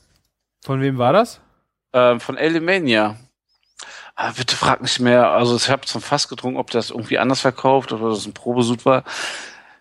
[0.64, 1.40] Von wem war das?
[1.94, 3.18] ähm, von Alemania.
[4.16, 5.32] Ah, bitte frag nicht mehr.
[5.32, 8.34] Also ich habe zum Fass getrunken, ob das irgendwie anders verkauft oder ob das ein
[8.34, 9.03] Probesud war.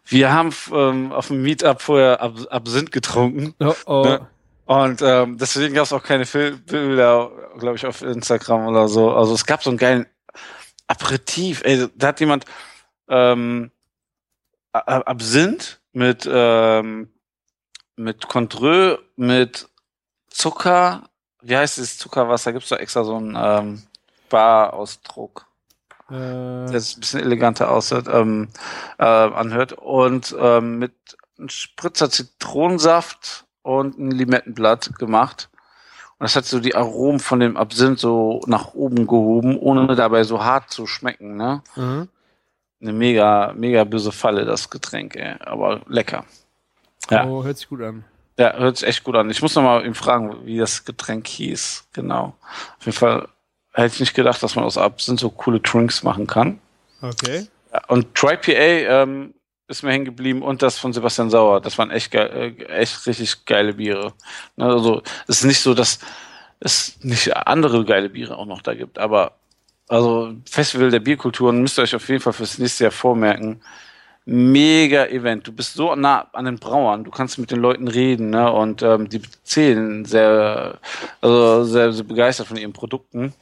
[0.04, 4.04] Wir haben ähm, auf dem Meetup vorher Ab Absinth getrunken Oh, oh.
[4.04, 4.26] Ne?
[4.64, 9.12] und ähm, deswegen gab es auch keine Fil Bilder, glaube ich, auf Instagram oder so.
[9.12, 10.06] Also es gab so einen geilen
[10.86, 11.62] Aperitif.
[11.64, 12.46] Ey, da hat jemand
[13.08, 13.70] ähm,
[14.72, 17.12] Absinth mit ähm,
[17.96, 19.68] mit Contreux, mit
[20.28, 21.10] Zucker.
[21.42, 22.52] Wie heißt das Zuckerwasser?
[22.52, 23.82] Gibt's da extra so einen ähm,
[24.32, 25.46] Barausdruck,
[26.10, 26.14] Äh,
[26.70, 28.48] der sich ein bisschen eleganter aussieht, ähm,
[28.98, 29.74] äh, anhört.
[29.74, 30.94] Und ähm, mit
[31.38, 35.50] einem Spritzer Zitronensaft und ein Limettenblatt gemacht.
[36.18, 40.24] Und das hat so die Aromen von dem Absinth so nach oben gehoben, ohne dabei
[40.24, 41.36] so hart zu schmecken.
[41.36, 41.62] Ne?
[41.76, 42.08] mhm.
[42.80, 45.36] Eine mega, mega böse Falle, das Getränk, ey.
[45.40, 46.24] aber lecker.
[47.10, 47.26] Ja.
[47.26, 48.04] Oh, hört sich gut an.
[48.38, 49.30] Ja, hört sich echt gut an.
[49.30, 51.88] Ich muss noch mal ihn fragen, wie das Getränk hieß.
[51.92, 52.34] Genau.
[52.78, 53.28] Auf jeden Fall
[53.72, 56.58] hätte ich nicht gedacht, dass man aus Absinth so coole Drinks machen kann.
[57.00, 57.46] Okay.
[57.88, 59.34] Und Tri-PA ähm,
[59.68, 61.60] ist mir hängen geblieben und das von Sebastian Sauer.
[61.60, 64.12] Das waren echt, geil, äh, echt richtig geile Biere.
[64.56, 65.98] Ne, Also es ist nicht so, dass
[66.60, 69.32] es nicht andere geile Biere auch noch da gibt, aber
[69.88, 73.62] also Festival der Bierkulturen müsst ihr euch auf jeden Fall fürs nächste Jahr vormerken.
[74.24, 75.48] Mega Event.
[75.48, 78.52] Du bist so nah an den Brauern, du kannst mit den Leuten reden, ne?
[78.52, 80.78] Und ähm, die zählen sehr,
[81.20, 83.34] also sehr, sehr begeistert von ihren Produkten.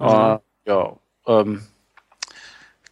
[0.00, 0.96] Äh, ja,
[1.26, 1.62] ähm,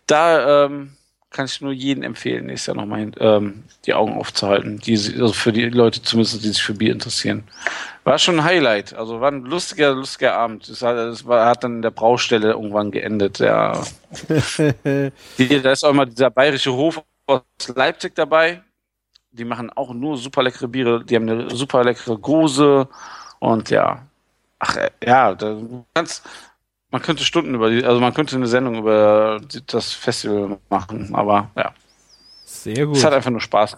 [0.07, 0.97] da ähm,
[1.31, 4.79] kann ich nur jedem empfehlen, nächstes Jahr nochmal ähm, die Augen aufzuhalten.
[4.79, 7.45] Die, also für die Leute zumindest, die sich für Bier interessieren.
[8.05, 8.95] War schon ein Highlight.
[8.95, 10.69] Also war ein lustiger, lustiger Abend.
[10.69, 13.39] Es hat, es war, hat dann in der Braustelle irgendwann geendet.
[13.39, 13.83] Ja.
[15.39, 17.43] Die, da ist auch immer dieser bayerische Hof aus
[17.75, 18.63] Leipzig dabei.
[19.31, 21.05] Die machen auch nur super leckere Biere.
[21.05, 22.89] Die haben eine super leckere Gose.
[23.39, 24.07] Und ja.
[24.59, 26.25] Ach, äh, ja, du kannst,
[26.91, 31.14] man könnte Stunden über die, also man könnte eine Sendung über das Festival machen.
[31.14, 31.72] Aber ja,
[32.45, 32.97] Sehr gut.
[32.97, 33.76] es hat einfach nur Spaß.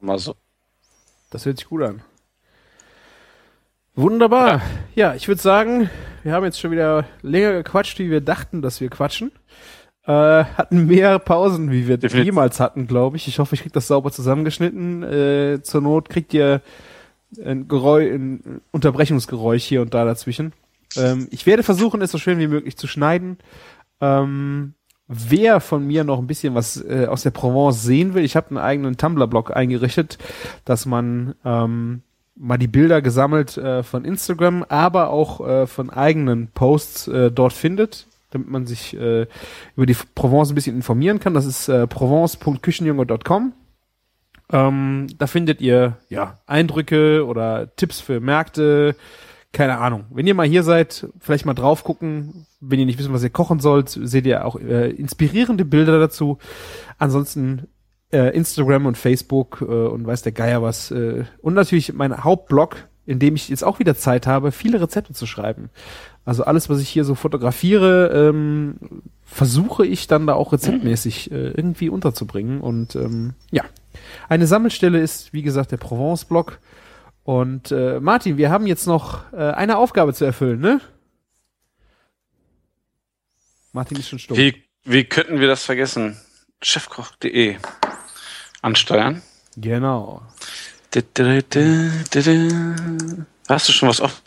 [0.00, 0.34] Mal so.
[1.30, 2.02] Das hört sich gut an.
[3.94, 4.62] Wunderbar.
[4.94, 5.90] Ja, ich würde sagen,
[6.22, 9.32] wir haben jetzt schon wieder länger gequatscht, wie wir dachten, dass wir quatschen.
[10.06, 10.12] Äh,
[10.44, 12.26] hatten mehr Pausen, wie wir Definitiv.
[12.26, 13.28] jemals hatten, glaube ich.
[13.28, 15.02] Ich hoffe, ich krieg das sauber zusammengeschnitten.
[15.02, 16.62] Äh, zur Not kriegt ihr
[17.44, 20.52] ein Geräusch, ein Unterbrechungsgeräusch hier und da dazwischen.
[20.96, 23.38] Ähm, ich werde versuchen, es so schön wie möglich zu schneiden.
[24.00, 24.74] Ähm,
[25.06, 28.48] wer von mir noch ein bisschen was äh, aus der Provence sehen will, ich habe
[28.50, 30.18] einen eigenen Tumblr-Blog eingerichtet,
[30.64, 32.02] dass man ähm,
[32.36, 37.52] mal die Bilder gesammelt äh, von Instagram, aber auch äh, von eigenen Posts äh, dort
[37.52, 39.26] findet, damit man sich äh,
[39.76, 41.34] über die Provence ein bisschen informieren kann.
[41.34, 43.52] Das ist äh, provence.küchenjunge.com.
[44.52, 48.96] Ähm, da findet ihr ja Eindrücke oder Tipps für Märkte,
[49.52, 50.04] keine Ahnung.
[50.10, 52.46] Wenn ihr mal hier seid, vielleicht mal drauf gucken.
[52.60, 56.38] Wenn ihr nicht wissen, was ihr kochen sollt, seht ihr auch äh, inspirierende Bilder dazu.
[56.98, 57.66] Ansonsten
[58.12, 60.90] äh, Instagram und Facebook äh, und weiß der Geier was.
[60.90, 65.14] Äh, und natürlich mein Hauptblog, in dem ich jetzt auch wieder Zeit habe, viele Rezepte
[65.14, 65.70] zu schreiben.
[66.24, 68.76] Also alles, was ich hier so fotografiere, ähm,
[69.24, 72.60] versuche ich dann da auch rezeptmäßig äh, irgendwie unterzubringen.
[72.60, 73.64] Und ähm, ja,
[74.28, 76.60] eine Sammelstelle ist, wie gesagt, der Provence-Blog.
[77.30, 80.80] Und äh, Martin, wir haben jetzt noch äh, eine Aufgabe zu erfüllen, ne?
[83.70, 84.36] Martin ist schon stumm.
[84.36, 86.20] Wie, wie könnten wir das vergessen?
[86.60, 87.56] Chefkoch.de
[88.62, 89.22] ansteuern.
[89.56, 90.22] Genau.
[93.48, 94.22] Hast du schon was offen?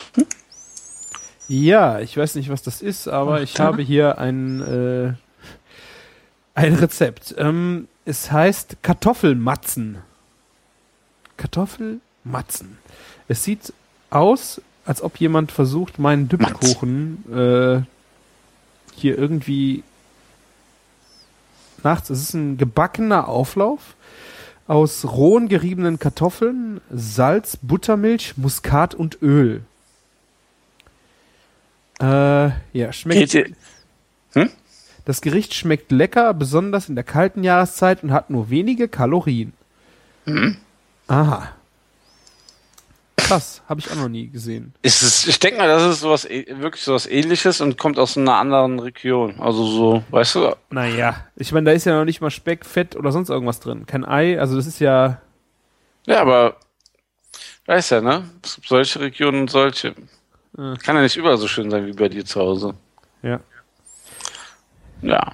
[1.46, 5.12] Ja, ich weiß nicht, was das ist, aber ich habe hier ein, äh,
[6.54, 7.34] ein Rezept.
[7.36, 9.98] Ähm, es heißt Kartoffelmatzen.
[11.36, 12.78] Kartoffelmatzen.
[13.28, 13.72] Es sieht
[14.10, 17.82] aus, als ob jemand versucht, meinen Düppelkuchen äh,
[18.94, 19.82] hier irgendwie
[21.82, 22.10] nachts.
[22.10, 23.94] Es ist ein gebackener Auflauf
[24.66, 29.62] aus rohen geriebenen Kartoffeln, Salz, Buttermilch, Muskat und Öl.
[32.00, 33.34] Äh, ja, schmeckt.
[33.34, 33.50] Ihr,
[35.04, 39.52] Das Gericht schmeckt lecker, besonders in der kalten Jahreszeit und hat nur wenige Kalorien.
[40.24, 40.56] Mhm.
[41.06, 41.50] Aha.
[43.16, 44.74] Krass, habe ich auch noch nie gesehen.
[44.82, 48.18] ist es, ich denke mal, das ist sowas, äh- wirklich sowas ähnliches und kommt aus
[48.18, 49.40] einer anderen Region.
[49.40, 50.56] Also so, weißt du?
[50.70, 53.86] Naja, ich meine, da ist ja noch nicht mal Speck, Fett oder sonst irgendwas drin.
[53.86, 55.20] Kein Ei, also das ist ja.
[56.06, 56.56] Ja, aber
[57.66, 58.24] weiß ja, ne?
[58.42, 59.94] Es gibt solche Regionen und solche.
[60.58, 60.74] Ja.
[60.82, 62.74] Kann ja nicht überall so schön sein wie bei dir zu Hause.
[63.22, 63.40] Ja.
[65.02, 65.32] Ja.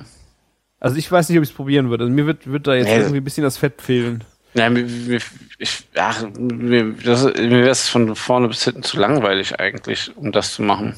[0.79, 2.05] Also ich weiß nicht, ob ich es probieren würde.
[2.05, 2.97] Also mir wird, wird da jetzt Nee.
[2.99, 4.25] irgendwie ein bisschen das Fett fehlen.
[4.55, 5.21] Ja, mir, mir,
[5.59, 10.33] ich, ach, mir, das, mir wäre es von vorne bis hinten zu langweilig eigentlich, um
[10.33, 10.97] das zu machen.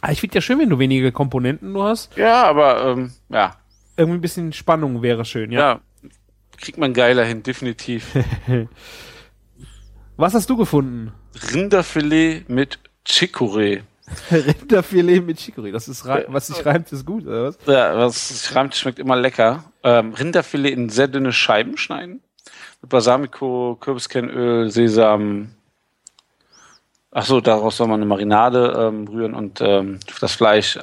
[0.00, 2.16] Ah, ich finde ja schön, wenn du wenige Komponenten nur hast.
[2.16, 3.56] Ja, aber ähm, ja,
[3.96, 5.60] Irgendwie ein bisschen Spannung wäre schön, ja.
[5.60, 5.80] ja,
[6.58, 8.06] kriegt man geiler hin, definitiv.
[10.16, 11.12] Was hast du gefunden?
[11.52, 13.82] Rinderfilet mit Chicorée.
[14.30, 15.72] Rinderfilet mit Chicorée.
[15.72, 17.58] Das ist, was sich reimt, ist gut, oder was?
[17.66, 19.64] Ja, was schreibt, schmeckt immer lecker.
[19.82, 22.20] Ähm, Rinderfilet in sehr dünne Scheiben schneiden.
[22.82, 25.50] Mit Balsamico, Kürbiskernöl, Sesam.
[27.10, 30.78] Ach so, daraus soll man eine Marinade ähm, rühren und ähm, das Fleisch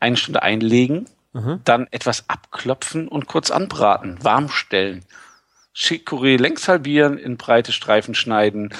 [0.00, 1.06] eine Stunde einlegen.
[1.32, 1.60] Mhm.
[1.64, 5.04] Dann etwas abklopfen und kurz anbraten, warm stellen.
[5.74, 8.74] Chicorée längs halbieren, in breite Streifen schneiden,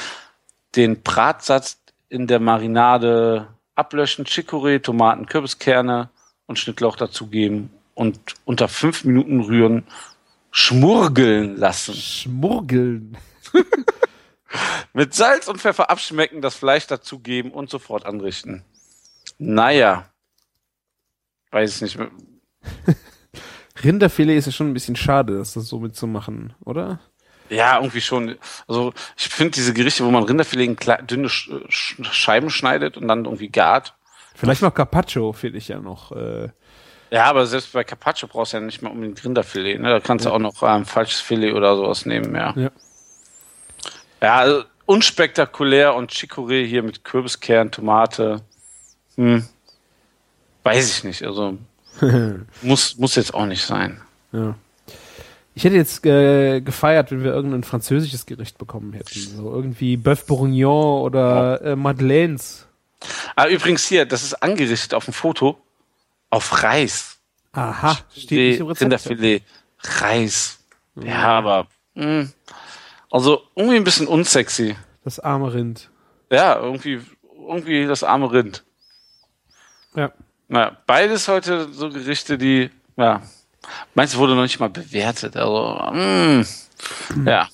[0.74, 1.78] den Bratsatz
[2.08, 3.46] in der Marinade
[3.76, 6.10] ablöschen, Chicorée, Tomaten, Kürbiskerne
[6.46, 9.84] und Schnittlauch dazugeben und unter fünf Minuten rühren,
[10.50, 11.94] schmurgeln lassen.
[11.94, 13.16] Schmurgeln.
[14.92, 18.64] Mit Salz und Pfeffer abschmecken, das Fleisch dazugeben und sofort anrichten.
[19.38, 20.10] Naja.
[21.50, 21.98] Weiß ich nicht.
[21.98, 22.10] mehr.
[23.82, 27.00] Rinderfilet ist ja schon ein bisschen schade, das so mitzumachen, oder?
[27.48, 28.36] Ja, irgendwie schon.
[28.68, 33.08] Also ich finde diese Gerichte, wo man Rinderfilet in dünne Sch Sch Scheiben schneidet und
[33.08, 33.96] dann irgendwie gart.
[34.34, 36.12] Vielleicht noch Carpaccio finde ich ja noch.
[36.12, 36.50] Äh,
[37.10, 39.78] Ja, aber selbst bei Carpaccio brauchst du ja nicht mal unbedingt Rinderfilet.
[39.80, 39.90] Ne?
[39.90, 42.52] Da kannst du auch noch ähm, falsches Filet oder sowas nehmen, ja.
[42.56, 42.70] Ja.
[44.22, 48.42] Ja, also unspektakulär und Chicorée hier mit Kürbiskern, Tomate.
[49.16, 49.44] Hm.
[50.62, 51.24] Weiß ich nicht.
[51.24, 51.58] Also
[52.62, 54.00] muss, muss jetzt auch nicht sein.
[54.32, 54.54] ja.
[55.52, 59.18] Ich hätte jetzt äh, gefeiert, wenn wir irgendein französisches Gericht bekommen hätten.
[59.18, 62.66] So irgendwie Bœuf Bourguignon oder äh, Madeleines.
[63.34, 65.58] Ah, übrigens hier, das ist angerichtet auf dem Foto
[66.30, 67.18] auf Reis.
[67.52, 68.82] Aha, steht nicht im Rezept.
[68.82, 69.42] Rinderfilet,
[69.80, 70.60] Reis.
[70.94, 72.28] Ja, aber mh,
[73.10, 74.76] also irgendwie ein bisschen unsexy.
[75.04, 75.90] Das arme Rind.
[76.30, 77.00] Ja, irgendwie,
[77.48, 78.64] irgendwie das arme Rind.
[79.94, 80.12] Ja.
[80.48, 83.22] Na, beides heute so Gerichte, die, ja,
[83.94, 85.36] meins wurde noch nicht mal bewertet.
[85.36, 86.44] Also, mh,
[87.24, 87.48] ja,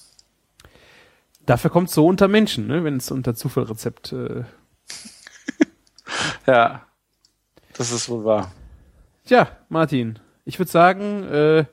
[1.46, 2.82] Dafür kommt es so unter Menschen, ne?
[2.82, 4.12] wenn es unter Zufallrezept.
[4.12, 4.44] Äh.
[6.46, 6.84] ja,
[7.74, 8.52] das ist wohl wahr.
[9.26, 11.64] Tja, Martin, ich würde sagen, äh,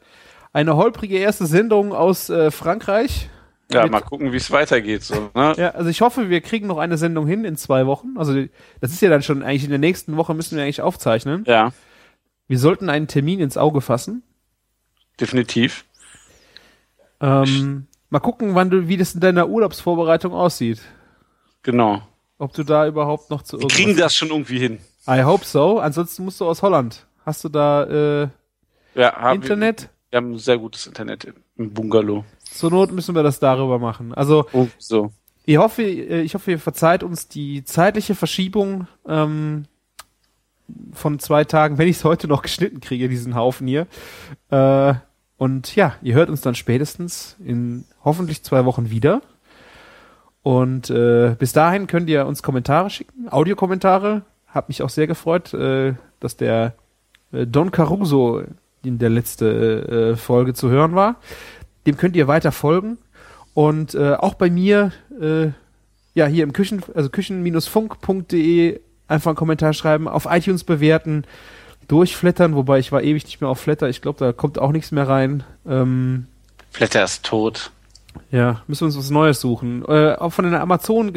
[0.51, 3.29] eine holprige erste Sendung aus äh, Frankreich.
[3.71, 5.03] Ja, mal gucken, wie es weitergeht.
[5.03, 5.53] So, ne?
[5.57, 8.17] Ja, also ich hoffe, wir kriegen noch eine Sendung hin in zwei Wochen.
[8.17, 8.33] Also
[8.81, 11.43] das ist ja dann schon eigentlich in der nächsten Woche müssen wir eigentlich aufzeichnen.
[11.47, 11.71] ja,
[12.47, 14.21] Wir sollten einen Termin ins Auge fassen.
[15.19, 15.85] definitiv.
[17.21, 20.81] Ähm, mal gucken, wann du, wie das in deiner Urlaubsvorbereitung aussieht.
[21.63, 22.01] Genau.
[22.37, 24.79] Ob du da überhaupt noch zu Wir kriegen das schon irgendwie hin.
[25.07, 25.79] I hope so.
[25.79, 27.05] Ansonsten musst du aus Holland.
[27.25, 27.83] Hast du da
[28.23, 28.27] äh,
[28.95, 29.81] Ja, Internet?
[29.81, 31.25] Wir, wir haben sehr gutes Internet
[31.55, 32.25] im- Bungalow.
[32.43, 34.13] Zur Not müssen wir das darüber machen.
[34.13, 35.11] Also Oh, so.
[35.45, 39.65] ich hoffe, äh, ich hoffe, ihr verzeiht uns die zeitliche Verschiebung ähm,
[40.93, 43.87] von zwei Tagen, wenn ich es heute noch geschnitten kriege, diesen Haufen hier.
[44.49, 44.93] Äh,
[45.37, 49.21] und ja, ihr hört uns dann spätestens in hoffentlich zwei Wochen wieder.
[50.41, 54.23] Und äh, bis dahin könnt ihr uns Kommentare schicken, Audiokommentare.
[54.47, 56.75] Hat mich auch sehr gefreut, äh, dass der
[57.33, 58.43] Don Caruso
[58.83, 61.15] in der letzte äh, Folge zu hören war.
[61.85, 62.97] Dem könnt ihr weiter folgen.
[63.53, 65.51] Und äh, auch bei mir äh,
[66.15, 71.25] ja, hier im Küchen, also küchen-funk.de einfach einen Kommentar schreiben, auf iTunes bewerten,
[71.87, 74.91] durchflattern, wobei ich war ewig nicht mehr auf Flatter, ich glaube, da kommt auch nichts
[74.91, 75.43] mehr rein.
[75.67, 76.27] Ähm,
[76.71, 77.71] Flatter ist tot.
[78.31, 79.83] ja, müssen wir uns was Neues suchen.
[79.87, 81.11] Äh, auch von den Amazon